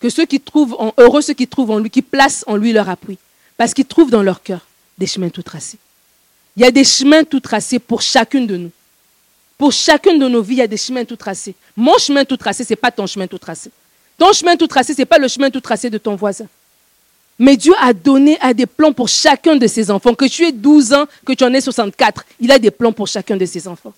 que 0.00 0.08
ceux 0.08 0.24
qui 0.24 0.40
trouvent 0.40 0.74
en, 0.78 0.94
heureux 0.96 1.20
ceux 1.20 1.34
qui 1.34 1.46
trouvent 1.46 1.70
en 1.70 1.78
lui, 1.78 1.90
qui 1.90 2.02
placent 2.02 2.44
en 2.46 2.56
lui 2.56 2.72
leur 2.72 2.88
appui, 2.88 3.18
parce 3.56 3.74
qu'ils 3.74 3.86
trouvent 3.86 4.10
dans 4.10 4.22
leur 4.22 4.42
cœur 4.42 4.66
des 4.96 5.06
chemins 5.06 5.28
tout 5.28 5.42
tracés. 5.42 5.78
Il 6.56 6.62
y 6.62 6.66
a 6.66 6.70
des 6.70 6.84
chemins 6.84 7.24
tout 7.24 7.40
tracés 7.40 7.78
pour 7.78 8.02
chacune 8.02 8.46
de 8.46 8.56
nous. 8.56 8.70
Pour 9.58 9.72
chacune 9.72 10.18
de 10.18 10.28
nos 10.28 10.42
vies, 10.42 10.54
il 10.54 10.58
y 10.58 10.62
a 10.62 10.66
des 10.66 10.76
chemins 10.76 11.04
tout 11.04 11.16
tracés. 11.16 11.54
Mon 11.76 11.96
chemin 11.98 12.24
tout 12.24 12.36
tracé, 12.36 12.64
ce 12.64 12.70
n'est 12.72 12.76
pas 12.76 12.90
ton 12.90 13.06
chemin 13.06 13.26
tout 13.26 13.38
tracé. 13.38 13.70
Ton 14.18 14.32
chemin 14.32 14.56
tout 14.56 14.66
tracé, 14.66 14.94
ce 14.94 15.00
n'est 15.00 15.06
pas 15.06 15.18
le 15.18 15.28
chemin 15.28 15.50
tout 15.50 15.60
tracé 15.60 15.88
de 15.90 15.98
ton 15.98 16.16
voisin. 16.16 16.46
Mais 17.38 17.56
Dieu 17.56 17.72
a 17.80 17.92
donné 17.92 18.38
à 18.40 18.54
des 18.54 18.66
plans 18.66 18.92
pour 18.92 19.08
chacun 19.08 19.56
de 19.56 19.66
ses 19.66 19.90
enfants. 19.90 20.14
Que 20.14 20.26
tu 20.26 20.44
aies 20.44 20.52
12 20.52 20.92
ans, 20.92 21.06
que 21.24 21.32
tu 21.32 21.44
en 21.44 21.52
aies 21.54 21.60
64, 21.60 22.24
il 22.40 22.50
a 22.52 22.58
des 22.58 22.70
plans 22.70 22.92
pour 22.92 23.08
chacun 23.08 23.36
de 23.36 23.46
ses 23.46 23.66
enfants. 23.68 23.94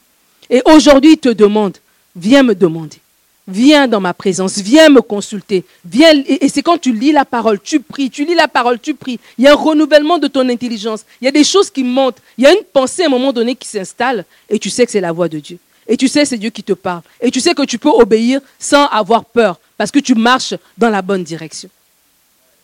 Et 0.51 0.63
aujourd'hui, 0.65 1.13
il 1.13 1.19
te 1.19 1.29
demande, 1.29 1.79
viens 2.15 2.43
me 2.43 2.55
demander. 2.55 2.99
Viens 3.47 3.87
dans 3.89 4.01
ma 4.01 4.15
présence, 4.15 4.59
viens 4.59 4.89
me 4.89 5.03
consulter. 5.03 5.65
Viens, 5.85 6.15
et 6.27 6.49
c'est 6.49 6.63
quand 6.63 6.79
tu 6.79 6.93
lis 6.93 7.13
la 7.13 7.27
parole, 7.27 7.61
tu 7.61 7.79
pries, 7.81 8.09
tu 8.09 8.25
lis 8.25 8.35
la 8.35 8.49
parole, 8.49 8.81
tu 8.81 8.95
pries. 8.95 9.21
Il 9.37 9.45
y 9.45 9.49
a 9.49 9.53
un 9.53 9.57
renouvellement 9.57 10.19
de 10.19 10.29
ton 10.29 10.49
intelligence. 10.49 11.05
Il 11.21 11.27
y 11.27 11.29
a 11.29 11.31
des 11.31 11.45
choses 11.45 11.71
qui 11.71 11.85
montent. 11.85 12.17
Il 12.39 12.45
y 12.45 12.47
a 12.47 12.53
une 12.53 12.65
pensée 12.73 13.03
à 13.03 13.07
un 13.07 13.11
moment 13.11 13.33
donné 13.35 13.55
qui 13.55 13.69
s'installe 13.69 14.25
et 14.49 14.59
tu 14.59 14.71
sais 14.71 14.87
que 14.87 14.93
c'est 14.93 15.01
la 15.01 15.13
voix 15.13 15.29
de 15.29 15.39
Dieu. 15.39 15.59
Et 15.87 15.99
tu 15.99 16.09
sais 16.09 16.25
c'est 16.25 16.39
Dieu 16.39 16.49
qui 16.49 16.63
te 16.63 16.73
parle. 16.73 17.03
Et 17.21 17.31
tu 17.31 17.41
sais 17.41 17.53
que 17.53 17.65
tu 17.65 17.77
peux 17.77 17.91
obéir 17.91 18.41
sans 18.59 18.87
avoir 18.87 19.27
peur. 19.27 19.59
parce 19.77 19.91
que 19.91 19.99
tu 19.99 20.15
marches 20.15 20.55
dans 20.79 20.89
la 20.89 21.03
bonne 21.03 21.25
direction. 21.25 21.69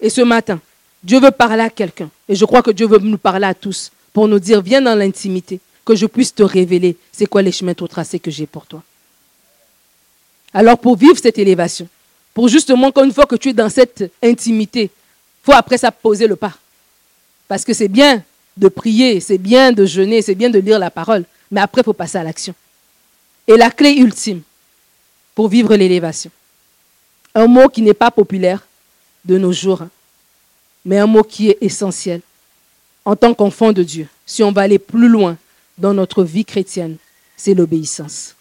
Et 0.01 0.09
ce 0.09 0.23
matin, 0.23 0.61
Dieu 1.03 1.21
veut 1.21 1.31
parler 1.31 1.62
à 1.62 1.71
quelqu'un. 1.71 2.09
Et 2.29 2.35
je 2.35 2.45
crois 2.45 2.62
que 2.62 2.71
Dieu 2.71 2.87
veut 2.87 2.99
nous 2.99 3.19
parler 3.19 3.47
à 3.47 3.55
tous 3.55 3.90
pour 4.12 4.29
nous 4.29 4.38
dire, 4.38 4.62
viens 4.62 4.81
dans 4.81 4.95
l'intimité, 4.95 5.61
que 5.85 5.95
je 5.95 6.07
puisse 6.07 6.35
te 6.35 6.43
révéler 6.43 6.97
c'est 7.12 7.27
quoi 7.27 7.43
les 7.43 7.53
chemins 7.53 7.75
tout 7.75 7.88
tracés 7.88 8.19
que 8.19 8.31
j'ai 8.31 8.47
pour 8.47 8.66
toi. 8.66 8.83
Alors 10.53 10.79
pour 10.79 10.97
vivre 10.97 11.19
cette 11.19 11.38
élévation, 11.38 11.88
pour 12.35 12.49
justement 12.49 12.90
qu'une 12.90 13.12
fois 13.12 13.27
que 13.27 13.37
tu 13.37 13.51
es 13.51 13.53
dans 13.53 13.69
cette 13.69 14.11
intimité, 14.23 14.90
faut 15.43 15.53
après 15.53 15.79
ça 15.79 15.90
poser 15.90 16.27
le 16.27 16.37
pas. 16.37 16.55
Parce 17.49 17.64
que 17.64 17.73
c'est 17.73 17.88
bien 17.88 18.23
de 18.57 18.69
prier, 18.69 19.21
c'est 19.21 19.38
bien 19.38 19.73
de 19.73 19.85
jeûner, 19.85 20.23
c'est 20.23 20.35
bien 20.35 20.51
de 20.51 20.59
lire 20.59 20.79
la 20.79 20.90
parole, 20.90 21.25
mais 21.51 21.61
après 21.61 21.83
il 21.83 21.85
faut 21.85 21.93
passer 21.93 22.19
à 22.19 22.25
l'action. 22.25 22.55
Et 23.47 23.57
la 23.57 23.71
clé 23.71 23.93
ultime 23.93 24.43
pour 25.35 25.49
vivre 25.49 25.75
l'élévation, 25.75 26.31
un 27.35 27.47
mot 27.47 27.69
qui 27.69 27.83
n'est 27.83 27.95
pas 27.95 28.11
populaire 28.11 28.66
de 29.25 29.38
nos 29.38 29.53
jours, 29.53 29.83
hein, 29.83 29.90
mais 30.85 30.99
un 30.99 31.07
mot 31.07 31.23
qui 31.23 31.51
est 31.51 31.59
essentiel 31.61 32.21
en 33.05 33.16
tant 33.16 33.35
qu'enfant 33.35 33.73
de 33.73 33.83
Dieu, 33.83 34.09
si 34.27 34.43
on 34.43 34.53
va 34.53 34.62
aller 34.62 34.79
plus 34.79 35.09
loin 35.09 35.37
dans 35.81 35.95
notre 35.95 36.23
vie 36.23 36.45
chrétienne, 36.45 36.97
c'est 37.37 37.55
l'obéissance. 37.55 38.35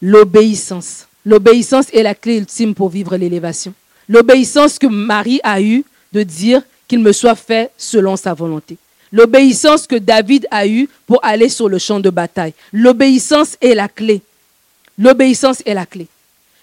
L'obéissance. 0.00 1.06
L'obéissance 1.24 1.86
est 1.92 2.02
la 2.02 2.14
clé 2.14 2.38
ultime 2.38 2.74
pour 2.74 2.88
vivre 2.88 3.16
l'élévation. 3.16 3.74
L'obéissance 4.08 4.78
que 4.78 4.86
Marie 4.88 5.40
a 5.44 5.60
eue 5.60 5.84
de 6.12 6.22
dire 6.22 6.62
qu'il 6.88 6.98
me 6.98 7.12
soit 7.12 7.36
fait 7.36 7.70
selon 7.78 8.16
sa 8.16 8.34
volonté. 8.34 8.76
L'obéissance 9.12 9.86
que 9.86 9.96
David 9.96 10.46
a 10.50 10.66
eue 10.66 10.88
pour 11.06 11.24
aller 11.24 11.48
sur 11.48 11.68
le 11.68 11.78
champ 11.78 12.00
de 12.00 12.10
bataille. 12.10 12.54
L'obéissance 12.72 13.56
est 13.60 13.74
la 13.74 13.88
clé. 13.88 14.22
L'obéissance 14.98 15.62
est 15.66 15.74
la 15.74 15.86
clé. 15.86 16.08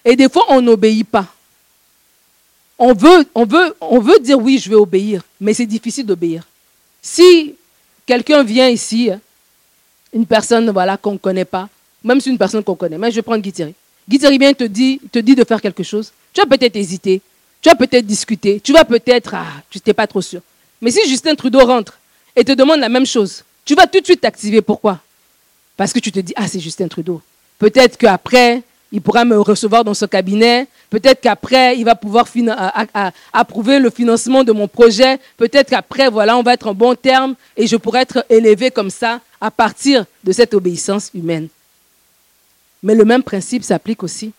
Et 0.04 0.16
des 0.16 0.28
fois, 0.28 0.44
on 0.48 0.60
n'obéit 0.60 1.08
pas. 1.08 1.26
On 2.78 2.92
veut, 2.92 3.26
on, 3.34 3.44
veut, 3.44 3.76
on 3.80 4.00
veut 4.00 4.18
dire 4.20 4.38
oui, 4.38 4.58
je 4.58 4.68
vais 4.68 4.76
obéir, 4.76 5.22
mais 5.40 5.54
c'est 5.54 5.66
difficile 5.66 6.06
d'obéir. 6.06 6.44
Si 7.02 7.54
quelqu'un 8.10 8.42
vient 8.42 8.68
ici, 8.68 9.08
une 10.12 10.26
personne 10.26 10.68
voilà, 10.70 10.96
qu'on 10.96 11.12
ne 11.12 11.18
connaît 11.18 11.44
pas, 11.44 11.68
même 12.02 12.20
si 12.20 12.28
une 12.28 12.38
personne 12.38 12.64
qu'on 12.64 12.74
connaît, 12.74 12.98
mais 12.98 13.08
je 13.12 13.16
vais 13.16 13.22
prendre 13.22 13.40
Guy 13.40 13.52
Thierry. 13.52 13.72
Guy 14.08 14.18
Thierry 14.18 14.36
vient 14.36 14.52
te 14.52 14.64
dit, 14.64 15.00
te 15.12 15.20
dit 15.20 15.36
de 15.36 15.44
faire 15.44 15.60
quelque 15.62 15.84
chose. 15.84 16.10
Tu 16.32 16.40
vas 16.40 16.46
peut-être 16.48 16.74
hésiter, 16.74 17.22
tu 17.62 17.68
vas 17.68 17.76
peut-être 17.76 18.04
discuter, 18.04 18.58
tu 18.58 18.72
vas 18.72 18.84
peut-être, 18.84 19.34
ah, 19.34 19.46
tu 19.70 19.78
n'es 19.86 19.94
pas 19.94 20.08
trop 20.08 20.20
sûr. 20.20 20.40
Mais 20.80 20.90
si 20.90 21.08
Justin 21.08 21.36
Trudeau 21.36 21.64
rentre 21.64 22.00
et 22.34 22.42
te 22.42 22.50
demande 22.50 22.80
la 22.80 22.88
même 22.88 23.06
chose, 23.06 23.44
tu 23.64 23.76
vas 23.76 23.86
tout 23.86 24.00
de 24.00 24.04
suite 24.04 24.22
t'activer. 24.22 24.60
Pourquoi? 24.60 24.98
Parce 25.76 25.92
que 25.92 26.00
tu 26.00 26.10
te 26.10 26.18
dis, 26.18 26.32
ah, 26.34 26.48
c'est 26.48 26.58
Justin 26.58 26.88
Trudeau. 26.88 27.22
Peut-être 27.60 27.96
qu'après, 27.96 28.62
il 28.92 29.00
pourra 29.00 29.24
me 29.24 29.38
recevoir 29.40 29.84
dans 29.84 29.94
son 29.94 30.06
cabinet. 30.06 30.66
Peut-être 30.88 31.20
qu'après, 31.20 31.78
il 31.78 31.84
va 31.84 31.94
pouvoir 31.94 32.26
approuver 33.32 33.78
le 33.78 33.90
financement 33.90 34.42
de 34.42 34.52
mon 34.52 34.66
projet. 34.66 35.18
Peut-être 35.36 35.70
qu'après, 35.70 36.08
voilà, 36.08 36.36
on 36.36 36.42
va 36.42 36.54
être 36.54 36.66
en 36.66 36.74
bon 36.74 36.96
terme 36.96 37.34
et 37.56 37.66
je 37.66 37.76
pourrai 37.76 38.00
être 38.00 38.24
élevé 38.28 38.70
comme 38.70 38.90
ça 38.90 39.20
à 39.40 39.50
partir 39.50 40.04
de 40.24 40.32
cette 40.32 40.54
obéissance 40.54 41.10
humaine. 41.14 41.48
Mais 42.82 42.94
le 42.94 43.04
même 43.04 43.22
principe 43.22 43.62
s'applique 43.62 44.02
aussi 44.02 44.32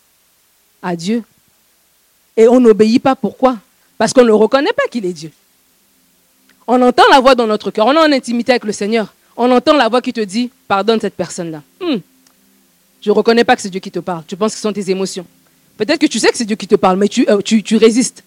à 0.81 0.95
Dieu. 0.95 1.23
Et 2.35 2.47
on 2.47 2.59
n'obéit 2.59 3.01
pas. 3.01 3.15
Pourquoi? 3.15 3.57
Parce 3.97 4.11
qu'on 4.13 4.25
ne 4.25 4.31
reconnaît 4.31 4.73
pas 4.73 4.87
qu'il 4.89 5.05
est 5.05 5.13
Dieu. 5.13 5.31
On 6.67 6.81
entend 6.81 7.03
la 7.09 7.19
voix 7.19 7.35
dans 7.35 7.47
notre 7.47 7.71
cœur. 7.71 7.85
On 7.87 7.93
est 7.93 7.99
en 7.99 8.11
intimité 8.11 8.51
avec 8.51 8.65
le 8.65 8.71
Seigneur. 8.71 9.13
On 9.37 9.49
entend 9.51 9.75
la 9.75 9.87
voix 9.87 10.01
qui 10.01 10.11
te 10.11 10.21
dit, 10.21 10.51
pardonne 10.67 10.99
cette 10.99 11.15
personne-là. 11.15 11.61
Hmm. 11.79 11.97
Je 13.01 13.09
ne 13.09 13.15
reconnais 13.15 13.43
pas 13.43 13.55
que 13.55 13.61
c'est 13.61 13.69
Dieu 13.69 13.79
qui 13.79 13.91
te 13.91 13.99
parle. 13.99 14.23
Tu 14.27 14.35
penses 14.35 14.51
que 14.51 14.57
ce 14.57 14.61
sont 14.61 14.73
tes 14.73 14.89
émotions. 14.89 15.25
Peut-être 15.77 15.99
que 15.99 16.05
tu 16.05 16.19
sais 16.19 16.29
que 16.29 16.37
c'est 16.37 16.45
Dieu 16.45 16.55
qui 16.55 16.67
te 16.67 16.75
parle, 16.75 16.97
mais 16.97 17.07
tu, 17.07 17.27
euh, 17.27 17.41
résistes. 17.77 18.23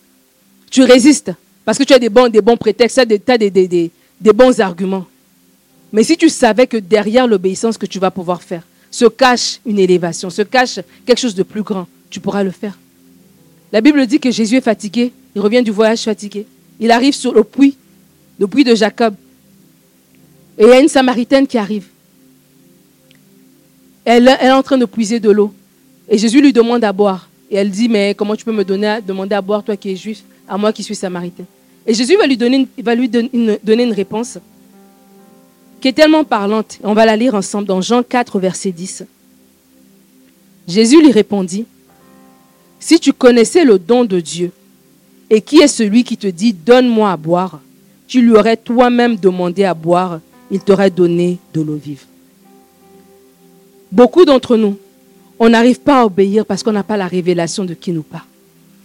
Tu 0.71 0.83
résistes. 0.83 1.33
Parce 1.65 1.79
que 1.79 1.85
tu 1.85 1.93
as 1.93 1.99
des 1.99 2.09
bons, 2.09 2.29
des 2.29 2.43
prétextes, 2.43 2.97
tu 3.07 3.33
as, 3.33 3.39
des, 3.39 3.51
des, 3.51 3.91
des 4.21 4.33
bons 4.33 4.59
arguments. 4.61 5.07
Mais 5.93 6.03
si 6.03 6.17
tu 6.17 6.29
savais 6.29 6.67
que 6.67 6.77
derrière 6.77 7.27
l'obéissance 7.27 7.79
que 7.79 7.87
tu 7.87 8.01
vas 8.01 8.11
pouvoir 8.11 8.43
faire, 8.43 8.63
se 8.91 9.05
cache 9.07 9.61
une 9.65 9.79
élévation, 9.79 10.29
se 10.29 10.43
cache 10.43 10.81
quelque 11.07 11.21
chose 11.21 11.35
de 11.35 11.45
plus 11.45 11.63
grand, 11.63 11.87
tu 12.11 12.19
pourras 12.19 12.43
le 12.43 12.51
faire. 12.51 12.77
La 13.73 13.81
Bible 13.81 14.05
dit 14.07 14.19
que 14.19 14.31
Jésus 14.31 14.57
est 14.57 14.61
fatigué, 14.61 15.13
il 15.35 15.41
revient 15.41 15.63
du 15.63 15.71
voyage 15.71 16.03
fatigué. 16.03 16.47
Il 16.81 16.91
arrive 16.91 17.15
sur 17.15 17.33
le 17.33 17.45
puits, 17.45 17.77
le 18.39 18.47
puits 18.47 18.65
de 18.65 18.75
Jacob. 18.75 19.15
Et 20.59 20.65
il 20.65 20.69
y 20.69 20.73
a 20.73 20.81
une 20.81 20.89
Samaritaine 20.89 21.47
qui 21.47 21.59
arrive. 21.59 21.87
Elle, 24.05 24.29
est 24.29 24.51
en 24.51 24.63
train 24.63 24.79
de 24.79 24.85
puiser 24.85 25.21
de 25.21 25.31
l'eau. 25.31 25.53
Et 26.09 26.19
Jésus 26.19 26.41
lui 26.41 26.53
demande 26.53 26.85
à 26.85 26.93
boire. 26.93 27.29
Et 27.51 27.57
elle 27.57 27.71
dit, 27.71 27.89
mais 27.89 28.15
comment 28.15 28.37
tu 28.37 28.45
peux 28.45 28.53
me 28.53 28.65
donner, 28.65 28.99
demander 29.07 29.35
à 29.35 29.41
boire, 29.41 29.63
toi 29.63 29.77
qui 29.77 29.91
es 29.91 29.97
juif, 29.97 30.23
à 30.49 30.59
moi 30.59 30.73
qui 30.73 30.83
suis 30.83 30.95
samaritain? 30.95 31.45
Et 31.87 31.95
Jésus 31.95 32.17
va 32.17 32.27
lui 32.27 32.37
donner, 32.37 32.67
va 32.83 32.95
lui 32.95 33.09
donner 33.09 33.31
une 33.83 33.93
réponse 33.93 34.39
qui 35.81 35.89
est 35.89 35.93
tellement 35.93 36.25
parlante. 36.25 36.79
On 36.83 36.95
va 36.95 37.05
la 37.05 37.17
lire 37.17 37.35
ensemble 37.35 37.67
dans 37.67 37.81
Jean 37.81 38.03
4, 38.03 38.41
verset 38.41 38.73
10. 38.73 39.05
Jésus 40.67 41.01
lui 41.01 41.13
répondit, 41.13 41.67
Si 42.81 42.99
tu 42.99 43.13
connaissais 43.13 43.65
le 43.65 43.79
don 43.79 44.05
de 44.05 44.21
Dieu, 44.21 44.51
et 45.29 45.41
qui 45.41 45.59
est 45.59 45.69
celui 45.69 46.05
qui 46.05 46.17
te 46.17 46.27
dit, 46.27 46.55
Donne-moi 46.55 47.13
à 47.13 47.17
boire, 47.17 47.61
tu 48.07 48.23
lui 48.23 48.33
aurais 48.33 48.57
toi-même 48.57 49.17
demandé 49.17 49.65
à 49.65 49.75
boire, 49.75 50.21
il 50.51 50.61
t'aurait 50.61 50.91
donné 50.91 51.39
de 51.53 51.61
l'eau 51.61 51.77
vive. 51.77 52.05
Beaucoup 53.95 54.25
d'entre 54.25 54.57
nous, 54.57 54.77
on 55.39 55.51
n'arrive 55.51 55.79
pas 55.79 56.01
à 56.01 56.05
obéir 56.07 56.45
parce 56.45 56.65
qu'on 56.65 56.73
n'a 56.73 56.83
pas 56.83 56.97
la 56.97 57.07
révélation 57.07 57.65
de 57.65 57.75
qui 57.75 57.93
nous 57.93 58.03
parle. 58.03 58.25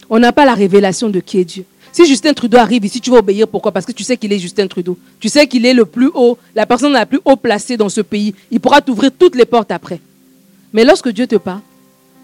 On 0.08 0.20
n'a 0.20 0.30
pas 0.30 0.44
la 0.44 0.54
révélation 0.54 1.08
de 1.08 1.18
qui 1.18 1.38
est 1.38 1.44
Dieu. 1.44 1.64
Si 1.90 2.06
Justin 2.06 2.32
Trudeau 2.32 2.58
arrive 2.58 2.84
ici, 2.84 3.00
tu 3.00 3.10
vas 3.10 3.16
obéir. 3.16 3.48
Pourquoi? 3.48 3.72
Parce 3.72 3.84
que 3.84 3.90
tu 3.90 4.04
sais 4.04 4.16
qu'il 4.16 4.32
est 4.32 4.38
Justin 4.38 4.68
Trudeau. 4.68 4.96
Tu 5.18 5.28
sais 5.28 5.48
qu'il 5.48 5.66
est 5.66 5.74
le 5.74 5.84
plus 5.84 6.12
haut, 6.14 6.38
la 6.54 6.64
personne 6.64 6.92
la 6.92 7.06
plus 7.06 7.18
haut 7.24 7.34
placée 7.34 7.76
dans 7.76 7.88
ce 7.88 8.02
pays. 8.02 8.36
Il 8.52 8.60
pourra 8.60 8.80
t'ouvrir 8.82 9.10
toutes 9.10 9.34
les 9.34 9.46
portes 9.46 9.72
après. 9.72 9.98
Mais 10.72 10.84
lorsque 10.84 11.08
Dieu 11.08 11.26
te 11.26 11.34
parle, 11.34 11.62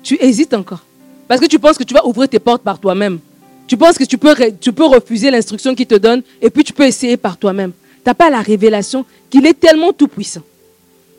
tu 0.05 0.17
hésites 0.23 0.55
encore. 0.55 0.85
Parce 1.27 1.41
que 1.41 1.47
tu 1.47 1.59
penses 1.59 1.79
que 1.79 1.83
tu 1.83 1.93
vas 1.93 2.07
ouvrir 2.07 2.29
tes 2.29 2.39
portes 2.39 2.63
par 2.63 2.79
toi-même. 2.79 3.19
Tu 3.67 3.77
penses 3.77 3.99
que 3.99 4.05
tu 4.05 4.17
peux, 4.17 4.33
tu 4.61 4.73
peux 4.73 4.87
refuser 4.87 5.33
l'instruction 5.33 5.75
qu'il 5.75 5.89
te 5.89 5.97
donne 5.97 6.23
et 6.41 6.51
puis 6.51 6.63
tu 6.63 6.73
peux 6.73 6.87
essayer 6.87 7.17
par 7.17 7.37
toi-même. 7.37 7.73
Tu 8.05 8.09
n'as 8.09 8.15
pas 8.15 8.31
la 8.31 8.43
révélation 8.43 9.05
qu'il 9.29 9.45
est 9.45 9.59
tellement 9.59 9.93
tout-puissant 9.93 10.43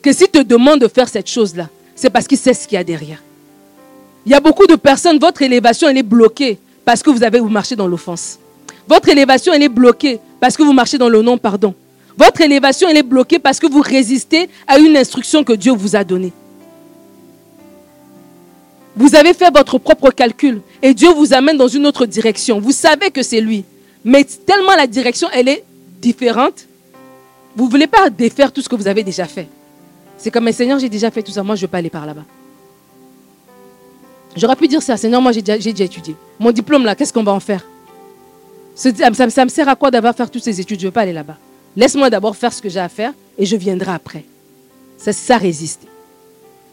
que 0.02 0.12
s'il 0.12 0.28
te 0.28 0.42
demande 0.42 0.80
de 0.80 0.88
faire 0.88 1.08
cette 1.08 1.28
chose-là, 1.28 1.68
c'est 1.94 2.10
parce 2.10 2.26
qu'il 2.26 2.38
sait 2.38 2.54
ce 2.54 2.66
qu'il 2.66 2.76
y 2.76 2.78
a 2.78 2.84
derrière. 2.84 3.22
Il 4.24 4.32
y 4.32 4.34
a 4.34 4.40
beaucoup 4.40 4.66
de 4.66 4.76
personnes, 4.76 5.18
votre 5.18 5.42
élévation, 5.42 5.88
elle 5.88 5.98
est 5.98 6.02
bloquée 6.02 6.58
parce 6.84 7.02
que 7.02 7.10
vous 7.10 7.22
avez 7.22 7.40
marchez 7.40 7.76
dans 7.76 7.86
l'offense. 7.86 8.38
Votre 8.86 9.08
élévation, 9.08 9.52
elle 9.52 9.62
est 9.62 9.68
bloquée 9.68 10.20
parce 10.40 10.56
que 10.56 10.62
vous 10.62 10.72
marchez 10.72 10.98
dans 10.98 11.08
le 11.08 11.22
non-pardon. 11.22 11.74
Votre 12.16 12.40
élévation, 12.40 12.88
elle 12.88 12.96
est 12.96 13.02
bloquée 13.02 13.38
parce 13.38 13.58
que 13.58 13.66
vous 13.66 13.80
résistez 13.80 14.48
à 14.66 14.78
une 14.78 14.96
instruction 14.96 15.44
que 15.44 15.52
Dieu 15.52 15.72
vous 15.72 15.96
a 15.96 16.04
donnée. 16.04 16.32
Vous 18.96 19.14
avez 19.14 19.34
fait 19.34 19.50
votre 19.54 19.78
propre 19.78 20.10
calcul 20.10 20.60
et 20.82 20.92
Dieu 20.94 21.10
vous 21.10 21.32
amène 21.32 21.56
dans 21.56 21.68
une 21.68 21.86
autre 21.86 22.06
direction. 22.06 22.60
Vous 22.60 22.72
savez 22.72 23.10
que 23.10 23.22
c'est 23.22 23.40
lui. 23.40 23.64
Mais 24.04 24.24
tellement 24.24 24.74
la 24.76 24.86
direction, 24.86 25.28
elle 25.32 25.48
est 25.48 25.64
différente, 26.00 26.66
vous 27.54 27.66
ne 27.66 27.70
voulez 27.70 27.86
pas 27.86 28.10
défaire 28.10 28.52
tout 28.52 28.62
ce 28.62 28.68
que 28.68 28.76
vous 28.76 28.88
avez 28.88 29.02
déjà 29.02 29.26
fait. 29.26 29.48
C'est 30.18 30.30
comme, 30.32 30.44
mais 30.44 30.52
Seigneur, 30.52 30.78
j'ai 30.78 30.88
déjà 30.88 31.10
fait 31.10 31.22
tout 31.22 31.32
ça, 31.32 31.42
moi 31.42 31.54
je 31.54 31.60
ne 31.62 31.66
veux 31.66 31.70
pas 31.70 31.78
aller 31.78 31.90
par 31.90 32.04
là-bas. 32.04 32.24
J'aurais 34.36 34.56
pu 34.56 34.68
dire 34.68 34.82
ça, 34.82 34.96
Seigneur, 34.96 35.22
moi 35.22 35.32
j'ai 35.32 35.42
déjà, 35.42 35.84
étudié. 35.84 36.14
Mon 36.38 36.52
diplôme 36.52 36.84
là, 36.84 36.94
qu'est-ce 36.94 37.12
qu'on 37.12 37.22
va 37.22 37.32
en 37.32 37.40
faire? 37.40 37.64
Ça, 38.74 38.90
me 39.44 39.48
sert 39.48 39.68
à 39.68 39.74
quoi 39.74 39.90
d'avoir 39.90 40.14
fait 40.14 40.28
toutes 40.28 40.44
ces 40.44 40.60
études? 40.60 40.78
Je 40.78 40.84
ne 40.84 40.88
veux 40.88 40.92
pas 40.92 41.00
aller 41.02 41.12
là-bas. 41.12 41.36
Laisse-moi 41.76 42.10
d'abord 42.10 42.36
faire 42.36 42.52
ce 42.52 42.60
que 42.60 42.68
j'ai 42.68 42.80
à 42.80 42.88
faire 42.88 43.12
et 43.36 43.46
je 43.46 43.56
viendrai 43.56 43.92
après. 43.92 44.24
C'est 44.96 45.12
ça 45.12 45.36
résister. 45.36 45.88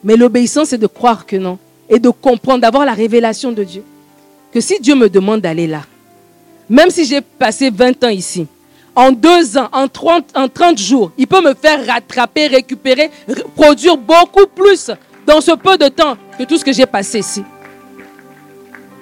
Mais 0.04 0.16
l'obéissance, 0.16 0.70
c'est 0.70 0.78
de 0.78 0.88
croire 0.88 1.26
que 1.26 1.36
non. 1.36 1.58
Et 1.90 2.00
de 2.00 2.10
comprendre, 2.10 2.62
d'avoir 2.62 2.86
la 2.86 2.94
révélation 2.94 3.52
de 3.52 3.64
Dieu. 3.64 3.84
Que 4.52 4.62
si 4.62 4.80
Dieu 4.80 4.96
me 4.96 5.10
demande 5.10 5.42
d'aller 5.42 5.68
là, 5.68 5.82
même 6.70 6.90
si 6.90 7.06
j'ai 7.06 7.22
passé 7.22 7.70
20 7.70 8.04
ans 8.04 8.10
ici, 8.10 8.48
en 8.96 9.12
deux 9.12 9.58
ans, 9.58 9.70
en 9.74 9.88
30, 9.88 10.32
en 10.36 10.48
30 10.48 10.78
jours, 10.78 11.12
il 11.18 11.28
peut 11.28 11.42
me 11.42 11.54
faire 11.54 11.86
rattraper, 11.86 12.48
récupérer, 12.48 13.12
produire 13.56 13.98
beaucoup 13.98 14.48
plus 14.48 14.92
dans 15.28 15.42
ce 15.42 15.52
peu 15.52 15.78
de 15.78 15.88
temps 15.88 16.16
que 16.38 16.44
tout 16.44 16.58
ce 16.58 16.64
que 16.64 16.72
j'ai 16.72 16.86
passé 16.86 17.20
ici. 17.20 17.44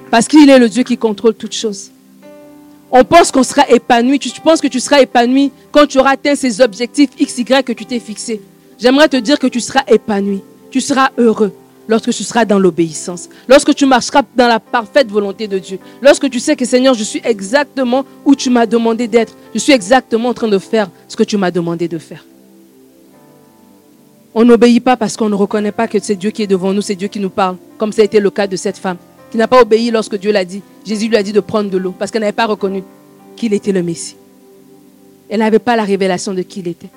Parce 0.10 0.28
qu'il 0.28 0.50
est 0.50 0.60
le 0.60 0.70
Dieu 0.70 0.84
qui 0.84 0.98
contrôle 0.98 1.34
toutes 1.34 1.56
choses. 1.56 1.92
On 2.92 3.04
pense 3.04 3.32
qu'on 3.32 3.44
sera 3.44 3.68
épanoui. 3.70 4.20
Tu 4.20 4.40
penses 4.42 4.62
que 4.62 4.68
tu 4.68 4.80
seras 4.80 5.02
épanoui 5.02 5.52
quand 5.72 5.88
tu 5.88 5.98
auras 5.98 6.12
atteint 6.12 6.36
ces 6.36 6.62
objectifs 6.62 7.10
XY 7.20 7.64
que 7.64 7.74
tu 7.74 7.86
t'es 7.86 8.00
fixés. 8.00 8.40
J'aimerais 8.80 9.10
te 9.10 9.18
dire 9.18 9.40
que 9.40 9.48
tu 9.48 9.60
seras 9.60 9.84
épanoui. 9.88 10.42
Tu 10.70 10.82
seras 10.82 11.10
heureux 11.18 11.52
lorsque 11.88 12.12
tu 12.12 12.24
seras 12.24 12.46
dans 12.46 12.60
l'obéissance, 12.60 13.30
lorsque 13.48 13.74
tu 13.76 13.86
marcheras 13.86 14.24
dans 14.36 14.48
la 14.48 14.60
parfaite 14.60 15.10
volonté 15.10 15.48
de 15.48 15.60
Dieu, 15.60 15.80
lorsque 16.02 16.30
tu 16.30 16.40
sais 16.40 16.56
que 16.56 16.66
Seigneur, 16.66 16.94
je 16.94 17.04
suis 17.04 17.22
exactement 17.24 18.06
où 18.26 18.36
tu 18.36 18.50
m'as 18.50 18.66
demandé 18.66 19.08
d'être, 19.08 19.34
je 19.54 19.60
suis 19.60 19.74
exactement 19.74 20.30
en 20.30 20.34
train 20.34 20.48
de 20.48 20.60
faire 20.60 20.90
ce 21.08 21.16
que 21.16 21.24
tu 21.24 21.38
m'as 21.38 21.52
demandé 21.52 21.88
de 21.88 21.98
faire. 21.98 22.26
On 24.36 24.46
n'obéit 24.46 24.84
pas 24.84 24.98
parce 24.98 25.16
qu'on 25.16 25.30
ne 25.30 25.36
reconnaît 25.36 25.72
pas 25.72 25.88
que 25.88 26.00
c'est 26.00 26.16
Dieu 26.16 26.32
qui 26.32 26.44
est 26.44 26.48
devant 26.48 26.74
nous, 26.74 26.82
c'est 26.82 26.96
Dieu 26.96 27.08
qui 27.08 27.20
nous 27.20 27.30
parle, 27.30 27.58
comme 27.78 27.92
ça 27.92 28.02
a 28.02 28.06
été 28.06 28.20
le 28.20 28.32
cas 28.32 28.48
de 28.48 28.56
cette 28.56 28.78
femme 28.78 28.98
qui 29.34 29.38
n'a 29.38 29.48
pas 29.48 29.64
obéi 29.64 29.90
lorsque 29.90 30.16
Dieu 30.16 30.32
l'a 30.32 30.46
dit. 30.46 30.62
Jésus 30.86 31.08
lui 31.08 31.18
a 31.18 31.24
dit 31.24 31.34
de 31.34 31.40
prendre 31.40 31.68
de 31.68 31.78
l'eau 31.80 31.92
parce 31.98 32.12
qu'elle 32.12 32.22
n'avait 32.22 32.32
pas 32.32 32.46
reconnu 32.46 32.84
qu'il 33.36 33.52
était 33.56 33.72
le 33.72 33.82
Messie. 33.82 34.16
Elle 35.28 35.40
n'avait 35.40 35.58
pas 35.58 35.76
la 35.76 35.84
révélation 35.84 36.36
de 36.36 36.44
qui 36.44 36.60
il 36.60 36.68
était. 36.68 36.92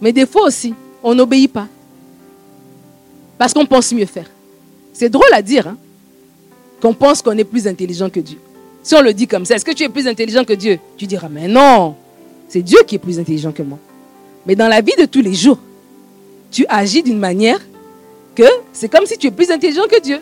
Mais 0.00 0.12
des 0.12 0.26
fois 0.26 0.42
aussi, 0.42 0.74
on 1.04 1.14
n'obéit 1.14 1.52
pas. 1.52 1.68
Parce 3.38 3.52
qu'on 3.52 3.66
pense 3.66 3.92
mieux 3.92 4.06
faire. 4.06 4.30
C'est 4.92 5.08
drôle 5.08 5.32
à 5.32 5.42
dire, 5.42 5.68
hein, 5.68 5.76
qu'on 6.80 6.94
pense 6.94 7.22
qu'on 7.22 7.36
est 7.36 7.44
plus 7.44 7.66
intelligent 7.66 8.10
que 8.10 8.20
Dieu. 8.20 8.38
Si 8.82 8.94
on 8.94 9.02
le 9.02 9.12
dit 9.12 9.26
comme 9.26 9.44
ça, 9.44 9.56
est-ce 9.56 9.64
que 9.64 9.72
tu 9.72 9.82
es 9.82 9.88
plus 9.88 10.06
intelligent 10.06 10.44
que 10.44 10.52
Dieu? 10.52 10.78
Tu 10.96 11.06
diras, 11.06 11.28
mais 11.28 11.48
non, 11.48 11.96
c'est 12.48 12.62
Dieu 12.62 12.78
qui 12.86 12.94
est 12.94 12.98
plus 12.98 13.18
intelligent 13.18 13.52
que 13.52 13.62
moi. 13.62 13.78
Mais 14.46 14.54
dans 14.54 14.68
la 14.68 14.80
vie 14.80 14.94
de 14.98 15.06
tous 15.06 15.20
les 15.20 15.34
jours, 15.34 15.58
tu 16.50 16.64
agis 16.68 17.02
d'une 17.02 17.18
manière 17.18 17.58
que 18.34 18.44
c'est 18.72 18.88
comme 18.88 19.06
si 19.06 19.18
tu 19.18 19.26
es 19.26 19.30
plus 19.30 19.50
intelligent 19.50 19.86
que 19.90 20.00
Dieu. 20.00 20.20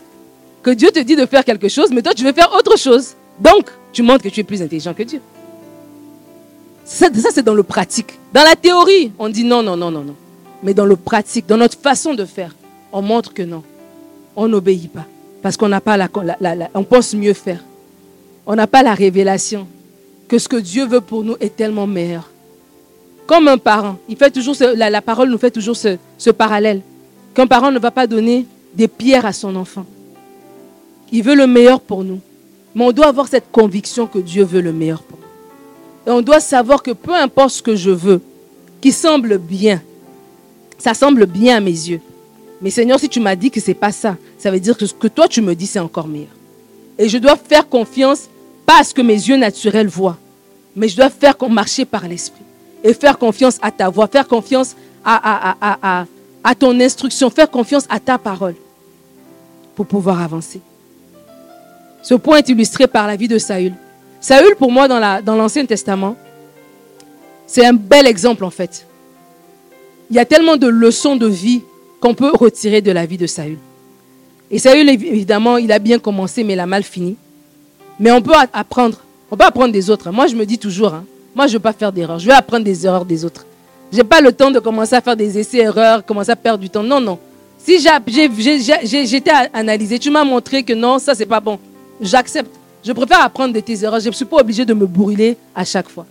Que 0.63 0.71
Dieu 0.71 0.89
te 0.89 0.99
dit 0.99 1.15
de 1.15 1.25
faire 1.25 1.45
quelque 1.45 1.69
chose, 1.69 1.91
mais 1.91 2.01
toi 2.01 2.13
tu 2.13 2.23
veux 2.23 2.33
faire 2.33 2.51
autre 2.57 2.77
chose. 2.77 3.13
Donc, 3.39 3.69
tu 3.93 4.01
montres 4.01 4.23
que 4.23 4.29
tu 4.29 4.39
es 4.39 4.43
plus 4.43 4.61
intelligent 4.61 4.93
que 4.93 5.03
Dieu. 5.03 5.21
Ça, 6.85 7.07
ça 7.13 7.29
c'est 7.31 7.43
dans 7.43 7.53
le 7.53 7.63
pratique. 7.63 8.17
Dans 8.33 8.43
la 8.43 8.55
théorie, 8.55 9.11
on 9.19 9.29
dit 9.29 9.43
non, 9.43 9.61
non, 9.61 9.77
non, 9.77 9.91
non, 9.91 10.03
non. 10.03 10.15
Mais 10.63 10.73
dans 10.73 10.85
le 10.85 10.95
pratique, 10.95 11.45
dans 11.45 11.57
notre 11.57 11.77
façon 11.77 12.15
de 12.15 12.25
faire, 12.25 12.55
on 12.95 13.01
montre 13.01 13.33
que 13.33 13.43
non. 13.43 13.61
On 14.37 14.47
n'obéit 14.47 14.89
pas. 14.89 15.05
Parce 15.41 15.57
qu'on 15.57 15.67
n'a 15.67 15.81
pas 15.81 15.97
la, 15.97 16.07
on 16.73 16.83
pense 16.83 17.13
mieux 17.13 17.33
faire. 17.33 17.61
On 18.47 18.55
n'a 18.55 18.67
pas 18.67 18.83
la 18.83 18.93
révélation 18.93 19.67
que 20.29 20.39
ce 20.39 20.47
que 20.47 20.55
Dieu 20.55 20.87
veut 20.87 21.01
pour 21.01 21.23
nous 21.23 21.35
est 21.41 21.55
tellement 21.55 21.87
meilleur. 21.87 22.31
Comme 23.27 23.49
un 23.49 23.57
parent, 23.57 23.97
il 24.07 24.15
fait 24.15 24.31
toujours 24.31 24.55
la, 24.75 25.01
parole 25.01 25.29
nous 25.29 25.37
fait 25.37 25.51
toujours 25.51 25.75
ce, 25.75 25.97
ce 26.17 26.29
parallèle. 26.29 26.81
Qu'un 27.33 27.47
parent 27.47 27.69
ne 27.69 27.79
va 27.79 27.91
pas 27.91 28.07
donner 28.07 28.45
des 28.73 28.87
pierres 28.87 29.25
à 29.25 29.33
son 29.33 29.57
enfant. 29.57 29.85
Il 31.11 31.21
veut 31.21 31.35
le 31.35 31.47
meilleur 31.47 31.81
pour 31.81 32.05
nous. 32.05 32.21
Mais 32.73 32.85
on 32.85 32.91
doit 32.93 33.07
avoir 33.07 33.27
cette 33.27 33.51
conviction 33.51 34.07
que 34.07 34.19
Dieu 34.19 34.45
veut 34.45 34.61
le 34.61 34.71
meilleur 34.71 35.03
pour 35.03 35.19
nous. 35.19 36.11
Et 36.13 36.15
on 36.15 36.21
doit 36.21 36.39
savoir 36.39 36.81
que 36.81 36.91
peu 36.91 37.13
importe 37.13 37.49
ce 37.49 37.61
que 37.61 37.75
je 37.75 37.91
veux, 37.91 38.21
qui 38.79 38.93
semble 38.93 39.37
bien, 39.37 39.81
ça 40.77 40.93
semble 40.93 41.25
bien 41.25 41.57
à 41.57 41.59
mes 41.59 41.71
yeux. 41.71 41.99
Mais 42.61 42.69
Seigneur, 42.69 42.99
si 42.99 43.09
tu 43.09 43.19
m'as 43.19 43.35
dit 43.35 43.51
que 43.51 43.59
ce 43.59 43.67
n'est 43.67 43.75
pas 43.75 43.91
ça, 43.91 44.17
ça 44.37 44.51
veut 44.51 44.59
dire 44.59 44.77
que 44.77 44.85
ce 44.85 44.93
que 44.93 45.07
toi 45.07 45.27
tu 45.27 45.41
me 45.41 45.55
dis, 45.55 45.67
c'est 45.67 45.79
encore 45.79 46.07
meilleur. 46.07 46.29
Et 46.97 47.09
je 47.09 47.17
dois 47.17 47.35
faire 47.35 47.67
confiance, 47.67 48.29
pas 48.65 48.79
à 48.79 48.83
ce 48.83 48.93
que 48.93 49.01
mes 49.01 49.13
yeux 49.13 49.37
naturels 49.37 49.87
voient, 49.87 50.17
mais 50.75 50.87
je 50.87 50.95
dois 50.95 51.09
faire 51.09 51.35
marcher 51.49 51.85
par 51.85 52.07
l'Esprit. 52.07 52.43
Et 52.83 52.93
faire 52.93 53.17
confiance 53.17 53.57
à 53.61 53.71
ta 53.71 53.89
voix, 53.89 54.07
faire 54.07 54.27
confiance 54.27 54.75
à, 55.03 56.05
ton 56.57 56.79
instruction, 56.79 57.29
faire 57.29 57.49
confiance 57.49 57.85
à 57.89 57.99
ta 57.99 58.17
parole 58.17 58.55
pour 59.75 59.87
pouvoir 59.87 60.21
avancer. 60.21 60.61
Ce 62.03 62.13
point 62.13 62.37
est 62.37 62.49
illustré 62.49 62.87
par 62.87 63.07
la 63.07 63.15
vie 63.15 63.27
de 63.27 63.39
Saül. 63.39 63.73
Saül, 64.21 64.55
pour 64.55 64.71
moi, 64.71 64.87
dans 64.87 65.35
l'Ancien 65.35 65.65
Testament, 65.65 66.15
c'est 67.47 67.65
un 67.65 67.73
bel 67.73 68.07
exemple 68.07 68.43
en 68.43 68.49
fait. 68.49 68.85
Il 70.09 70.15
y 70.15 70.19
a 70.19 70.25
tellement 70.25 70.57
de 70.57 70.67
leçons 70.67 71.15
de 71.15 71.27
vie 71.27 71.61
qu'on 71.99 72.13
peut 72.13 72.31
retirer 72.33 72.81
de 72.81 72.91
la 72.91 73.05
vie 73.05 73.17
de 73.17 73.27
Saül. 73.27 73.57
Et 74.51 74.59
Saül, 74.59 74.87
évidemment, 74.89 75.57
il 75.57 75.71
a 75.71 75.79
bien 75.79 75.99
commencé, 75.99 76.43
mais 76.43 76.53
il 76.53 76.59
a 76.59 76.65
mal 76.65 76.83
fini. 76.83 77.15
Mais 77.99 78.11
on 78.11 78.21
peut 78.21 78.33
apprendre. 78.53 78.99
On 79.31 79.37
peut 79.37 79.45
apprendre 79.45 79.71
des 79.71 79.89
autres. 79.89 80.11
Moi, 80.11 80.27
je 80.27 80.35
me 80.35 80.45
dis 80.45 80.57
toujours, 80.57 80.93
hein, 80.93 81.05
moi, 81.33 81.47
je 81.47 81.53
ne 81.53 81.57
veux 81.57 81.61
pas 81.61 81.73
faire 81.73 81.91
d'erreurs. 81.91 82.19
Je 82.19 82.27
vais 82.27 82.33
apprendre 82.33 82.63
des 82.63 82.85
erreurs 82.85 83.05
des 83.05 83.25
autres. 83.25 83.45
Je 83.91 83.97
n'ai 83.97 84.03
pas 84.03 84.21
le 84.21 84.31
temps 84.31 84.51
de 84.51 84.59
commencer 84.59 84.95
à 84.95 85.01
faire 85.01 85.15
des 85.15 85.37
essais-erreurs, 85.37 86.05
commencer 86.05 86.31
à 86.31 86.35
perdre 86.35 86.59
du 86.59 86.69
temps. 86.69 86.83
Non, 86.83 86.99
non. 86.99 87.17
Si 87.57 87.79
j'étais 87.79 89.31
analysé, 89.53 89.97
tu 89.97 90.11
m'as 90.11 90.23
montré 90.23 90.63
que 90.63 90.73
non, 90.73 90.99
ça, 90.99 91.15
c'est 91.15 91.25
pas 91.25 91.39
bon. 91.39 91.57
J'accepte. 91.99 92.51
Je 92.83 92.91
préfère 92.91 93.21
apprendre 93.23 93.53
de 93.53 93.59
tes 93.59 93.83
erreurs. 93.83 93.99
Je 93.99 94.09
ne 94.09 94.13
suis 94.13 94.25
pas 94.25 94.37
obligé 94.37 94.63
de 94.65 94.73
me 94.73 94.85
brûler 94.85 95.37
à 95.55 95.65
chaque 95.65 95.89
fois. 95.89 96.05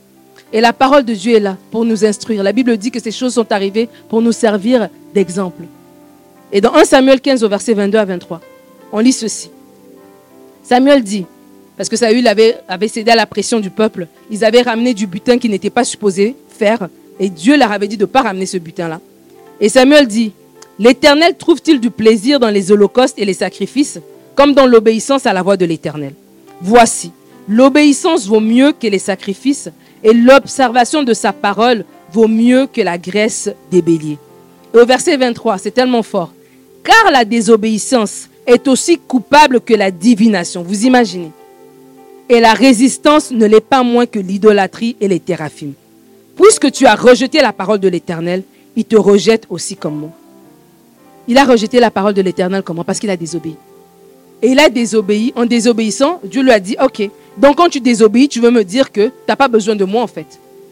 Et 0.53 0.61
la 0.61 0.73
parole 0.73 1.05
de 1.05 1.15
Dieu 1.15 1.37
est 1.37 1.41
là 1.41 1.57
pour 1.71 1.85
nous 1.85 2.05
instruire. 2.05 2.43
La 2.43 2.53
Bible 2.53 2.77
dit 2.77 2.91
que 2.91 3.01
ces 3.01 3.13
choses 3.13 3.35
sont 3.35 3.51
arrivées 3.53 3.89
pour 4.09 4.21
nous 4.23 4.33
servir 4.33 4.89
d'exemple. 5.15 5.63
Et 6.53 6.61
dans 6.61 6.75
1 6.75 6.85
Samuel 6.85 7.21
15 7.21 7.43
au 7.45 7.49
verset 7.49 7.75
22 7.75 7.99
à 7.99 8.05
23, 8.05 8.41
on 8.93 8.99
lit 8.99 9.13
ceci. 9.13 9.51
Samuel 10.63 11.03
dit, 11.03 11.27
parce 11.77 11.89
que 11.89 11.97
Saül 11.97 12.27
avait, 12.29 12.59
cédé 12.89 13.11
à 13.11 13.17
la 13.17 13.27
pression 13.27 13.61
du 13.61 13.71
peuple, 13.71 14.07
ils 14.31 14.45
avaient 14.45 14.63
ramené 14.63 14.95
du 14.95 15.07
butin 15.07 15.39
qu'ils 15.39 15.51
n'étaient 15.51 15.71
pas 15.71 15.85
supposés 15.85 16.37
faire, 16.49 16.89
et 17.19 17.29
Dieu 17.29 17.57
leur 17.57 17.73
avait 17.73 17.89
dit 17.89 17.97
de 17.97 18.03
ne 18.03 18.07
pas 18.07 18.23
ramener 18.23 18.47
ce 18.47 18.59
butin-là. 18.59 19.01
Et 19.61 19.69
Samuel 19.69 20.07
dit, 20.07 20.33
L'Éternel 20.79 21.37
trouve-t-il 21.37 21.79
du 21.79 21.91
plaisir 21.91 22.41
dans 22.41 22.51
les 22.51 22.73
holocaustes 22.73 23.19
et 23.19 23.25
les 23.25 23.35
sacrifices, 23.35 24.01
comme 24.35 24.55
dans 24.55 24.67
l'obéissance 24.67 25.25
à 25.27 25.33
la 25.33 25.43
voix 25.43 25.57
de 25.57 25.65
l'Éternel? 25.65 26.15
Voici, 26.61 27.13
l'obéissance 27.49 28.27
vaut 28.27 28.41
mieux 28.41 28.73
que 28.73 28.89
les 28.89 28.99
sacrifices, 28.99 29.69
et 30.03 30.13
l'observation 30.13 31.03
de 31.03 31.15
sa 31.15 31.33
parole 31.33 31.85
vaut 32.13 32.29
mieux 32.29 32.67
que 32.67 32.81
la 32.81 32.99
graisse 32.99 33.51
des 33.71 33.83
béliers. 33.83 34.19
Et 34.75 34.79
au 34.79 34.87
verset 34.87 35.17
23, 35.17 35.59
c'est 35.59 35.71
tellement 35.71 36.03
fort 36.03 36.33
car 36.85 37.11
la 37.11 37.25
désobéissance 37.25 38.29
est 38.47 38.69
aussi 38.69 38.99
coupable 38.99 39.61
que 39.61 39.75
la 39.75 39.91
divination. 39.91 40.63
Vous 40.63 40.85
imaginez 40.85 41.33
Et 42.29 42.41
la 42.41 42.53
résistance 42.53 43.31
ne 43.31 43.47
l'est 43.47 43.61
pas 43.61 43.83
moins 43.83 44.07
que 44.07 44.19
l'idolâtrie 44.19 44.97
et 45.01 45.09
les 45.09 45.19
théraphimes. 45.19 45.73
Puisque 46.37 46.71
tu 46.71 46.87
as 46.87 46.95
rejeté 46.95 47.41
la 47.41 47.53
parole 47.53 47.81
de 47.81 47.89
l'Éternel, 47.89 48.43
il 48.77 48.85
te 48.85 48.97
rejette 48.97 49.47
aussi 49.49 49.77
comme 49.77 49.97
moi. 49.97 50.11
Il 51.27 51.39
a 51.39 51.45
rejeté 51.45 51.81
la 51.81 51.91
parole 51.91 52.13
de 52.13 52.21
l'Éternel 52.21 52.63
comme 52.63 52.77
moi 52.77 52.85
parce 52.85 52.99
qu'il 52.99 53.11
a 53.11 53.17
désobéi. 53.17 53.57
Et 54.43 54.49
il 54.49 54.59
a 54.59 54.69
désobéi. 54.69 55.33
En 55.37 55.47
désobéissant, 55.47 56.21
Dieu 56.23 56.43
lui 56.43 56.51
a 56.51 56.61
dit, 56.61 56.77
OK, 56.83 57.09
donc 57.39 57.57
quand 57.57 57.71
tu 57.71 57.81
désobéis, 57.81 58.29
tu 58.29 58.41
veux 58.41 58.51
me 58.51 58.63
dire 58.63 58.93
que 58.93 59.07
tu 59.07 59.13
n'as 59.27 59.37
pas 59.37 59.49
besoin 59.49 59.75
de 59.75 59.85
moi 59.85 60.03
en 60.03 60.07
fait. 60.07 60.27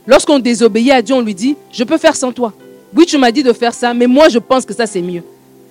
Lorsqu'on 0.07 0.41
désobéit 0.41 0.91
à 0.91 1.01
Dieu, 1.01 1.15
on 1.15 1.23
lui 1.23 1.35
dit, 1.35 1.57
je 1.73 1.85
peux 1.85 1.97
faire 1.97 2.17
sans 2.17 2.33
toi. 2.33 2.53
Oui, 2.95 3.07
tu 3.07 3.17
m'as 3.19 3.31
dit 3.31 3.43
de 3.43 3.53
faire 3.53 3.75
ça, 3.75 3.95
mais 3.95 4.07
moi 4.07 4.29
je 4.29 4.39
pense 4.39 4.65
que 4.65 4.75
ça 4.75 4.87
c'est 4.87 5.03
mieux. 5.03 5.23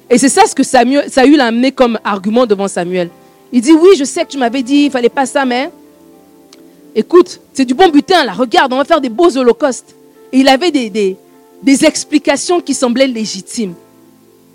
Et 0.10 0.18
c'est 0.18 0.30
ça 0.30 0.46
ce 0.46 0.54
que 0.54 0.64
Samuel, 0.64 1.10
Saül 1.10 1.40
a 1.40 1.46
amené 1.46 1.72
comme 1.72 1.98
argument 2.04 2.46
devant 2.46 2.68
Samuel. 2.68 3.10
Il 3.54 3.62
dit, 3.62 3.72
oui, 3.74 3.90
je 3.98 4.04
sais 4.04 4.26
que 4.26 4.30
tu 4.30 4.38
m'avais 4.38 4.62
dit, 4.62 4.86
il 4.86 4.92
fallait 4.92 5.10
pas 5.10 5.26
ça, 5.26 5.46
mais 5.46 5.72
écoute, 6.96 7.40
c'est 7.54 7.66
du 7.66 7.74
bon 7.74 7.90
butin 7.90 8.26
là, 8.26 8.34
regarde, 8.34 8.74
on 8.74 8.78
va 8.78 8.86
faire 8.86 9.00
des 9.02 9.10
beaux 9.10 9.36
holocaustes. 9.38 9.96
Et 10.34 10.40
il 10.40 10.48
avait 10.48 10.72
des, 10.72 10.90
des, 10.90 11.18
des 11.64 11.86
explications 11.86 12.60
qui 12.60 12.74
semblaient 12.74 13.08
légitimes, 13.08 13.74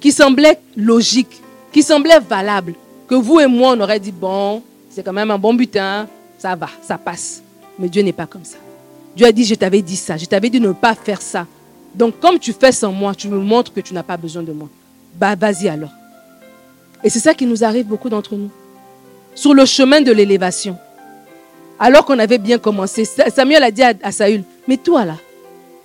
qui 0.00 0.12
semblaient 0.12 0.58
logiques, 0.76 1.40
qui 1.72 1.82
semblaient 1.82 2.20
valables. 2.20 2.74
Que 3.08 3.14
vous 3.14 3.40
et 3.40 3.46
moi, 3.46 3.74
on 3.76 3.80
aurait 3.80 4.00
dit, 4.00 4.12
bon, 4.12 4.62
c'est 4.90 5.02
quand 5.02 5.12
même 5.12 5.30
un 5.30 5.38
bon 5.38 5.54
butin, 5.54 6.06
ça 6.38 6.54
va, 6.54 6.68
ça 6.82 6.98
passe. 6.98 7.42
Mais 7.78 7.88
Dieu 7.88 8.02
n'est 8.02 8.12
pas 8.12 8.26
comme 8.26 8.44
ça. 8.44 8.56
Dieu 9.14 9.26
a 9.26 9.32
dit, 9.32 9.44
je 9.44 9.54
t'avais 9.54 9.80
dit 9.80 9.96
ça, 9.96 10.16
je 10.16 10.26
t'avais 10.26 10.50
dit 10.50 10.60
de 10.60 10.66
ne 10.66 10.72
pas 10.72 10.94
faire 10.94 11.22
ça. 11.22 11.46
Donc 11.96 12.20
comme 12.20 12.38
tu 12.38 12.52
fais 12.52 12.72
sans 12.72 12.92
moi, 12.92 13.14
tu 13.14 13.28
me 13.28 13.38
montres 13.38 13.72
que 13.72 13.80
tu 13.80 13.94
n'as 13.94 14.02
pas 14.02 14.16
besoin 14.16 14.42
de 14.42 14.52
moi 14.52 14.68
bah 15.18 15.34
vas-y 15.34 15.68
alors. 15.68 15.90
Et 17.02 17.10
c'est 17.10 17.18
ça 17.18 17.34
qui 17.34 17.46
nous 17.46 17.64
arrive 17.64 17.86
beaucoup 17.86 18.08
d'entre 18.08 18.34
nous. 18.34 18.50
Sur 19.34 19.54
le 19.54 19.64
chemin 19.64 20.00
de 20.00 20.12
l'élévation. 20.12 20.76
Alors 21.78 22.04
qu'on 22.04 22.18
avait 22.18 22.38
bien 22.38 22.58
commencé, 22.58 23.04
Samuel 23.04 23.62
a 23.62 23.70
dit 23.70 23.82
à, 23.82 24.12
Saül, 24.12 24.44
mais 24.66 24.78
toi 24.78 25.04
là, 25.04 25.16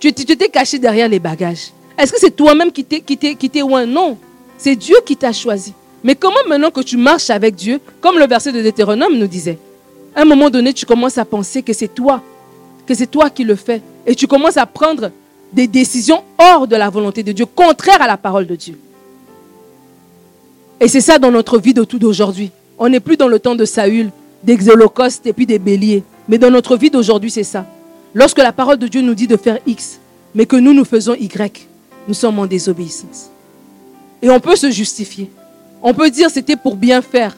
tu 0.00 0.12
t'es 0.12 0.48
caché 0.48 0.78
derrière 0.78 1.08
les 1.08 1.18
bagages. 1.18 1.70
Est-ce 1.98 2.12
que 2.12 2.18
c'est 2.18 2.34
toi-même 2.34 2.72
qui 2.72 2.84
t'es 2.84 3.60
loin 3.60 3.84
Non, 3.84 4.16
c'est 4.56 4.74
Dieu 4.74 4.96
qui 5.04 5.16
t'a 5.16 5.32
choisi. 5.32 5.74
Mais 6.02 6.14
comment 6.14 6.34
maintenant 6.48 6.70
que 6.70 6.80
tu 6.80 6.96
marches 6.96 7.30
avec 7.30 7.54
Dieu, 7.54 7.78
comme 8.00 8.18
le 8.18 8.26
verset 8.26 8.52
de 8.52 8.62
Deutéronome 8.62 9.16
nous 9.16 9.26
disait, 9.26 9.58
à 10.16 10.22
un 10.22 10.24
moment 10.24 10.50
donné, 10.50 10.72
tu 10.72 10.86
commences 10.86 11.18
à 11.18 11.24
penser 11.24 11.62
que 11.62 11.74
c'est 11.74 11.94
toi, 11.94 12.22
que 12.86 12.94
c'est 12.94 13.06
toi 13.06 13.28
qui 13.30 13.44
le 13.44 13.54
fais. 13.54 13.82
Et 14.06 14.14
tu 14.14 14.26
commences 14.26 14.56
à 14.56 14.66
prendre 14.66 15.10
des 15.52 15.66
décisions 15.66 16.22
hors 16.38 16.66
de 16.66 16.76
la 16.76 16.90
volonté 16.90 17.22
de 17.22 17.32
Dieu, 17.32 17.46
contraires 17.46 18.02
à 18.02 18.06
la 18.06 18.16
parole 18.16 18.46
de 18.46 18.56
Dieu. 18.56 18.78
Et 20.80 20.88
c'est 20.88 21.00
ça 21.00 21.18
dans 21.18 21.30
notre 21.30 21.58
vie 21.58 21.74
de 21.74 21.84
tout 21.84 21.98
d'aujourd'hui. 21.98 22.50
On 22.78 22.88
n'est 22.88 23.00
plus 23.00 23.16
dans 23.16 23.28
le 23.28 23.38
temps 23.38 23.54
de 23.54 23.64
Saül, 23.64 24.10
des 24.42 24.58
et 25.24 25.32
puis 25.32 25.46
des 25.46 25.58
béliers. 25.58 26.02
Mais 26.28 26.38
dans 26.38 26.50
notre 26.50 26.76
vie 26.76 26.90
d'aujourd'hui, 26.90 27.30
c'est 27.30 27.44
ça. 27.44 27.66
Lorsque 28.14 28.38
la 28.38 28.52
parole 28.52 28.78
de 28.78 28.88
Dieu 28.88 29.00
nous 29.00 29.14
dit 29.14 29.26
de 29.26 29.36
faire 29.36 29.58
X, 29.66 30.00
mais 30.34 30.46
que 30.46 30.56
nous, 30.56 30.72
nous 30.72 30.84
faisons 30.84 31.14
Y, 31.14 31.68
nous 32.08 32.14
sommes 32.14 32.38
en 32.38 32.46
désobéissance. 32.46 33.30
Et 34.20 34.30
on 34.30 34.40
peut 34.40 34.56
se 34.56 34.70
justifier. 34.70 35.30
On 35.82 35.94
peut 35.94 36.10
dire 36.10 36.30
c'était 36.30 36.56
pour 36.56 36.76
bien 36.76 37.02
faire. 37.02 37.36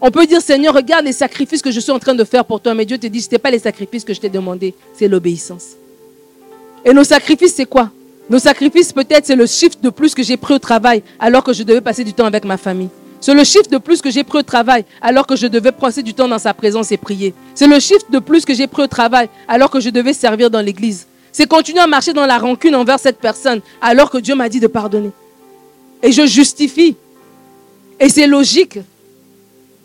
On 0.00 0.10
peut 0.10 0.26
dire 0.26 0.40
Seigneur, 0.40 0.74
regarde 0.74 1.04
les 1.04 1.12
sacrifices 1.12 1.62
que 1.62 1.70
je 1.70 1.80
suis 1.80 1.92
en 1.92 1.98
train 1.98 2.14
de 2.14 2.24
faire 2.24 2.44
pour 2.44 2.60
toi. 2.60 2.74
Mais 2.74 2.84
Dieu 2.84 2.98
te 2.98 3.06
dit, 3.06 3.20
ce 3.20 3.26
n'était 3.26 3.38
pas 3.38 3.50
les 3.50 3.58
sacrifices 3.58 4.04
que 4.04 4.12
je 4.14 4.20
t'ai 4.20 4.28
demandé, 4.28 4.74
c'est 4.94 5.08
l'obéissance. 5.08 5.76
Et 6.86 6.94
nos 6.94 7.02
sacrifices, 7.02 7.54
c'est 7.56 7.66
quoi? 7.66 7.90
Nos 8.30 8.38
sacrifices, 8.38 8.92
peut-être, 8.92 9.26
c'est 9.26 9.34
le 9.34 9.46
chiffre 9.46 9.76
de 9.82 9.90
plus 9.90 10.14
que 10.14 10.22
j'ai 10.22 10.36
pris 10.36 10.54
au 10.54 10.58
travail 10.60 11.02
alors 11.18 11.42
que 11.42 11.52
je 11.52 11.64
devais 11.64 11.80
passer 11.80 12.04
du 12.04 12.14
temps 12.14 12.26
avec 12.26 12.44
ma 12.44 12.56
famille. 12.56 12.90
C'est 13.20 13.34
le 13.34 13.42
chiffre 13.42 13.68
de 13.68 13.78
plus 13.78 14.00
que 14.00 14.08
j'ai 14.08 14.22
pris 14.22 14.38
au 14.38 14.42
travail 14.44 14.84
alors 15.00 15.26
que 15.26 15.34
je 15.34 15.48
devais 15.48 15.72
passer 15.72 16.04
du 16.04 16.14
temps 16.14 16.28
dans 16.28 16.38
sa 16.38 16.54
présence 16.54 16.92
et 16.92 16.96
prier. 16.96 17.34
C'est 17.56 17.66
le 17.66 17.80
chiffre 17.80 18.06
de 18.08 18.20
plus 18.20 18.44
que 18.44 18.54
j'ai 18.54 18.68
pris 18.68 18.84
au 18.84 18.86
travail 18.86 19.28
alors 19.48 19.68
que 19.68 19.80
je 19.80 19.90
devais 19.90 20.12
servir 20.12 20.48
dans 20.48 20.60
l'église. 20.60 21.08
C'est 21.32 21.48
continuer 21.48 21.80
à 21.80 21.88
marcher 21.88 22.12
dans 22.12 22.24
la 22.24 22.38
rancune 22.38 22.76
envers 22.76 23.00
cette 23.00 23.18
personne 23.18 23.62
alors 23.80 24.08
que 24.08 24.18
Dieu 24.18 24.36
m'a 24.36 24.48
dit 24.48 24.60
de 24.60 24.68
pardonner. 24.68 25.10
Et 26.04 26.12
je 26.12 26.24
justifie. 26.24 26.94
Et 27.98 28.08
c'est 28.08 28.28
logique. 28.28 28.78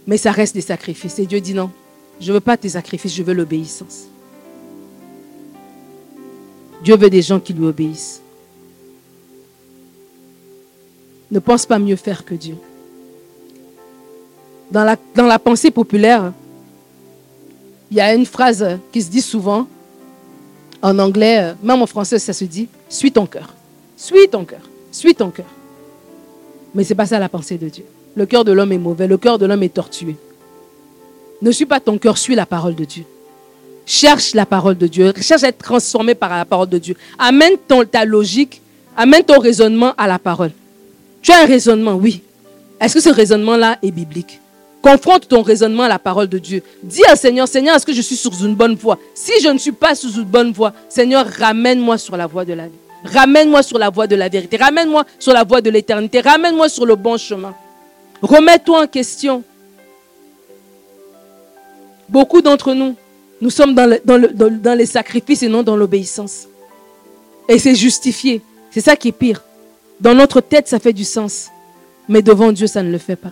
Mais 0.05 0.17
ça 0.17 0.31
reste 0.31 0.53
des 0.53 0.61
sacrifices. 0.61 1.17
Et 1.17 1.25
Dieu 1.25 1.41
dit 1.41 1.55
non, 1.55 1.71
je 2.19 2.27
ne 2.27 2.33
veux 2.33 2.41
pas 2.41 2.57
tes 2.57 2.69
sacrifices, 2.69 3.15
je 3.15 3.23
veux 3.23 3.33
l'obéissance. 3.33 4.10
Dieu 6.83 6.97
veut 6.97 7.09
des 7.09 7.21
gens 7.21 7.39
qui 7.39 7.53
lui 7.53 7.65
obéissent. 7.65 8.21
Ne 11.29 11.39
pense 11.39 11.65
pas 11.65 11.79
mieux 11.79 11.95
faire 11.95 12.25
que 12.25 12.33
Dieu. 12.33 12.55
Dans 14.69 14.83
la, 14.83 15.39
pensée 15.39 15.69
populaire, 15.69 16.31
il 17.89 17.97
y 17.97 18.01
a 18.01 18.13
une 18.13 18.25
phrase 18.25 18.65
qui 18.91 19.01
se 19.01 19.09
dit 19.09 19.21
souvent, 19.21 19.67
en 20.81 20.97
anglais, 20.97 21.53
même 21.61 21.81
en 21.81 21.85
français, 21.85 22.19
ça 22.19 22.33
se 22.33 22.45
dit, 22.45 22.67
suis 22.89 23.11
ton 23.11 23.25
cœur. 23.25 23.53
Suis 23.97 24.27
ton 24.29 24.45
cœur. 24.45 24.61
Suis 24.91 25.13
ton 25.13 25.29
cœur. 25.29 25.45
Mais 26.73 26.83
ce 26.83 26.89
n'est 26.89 26.95
pas 26.95 27.05
ça 27.05 27.19
la 27.19 27.29
pensée 27.29 27.57
de 27.57 27.69
Dieu. 27.69 27.85
Le 28.15 28.25
cœur 28.25 28.43
de 28.43 28.51
l'homme 28.51 28.71
est 28.71 28.77
mauvais, 28.77 29.07
le 29.07 29.17
cœur 29.17 29.37
de 29.37 29.45
l'homme 29.45 29.63
est 29.63 29.73
tortué. 29.73 30.15
Ne 31.41 31.51
suis 31.51 31.65
pas 31.65 31.79
ton 31.79 31.97
cœur, 31.97 32.17
suis 32.17 32.35
la 32.35 32.45
parole 32.45 32.75
de 32.75 32.85
Dieu. 32.85 33.05
Cherche 33.85 34.33
la 34.33 34.45
parole 34.45 34.77
de 34.77 34.87
Dieu, 34.87 35.11
cherche 35.21 35.43
à 35.43 35.47
être 35.47 35.57
transformé 35.57 36.15
par 36.15 36.29
la 36.29 36.45
parole 36.45 36.69
de 36.69 36.77
Dieu. 36.77 36.95
Amène 37.17 37.53
ton, 37.67 37.83
ta 37.83 38.05
logique, 38.05 38.61
amène 38.95 39.23
ton 39.23 39.39
raisonnement 39.39 39.93
à 39.97 40.07
la 40.07 40.19
parole. 40.19 40.51
Tu 41.21 41.31
as 41.31 41.41
un 41.41 41.45
raisonnement, 41.45 41.95
oui. 41.95 42.21
Est-ce 42.79 42.95
que 42.95 43.01
ce 43.01 43.09
raisonnement-là 43.09 43.77
est 43.81 43.91
biblique? 43.91 44.39
Confronte 44.81 45.27
ton 45.27 45.43
raisonnement 45.43 45.83
à 45.83 45.87
la 45.87 45.99
parole 45.99 46.27
de 46.27 46.39
Dieu. 46.39 46.63
Dis 46.81 47.03
au 47.11 47.15
Seigneur, 47.15 47.47
Seigneur, 47.47 47.75
est-ce 47.75 47.85
que 47.85 47.93
je 47.93 48.01
suis 48.01 48.15
sur 48.15 48.31
une 48.43 48.55
bonne 48.55 48.75
voie? 48.75 48.97
Si 49.13 49.31
je 49.43 49.49
ne 49.49 49.59
suis 49.59 49.71
pas 49.71 49.93
sur 49.93 50.09
une 50.17 50.23
bonne 50.23 50.51
voie, 50.51 50.73
Seigneur, 50.89 51.27
ramène-moi 51.27 51.97
sur 51.99 52.17
la 52.17 52.25
voie 52.25 52.45
de 52.45 52.53
la 52.53 52.65
vie. 52.65 52.73
Ramène-moi 53.03 53.61
sur 53.61 53.77
la 53.77 53.89
voie 53.89 54.07
de 54.07 54.15
la 54.15 54.29
vérité. 54.29 54.57
Ramène-moi 54.57 55.05
sur 55.19 55.33
la 55.33 55.43
voie 55.43 55.61
de 55.61 55.69
l'éternité. 55.69 56.21
Ramène-moi 56.21 56.69
sur 56.69 56.85
le 56.85 56.95
bon 56.95 57.17
chemin. 57.17 57.53
Remets-toi 58.21 58.83
en 58.83 58.87
question. 58.87 59.43
Beaucoup 62.09 62.41
d'entre 62.41 62.73
nous, 62.73 62.95
nous 63.41 63.49
sommes 63.49 63.73
dans, 63.73 64.77
les 64.77 64.85
sacrifices 64.85 65.41
et 65.41 65.49
non 65.49 65.63
dans 65.63 65.75
l'obéissance. 65.75 66.47
Et 67.49 67.57
c'est 67.57 67.73
justifié. 67.73 68.41
C'est 68.69 68.81
ça 68.81 68.95
qui 68.95 69.07
est 69.07 69.11
pire. 69.13 69.41
Dans 69.99 70.13
notre 70.13 70.41
tête, 70.41 70.67
ça 70.67 70.79
fait 70.79 70.93
du 70.93 71.03
sens. 71.03 71.49
Mais 72.07 72.21
devant 72.21 72.51
Dieu, 72.51 72.67
ça 72.67 72.83
ne 72.83 72.91
le 72.91 72.99
fait 72.99 73.15
pas. 73.15 73.31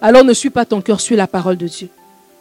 Alors 0.00 0.24
ne 0.24 0.32
suis 0.32 0.48
pas 0.48 0.64
ton 0.64 0.80
cœur, 0.80 1.00
suis 1.00 1.16
la 1.16 1.26
parole 1.26 1.58
de 1.58 1.68
Dieu. 1.68 1.88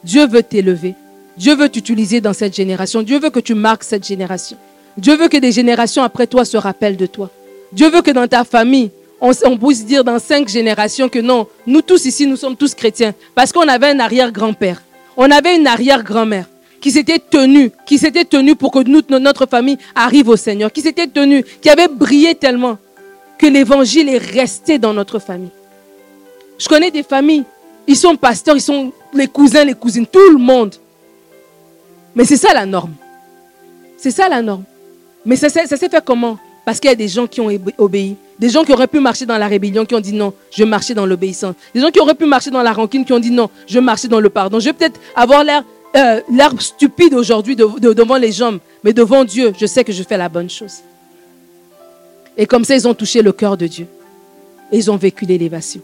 Dieu 0.05 0.25
veut 0.25 0.41
t'élever. 0.41 0.95
Dieu 1.35 1.55
veut 1.55 1.67
t'utiliser 1.67 2.21
dans 2.21 2.31
cette 2.31 2.55
génération. 2.55 3.01
Dieu 3.01 3.19
veut 3.19 3.29
que 3.29 3.41
tu 3.41 3.53
marques 3.53 3.83
cette 3.83 4.07
génération. 4.07 4.55
Dieu 4.97 5.17
veut 5.17 5.27
que 5.27 5.37
des 5.37 5.51
générations 5.51 6.03
après 6.03 6.27
toi 6.27 6.45
se 6.45 6.55
rappellent 6.55 6.97
de 6.97 7.05
toi. 7.05 7.29
Dieu 7.73 7.89
veut 7.89 8.01
que 8.01 8.11
dans 8.11 8.27
ta 8.27 8.45
famille, 8.45 8.89
on, 9.19 9.33
puisse 9.57 9.85
dire 9.85 10.05
dans 10.05 10.19
cinq 10.19 10.47
générations 10.47 11.09
que 11.09 11.19
non, 11.19 11.47
nous 11.67 11.81
tous 11.81 12.05
ici, 12.05 12.25
nous 12.25 12.37
sommes 12.37 12.55
tous 12.55 12.73
chrétiens. 12.73 13.13
Parce 13.35 13.51
qu'on 13.51 13.67
avait 13.67 13.89
un 13.89 13.99
arrière-grand-père. 13.99 14.81
On 15.17 15.29
avait 15.29 15.57
une 15.57 15.67
arrière-grand-mère 15.67 16.45
qui 16.81 16.91
s'était 16.91 17.19
tenue, 17.19 17.71
qui 17.85 17.97
s'était 17.97 18.25
tenue 18.25 18.55
pour 18.55 18.71
que 18.71 18.79
notre 19.17 19.45
famille 19.45 19.77
arrive 19.95 20.29
au 20.29 20.35
Seigneur, 20.35 20.71
qui 20.71 20.81
s'était 20.81 21.07
tenue, 21.07 21.43
qui 21.61 21.69
avait 21.69 21.87
brillé 21.87 22.35
tellement 22.35 22.77
que 23.37 23.47
l'évangile 23.47 24.09
est 24.09 24.17
resté 24.17 24.77
dans 24.77 24.93
notre 24.93 25.19
famille. 25.19 25.51
Je 26.57 26.67
connais 26.67 26.91
des 26.91 27.03
familles, 27.03 27.43
ils 27.87 27.95
sont 27.95 28.15
pasteurs, 28.15 28.55
ils 28.55 28.61
sont 28.61 28.91
les 29.13 29.27
cousins, 29.27 29.63
les 29.63 29.73
cousines, 29.73 30.05
tout 30.05 30.29
le 30.31 30.37
monde. 30.37 30.75
Mais 32.15 32.25
c'est 32.25 32.37
ça 32.37 32.53
la 32.53 32.65
norme. 32.65 32.93
C'est 33.97 34.11
ça 34.11 34.27
la 34.29 34.41
norme. 34.41 34.63
Mais 35.25 35.35
ça, 35.35 35.49
s'est 35.49 35.77
fait 35.77 36.03
comment? 36.03 36.37
Parce 36.65 36.79
qu'il 36.79 36.89
y 36.89 36.93
a 36.93 36.95
des 36.95 37.07
gens 37.07 37.27
qui 37.27 37.41
ont 37.41 37.49
obéi. 37.77 38.15
Des 38.37 38.49
gens 38.49 38.63
qui 38.63 38.71
auraient 38.71 38.87
pu 38.87 38.99
marcher 38.99 39.25
dans 39.25 39.37
la 39.37 39.47
rébellion, 39.47 39.85
qui 39.85 39.95
ont 39.95 39.99
dit 39.99 40.13
non, 40.13 40.33
je 40.51 40.63
marcher 40.63 40.93
dans 40.93 41.05
l'obéissance. 41.05 41.55
Des 41.73 41.81
gens 41.81 41.91
qui 41.91 41.99
auraient 41.99 42.15
pu 42.15 42.25
marcher 42.25 42.51
dans 42.51 42.61
la 42.61 42.71
rancune, 42.71 43.03
qui 43.03 43.11
ont 43.11 43.19
dit 43.19 43.31
non, 43.31 43.49
je 43.67 43.79
marcher 43.79 44.07
dans 44.07 44.19
le 44.19 44.29
pardon. 44.29 44.59
Je 44.59 44.65
vais 44.65 44.73
peut-être 44.73 44.99
avoir 45.15 45.43
l'air 45.43 45.63
euh, 45.95 46.21
stupide 46.59 47.13
aujourd'hui 47.13 47.55
devant 47.55 48.17
les 48.17 48.31
gens, 48.31 48.57
mais 48.83 48.93
devant 48.93 49.23
Dieu, 49.23 49.53
je 49.57 49.65
sais 49.65 49.83
que 49.83 49.91
je 49.91 50.03
fais 50.03 50.17
la 50.17 50.29
bonne 50.29 50.49
chose. 50.49 50.79
Et 52.37 52.45
comme 52.45 52.63
ça, 52.63 52.75
ils 52.75 52.87
ont 52.87 52.93
touché 52.93 53.21
le 53.21 53.31
cœur 53.31 53.57
de 53.57 53.67
Dieu. 53.67 53.87
Ils 54.71 54.89
ont 54.91 54.97
vécu 54.97 55.25
l'élévation. 55.25 55.81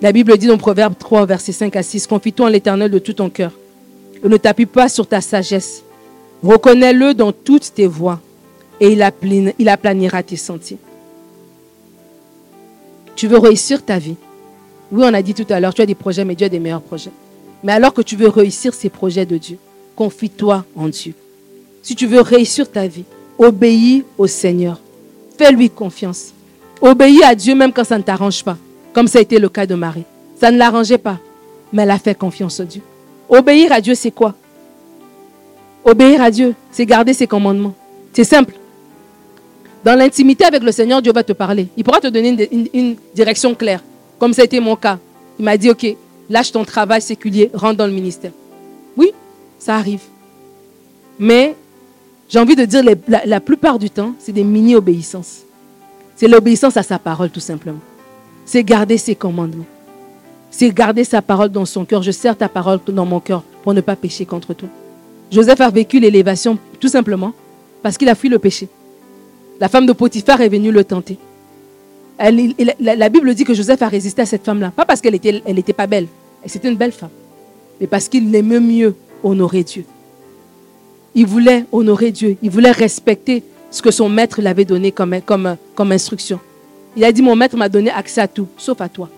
La 0.00 0.10
Bible 0.10 0.36
dit 0.36 0.48
dans 0.48 0.58
Proverbe 0.58 0.94
3, 0.98 1.26
verset 1.26 1.52
5 1.52 1.76
à 1.76 1.82
6, 1.82 2.08
Confie-toi 2.08 2.46
en 2.46 2.48
l'éternel 2.48 2.90
de 2.90 2.98
tout 2.98 3.12
ton 3.12 3.30
cœur. 3.30 3.52
Ne 4.24 4.36
t'appuie 4.36 4.66
pas 4.66 4.88
sur 4.88 5.06
ta 5.06 5.20
sagesse. 5.20 5.84
Reconnais-le 6.42 7.14
dans 7.14 7.30
toutes 7.30 7.72
tes 7.72 7.86
voies 7.86 8.20
et 8.80 8.92
il, 8.92 9.54
il 9.58 9.68
aplanira 9.68 10.22
tes 10.24 10.36
sentiers. 10.36 10.78
Tu 13.14 13.28
veux 13.28 13.38
réussir 13.38 13.84
ta 13.84 13.98
vie. 13.98 14.16
Oui, 14.92 15.02
on 15.04 15.14
a 15.14 15.22
dit 15.22 15.34
tout 15.34 15.46
à 15.48 15.58
l'heure, 15.58 15.74
tu 15.74 15.82
as 15.82 15.86
des 15.86 15.94
projets, 15.94 16.24
mais 16.24 16.34
Dieu 16.34 16.46
a 16.46 16.50
des 16.50 16.60
meilleurs 16.60 16.82
projets. 16.82 17.10
Mais 17.64 17.72
alors 17.72 17.94
que 17.94 18.02
tu 18.02 18.14
veux 18.14 18.28
réussir 18.28 18.74
ces 18.74 18.90
projets 18.90 19.26
de 19.26 19.38
Dieu, 19.38 19.58
confie-toi 19.96 20.64
en 20.76 20.88
Dieu. 20.88 21.14
Si 21.82 21.96
tu 21.96 22.06
veux 22.06 22.20
réussir 22.20 22.70
ta 22.70 22.86
vie, 22.86 23.04
obéis 23.38 24.04
au 24.18 24.26
Seigneur. 24.26 24.78
Fais-lui 25.38 25.70
confiance. 25.70 26.32
Obéis 26.80 27.22
à 27.24 27.34
Dieu 27.34 27.54
même 27.54 27.72
quand 27.72 27.84
ça 27.84 27.98
ne 27.98 28.02
t'arrange 28.02 28.44
pas, 28.44 28.56
comme 28.92 29.08
ça 29.08 29.18
a 29.18 29.22
été 29.22 29.38
le 29.38 29.48
cas 29.48 29.66
de 29.66 29.74
Marie. 29.74 30.04
Ça 30.38 30.50
ne 30.50 30.58
l'arrangeait 30.58 30.98
pas, 30.98 31.18
mais 31.72 31.82
elle 31.82 31.90
a 31.90 31.98
fait 31.98 32.16
confiance 32.16 32.60
en 32.60 32.64
Dieu. 32.64 32.82
Obéir 33.28 33.72
à 33.72 33.80
Dieu, 33.80 33.94
c'est 33.94 34.10
quoi? 34.10 34.34
Obéir 35.84 36.20
à 36.20 36.30
Dieu, 36.30 36.54
c'est 36.70 36.84
garder 36.84 37.14
ses 37.14 37.26
commandements. 37.26 37.74
C'est 38.12 38.24
simple. 38.24 38.54
Dans 39.84 39.94
l'intimité 39.96 40.44
avec 40.44 40.62
le 40.62 40.70
Seigneur, 40.70 41.00
Dieu 41.00 41.12
va 41.12 41.24
te 41.24 41.32
parler. 41.32 41.68
Il 41.76 41.82
pourra 41.82 42.00
te 42.00 42.08
donner 42.08 42.48
une, 42.74 42.96
direction 43.14 43.54
claire, 43.54 43.82
comme 44.22 44.34
ça 44.34 44.42
a 44.42 44.44
été 44.44 44.60
mon 44.60 44.76
cas. 44.76 45.00
Il 45.40 45.44
m'a 45.44 45.56
dit, 45.56 45.68
OK, 45.68 45.84
lâche 46.30 46.52
ton 46.52 46.64
travail 46.64 47.02
séculier, 47.02 47.50
rentre 47.52 47.78
dans 47.78 47.88
le 47.88 47.92
ministère. 47.92 48.30
Oui, 48.96 49.10
ça 49.58 49.74
arrive. 49.74 50.02
Mais 51.18 51.56
j'ai 52.28 52.38
envie 52.38 52.54
de 52.54 52.64
dire, 52.64 52.84
la, 53.08 53.26
la 53.26 53.40
plupart 53.40 53.80
du 53.80 53.90
temps, 53.90 54.14
c'est 54.20 54.30
des 54.30 54.44
mini-obéissances. 54.44 55.40
C'est 56.14 56.28
l'obéissance 56.28 56.76
à 56.76 56.84
sa 56.84 57.00
parole, 57.00 57.30
tout 57.30 57.40
simplement. 57.40 57.80
C'est 58.44 58.62
garder 58.62 58.96
ses 58.96 59.16
commandements. 59.16 59.66
C'est 60.52 60.70
garder 60.70 61.02
sa 61.02 61.20
parole 61.20 61.48
dans 61.48 61.64
son 61.64 61.84
cœur. 61.84 62.04
Je 62.04 62.12
sers 62.12 62.38
ta 62.38 62.48
parole 62.48 62.78
dans 62.86 63.04
mon 63.04 63.18
cœur 63.18 63.42
pour 63.64 63.74
ne 63.74 63.80
pas 63.80 63.96
pécher 63.96 64.24
contre 64.24 64.54
toi. 64.54 64.68
Joseph 65.32 65.60
a 65.60 65.68
vécu 65.68 65.98
l'élévation 65.98 66.58
tout 66.78 66.86
simplement 66.86 67.32
parce 67.82 67.98
qu'il 67.98 68.08
a 68.08 68.14
fui 68.14 68.28
le 68.28 68.38
péché. 68.38 68.68
La 69.58 69.68
femme 69.68 69.84
de 69.84 69.92
Potiphar 69.92 70.40
est 70.42 70.48
venue 70.48 70.70
le 70.70 70.84
tenter. 70.84 71.18
La, 72.18 73.08
Bible 73.08 73.34
dit 73.34 73.44
que 73.44 73.54
Joseph 73.54 73.82
a 73.82 73.88
résisté 73.88 74.22
à 74.22 74.26
cette 74.26 74.44
femme-là. 74.44 74.72
Pas 74.74 74.84
parce 74.84 75.00
qu'elle 75.00 75.12
n'était 75.12 75.42
elle 75.44 75.58
était 75.58 75.72
pas 75.72 75.86
belle, 75.86 76.06
c'était 76.46 76.68
une 76.68 76.76
belle 76.76 76.92
femme, 76.92 77.10
mais 77.80 77.86
parce 77.86 78.08
qu'il 78.08 78.34
aimait 78.34 78.60
mieux 78.60 78.94
honorer 79.22 79.64
Dieu. 79.64 79.84
Il 81.14 81.26
voulait 81.26 81.64
honorer 81.72 82.10
Dieu, 82.10 82.36
il 82.42 82.50
voulait 82.50 82.70
respecter 82.70 83.42
ce 83.70 83.82
que 83.82 83.90
son 83.90 84.08
maître 84.08 84.40
l'avait 84.40 84.64
donné 84.64 84.92
comme, 84.92 85.20
comme, 85.24 85.56
comme 85.74 85.92
instruction. 85.92 86.38
Il 86.96 87.04
a 87.04 87.12
dit, 87.12 87.22
mon 87.22 87.34
maître 87.34 87.56
m'a 87.56 87.68
donné 87.68 87.90
accès 87.90 88.20
à 88.20 88.28
tout, 88.28 88.46
sauf 88.58 88.80
à 88.80 88.88
toi. 88.88 89.08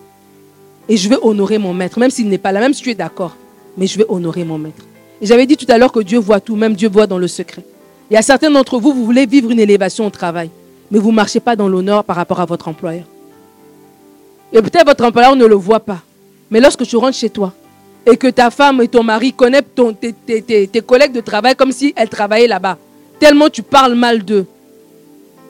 Et 0.87 0.97
je 0.97 1.09
vais 1.09 1.17
honorer 1.21 1.57
mon 1.57 1.73
maître, 1.73 1.99
même 1.99 2.09
s'il 2.09 2.29
n'est 2.29 2.37
pas 2.37 2.51
là, 2.51 2.61
même 2.61 2.73
si 2.73 2.81
tu 2.81 2.89
es 2.89 2.95
d'accord. 2.95 3.35
Mais 3.77 3.85
je 3.87 3.97
vais 3.97 4.05
honorer 4.07 4.45
mon 4.45 4.57
maître. 4.57 4.85
Et 5.21 5.25
j'avais 5.25 5.45
dit 5.45 5.57
tout 5.57 5.65
à 5.69 5.77
l'heure 5.77 5.91
que 5.91 5.99
Dieu 5.99 6.19
voit 6.19 6.39
tout, 6.39 6.55
même 6.55 6.73
Dieu 6.73 6.87
voit 6.89 7.07
dans 7.07 7.17
le 7.17 7.27
secret. 7.27 7.63
Il 8.09 8.13
y 8.13 8.17
a 8.17 8.21
certains 8.21 8.51
d'entre 8.51 8.79
vous, 8.79 8.93
vous 8.93 9.03
voulez 9.03 9.25
vivre 9.25 9.51
une 9.51 9.59
élévation 9.59 10.07
au 10.07 10.09
travail, 10.09 10.49
mais 10.95 11.01
vous 11.01 11.11
ne 11.11 11.15
marchez 11.17 11.41
pas 11.41 11.57
dans 11.57 11.67
l'honneur 11.67 12.05
par 12.05 12.15
rapport 12.15 12.39
à 12.39 12.45
votre 12.45 12.69
employeur. 12.69 13.03
Et 14.53 14.61
peut-être 14.61 14.85
votre 14.85 15.03
employeur 15.03 15.35
ne 15.35 15.45
le 15.45 15.55
voit 15.55 15.81
pas. 15.81 15.99
Mais 16.49 16.61
lorsque 16.61 16.83
tu 16.83 16.95
rentres 16.95 17.17
chez 17.17 17.29
toi 17.29 17.51
et 18.05 18.15
que 18.15 18.27
ta 18.27 18.49
femme 18.49 18.79
et 18.79 18.87
ton 18.87 19.03
mari 19.03 19.33
connaissent 19.33 19.63
tes, 19.99 20.41
tes 20.41 20.81
collègues 20.81 21.11
de 21.11 21.19
travail 21.19 21.53
comme 21.53 21.73
si 21.73 21.93
elles 21.97 22.07
travaillaient 22.07 22.47
là-bas, 22.47 22.77
tellement 23.19 23.49
tu 23.49 23.61
parles 23.61 23.93
mal 23.93 24.23
d'eux. 24.23 24.45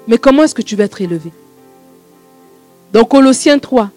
Mais 0.07 0.17
comment 0.17 0.41
est-ce 0.41 0.55
que 0.55 0.63
tu 0.63 0.75
vas 0.75 0.85
être 0.85 0.99
élevé? 0.99 1.31
Dans 2.91 3.03
Colossiens 3.03 3.59
3, 3.59 3.91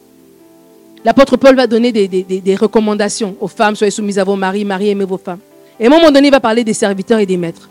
l'apôtre 1.03 1.39
Paul 1.39 1.57
va 1.57 1.67
donner 1.67 1.93
des, 1.93 2.09
des, 2.09 2.57
recommandations 2.57 3.37
aux 3.41 3.49
femmes, 3.49 3.75
soyez 3.75 3.91
soumises 3.91 4.19
à 4.19 4.25
vos 4.25 4.37
maris, 4.37 4.67
maris 4.67 4.91
aimez 4.91 5.07
vos 5.07 5.17
femmes. 5.17 5.41
Et 5.81 5.85
à 5.85 5.87
un 5.87 5.91
moment 5.91 6.11
donné, 6.11 6.29
il 6.29 6.31
va 6.31 6.41
parler 6.41 6.63
des 6.63 6.75
serviteurs 6.75 7.21
et 7.21 7.27
des 7.27 7.39
maîtres. 7.39 7.71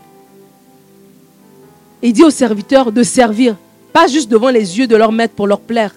Il 2.02 2.12
dit 2.12 2.24
aux 2.24 2.32
serviteurs 2.32 2.92
de 2.92 3.04
servir, 3.04 3.56
pas 3.98 4.06
juste 4.06 4.30
devant 4.30 4.50
les 4.52 4.78
yeux 4.78 4.86
de 4.86 4.96
leur 4.96 5.12
maître 5.12 5.34
pour 5.34 5.48
leur 5.48 5.60
plaire, 5.60 5.96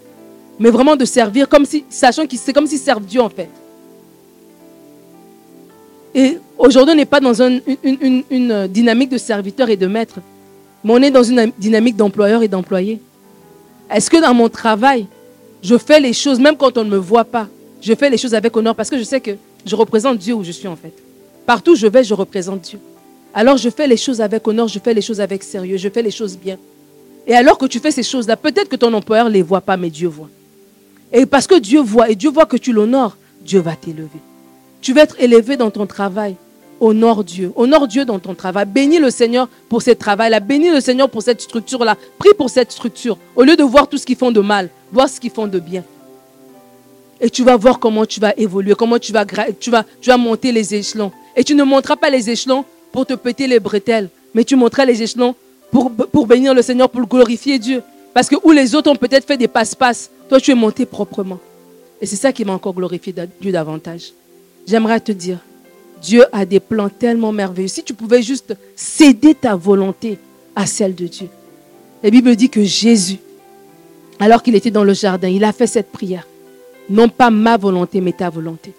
mais 0.58 0.70
vraiment 0.70 0.96
de 0.96 1.04
servir 1.04 1.46
comme 1.50 1.66
si, 1.66 1.84
sachant 1.90 2.26
que 2.26 2.34
c'est 2.34 2.54
comme 2.54 2.66
s'ils 2.66 2.78
servent 2.78 3.04
Dieu 3.04 3.20
en 3.20 3.28
fait. 3.28 3.50
Et 6.14 6.38
aujourd'hui, 6.56 6.94
on 6.94 6.96
n'est 6.96 7.04
pas 7.04 7.20
dans 7.20 7.42
une, 7.42 7.60
une, 8.30 8.66
dynamique 8.68 9.10
de 9.10 9.18
serviteur 9.18 9.68
et 9.68 9.76
de 9.76 9.86
maître, 9.86 10.18
mais 10.82 10.94
on 10.94 11.02
est 11.02 11.10
dans 11.10 11.22
une 11.22 11.52
dynamique 11.58 11.94
d'employeur 11.94 12.42
et 12.42 12.48
d'employé. 12.48 13.02
Est-ce 13.94 14.08
que 14.08 14.16
dans 14.16 14.32
mon 14.32 14.48
travail, 14.48 15.04
je 15.62 15.76
fais 15.76 16.00
les 16.00 16.14
choses, 16.14 16.40
même 16.40 16.56
quand 16.56 16.78
on 16.78 16.84
ne 16.84 16.90
me 16.90 16.96
voit 16.96 17.26
pas, 17.26 17.48
je 17.82 17.94
fais 17.94 18.08
les 18.08 18.16
choses 18.16 18.32
avec 18.32 18.56
honneur 18.56 18.74
parce 18.74 18.88
que 18.88 18.96
je 18.96 19.04
sais 19.04 19.20
que 19.20 19.32
je 19.66 19.76
représente 19.76 20.16
Dieu 20.16 20.32
où 20.32 20.42
je 20.42 20.52
suis 20.52 20.68
en 20.68 20.76
fait. 20.76 20.94
Partout 21.44 21.72
où 21.72 21.76
je 21.76 21.86
vais, 21.86 22.02
je 22.02 22.14
représente 22.14 22.62
Dieu. 22.62 22.78
Alors 23.34 23.58
je 23.58 23.68
fais 23.68 23.86
les 23.86 23.98
choses 23.98 24.22
avec 24.22 24.48
honneur, 24.48 24.68
je 24.68 24.78
fais 24.78 24.94
les 24.94 25.02
choses 25.02 25.20
avec 25.20 25.42
sérieux, 25.42 25.76
je 25.76 25.90
fais 25.90 26.00
les 26.00 26.10
choses 26.10 26.38
bien. 26.38 26.56
Et 27.26 27.34
alors 27.34 27.58
que 27.58 27.66
tu 27.66 27.78
fais 27.78 27.90
ces 27.90 28.02
choses-là, 28.02 28.36
peut-être 28.36 28.68
que 28.68 28.76
ton 28.76 28.92
employeur 28.92 29.26
ne 29.26 29.30
les 29.30 29.42
voit 29.42 29.60
pas, 29.60 29.76
mais 29.76 29.90
Dieu 29.90 30.08
voit. 30.08 30.28
Et 31.12 31.26
parce 31.26 31.46
que 31.46 31.58
Dieu 31.58 31.80
voit, 31.80 32.10
et 32.10 32.14
Dieu 32.14 32.30
voit 32.30 32.46
que 32.46 32.56
tu 32.56 32.72
l'honores, 32.72 33.16
Dieu 33.44 33.60
va 33.60 33.76
t'élever. 33.76 34.08
Tu 34.80 34.92
vas 34.92 35.02
être 35.02 35.16
élevé 35.20 35.56
dans 35.56 35.70
ton 35.70 35.86
travail. 35.86 36.36
Honore 36.80 37.24
Dieu. 37.24 37.52
Honore 37.56 37.86
Dieu 37.86 38.04
dans 38.04 38.18
ton 38.18 38.34
travail. 38.34 38.64
Bénis 38.64 38.98
le 38.98 39.10
Seigneur 39.10 39.48
pour 39.68 39.82
ce 39.82 39.90
travail-là. 39.90 40.40
Bénis 40.40 40.70
le 40.70 40.80
Seigneur 40.80 41.10
pour 41.10 41.22
cette 41.22 41.42
structure-là. 41.42 41.96
Prie 42.18 42.32
pour 42.36 42.48
cette 42.48 42.72
structure. 42.72 43.18
Au 43.36 43.42
lieu 43.42 43.56
de 43.56 43.62
voir 43.62 43.88
tout 43.88 43.98
ce 43.98 44.06
qu'ils 44.06 44.16
font 44.16 44.30
de 44.30 44.40
mal, 44.40 44.70
voir 44.90 45.08
ce 45.08 45.20
qu'ils 45.20 45.30
font 45.30 45.46
de 45.46 45.58
bien. 45.58 45.84
Et 47.20 47.28
tu 47.28 47.44
vas 47.44 47.56
voir 47.56 47.78
comment 47.78 48.06
tu 48.06 48.18
vas 48.18 48.32
évoluer, 48.38 48.74
comment 48.74 48.98
tu 48.98 49.12
vas, 49.12 49.26
tu 49.60 49.70
vas, 49.70 49.84
tu 50.00 50.08
vas 50.08 50.16
monter 50.16 50.52
les 50.52 50.74
échelons. 50.74 51.12
Et 51.36 51.44
tu 51.44 51.54
ne 51.54 51.64
monteras 51.64 51.96
pas 51.96 52.08
les 52.08 52.30
échelons 52.30 52.64
pour 52.92 53.04
te 53.04 53.12
péter 53.12 53.46
les 53.46 53.60
bretelles, 53.60 54.08
mais 54.34 54.44
tu 54.44 54.56
monteras 54.56 54.86
les 54.86 55.02
échelons 55.02 55.34
pour, 55.70 56.26
bénir 56.26 56.54
le 56.54 56.62
Seigneur, 56.62 56.88
pour 56.88 57.06
glorifier 57.06 57.58
Dieu. 57.58 57.82
Parce 58.12 58.28
que 58.28 58.36
où 58.42 58.50
les 58.50 58.74
autres 58.74 58.90
ont 58.90 58.96
peut-être 58.96 59.26
fait 59.26 59.36
des 59.36 59.48
passe-passe, 59.48 60.10
toi 60.28 60.40
tu 60.40 60.50
es 60.50 60.54
monté 60.54 60.86
proprement. 60.86 61.38
Et 62.00 62.06
c'est 62.06 62.16
ça 62.16 62.32
qui 62.32 62.44
m'a 62.44 62.52
encore 62.52 62.74
glorifié 62.74 63.14
Dieu 63.40 63.52
davantage. 63.52 64.12
J'aimerais 64.66 65.00
te 65.00 65.12
dire, 65.12 65.38
Dieu 66.02 66.24
a 66.32 66.44
des 66.44 66.60
plans 66.60 66.88
tellement 66.88 67.32
merveilleux. 67.32 67.68
Si 67.68 67.82
tu 67.82 67.94
pouvais 67.94 68.22
juste 68.22 68.56
céder 68.74 69.34
ta 69.34 69.54
volonté 69.54 70.18
à 70.56 70.66
celle 70.66 70.94
de 70.94 71.06
Dieu. 71.06 71.28
La 72.02 72.10
Bible 72.10 72.34
dit 72.34 72.48
que 72.48 72.64
Jésus, 72.64 73.18
alors 74.18 74.42
qu'il 74.42 74.54
était 74.54 74.70
dans 74.70 74.84
le 74.84 74.94
jardin, 74.94 75.28
il 75.28 75.44
a 75.44 75.52
fait 75.52 75.66
cette 75.66 75.92
prière. 75.92 76.26
Non 76.88 77.08
pas 77.08 77.30
ma 77.30 77.56
volonté, 77.56 78.00
mais 78.00 78.12
ta 78.12 78.30
volonté. 78.30 78.72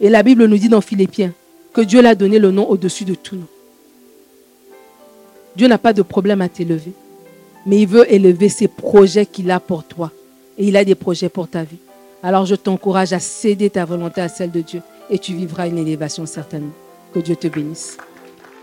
Et 0.00 0.10
la 0.10 0.22
Bible 0.22 0.44
nous 0.46 0.58
dit 0.58 0.68
dans 0.68 0.80
Philippiens 0.80 1.32
que 1.72 1.80
Dieu 1.80 2.02
l'a 2.02 2.14
donné 2.14 2.38
le 2.38 2.50
nom 2.50 2.68
au-dessus 2.68 3.04
de 3.04 3.14
tout 3.14 3.36
nom. 3.36 3.46
Dieu 5.58 5.66
n'a 5.66 5.76
pas 5.76 5.92
de 5.92 6.02
problème 6.02 6.40
à 6.40 6.48
t'élever, 6.48 6.92
mais 7.66 7.80
il 7.80 7.88
veut 7.88 8.10
élever 8.12 8.48
ses 8.48 8.68
projets 8.68 9.26
qu'il 9.26 9.50
a 9.50 9.58
pour 9.58 9.82
toi. 9.82 10.12
Et 10.56 10.68
il 10.68 10.76
a 10.76 10.84
des 10.84 10.94
projets 10.94 11.28
pour 11.28 11.48
ta 11.48 11.64
vie. 11.64 11.78
Alors 12.22 12.46
je 12.46 12.54
t'encourage 12.54 13.12
à 13.12 13.18
céder 13.18 13.68
ta 13.68 13.84
volonté 13.84 14.20
à 14.20 14.28
celle 14.28 14.52
de 14.52 14.60
Dieu 14.60 14.82
et 15.10 15.18
tu 15.18 15.34
vivras 15.34 15.66
une 15.66 15.78
élévation 15.78 16.26
certainement. 16.26 16.70
Que 17.12 17.18
Dieu 17.18 17.34
te 17.34 17.48
bénisse. 17.48 17.98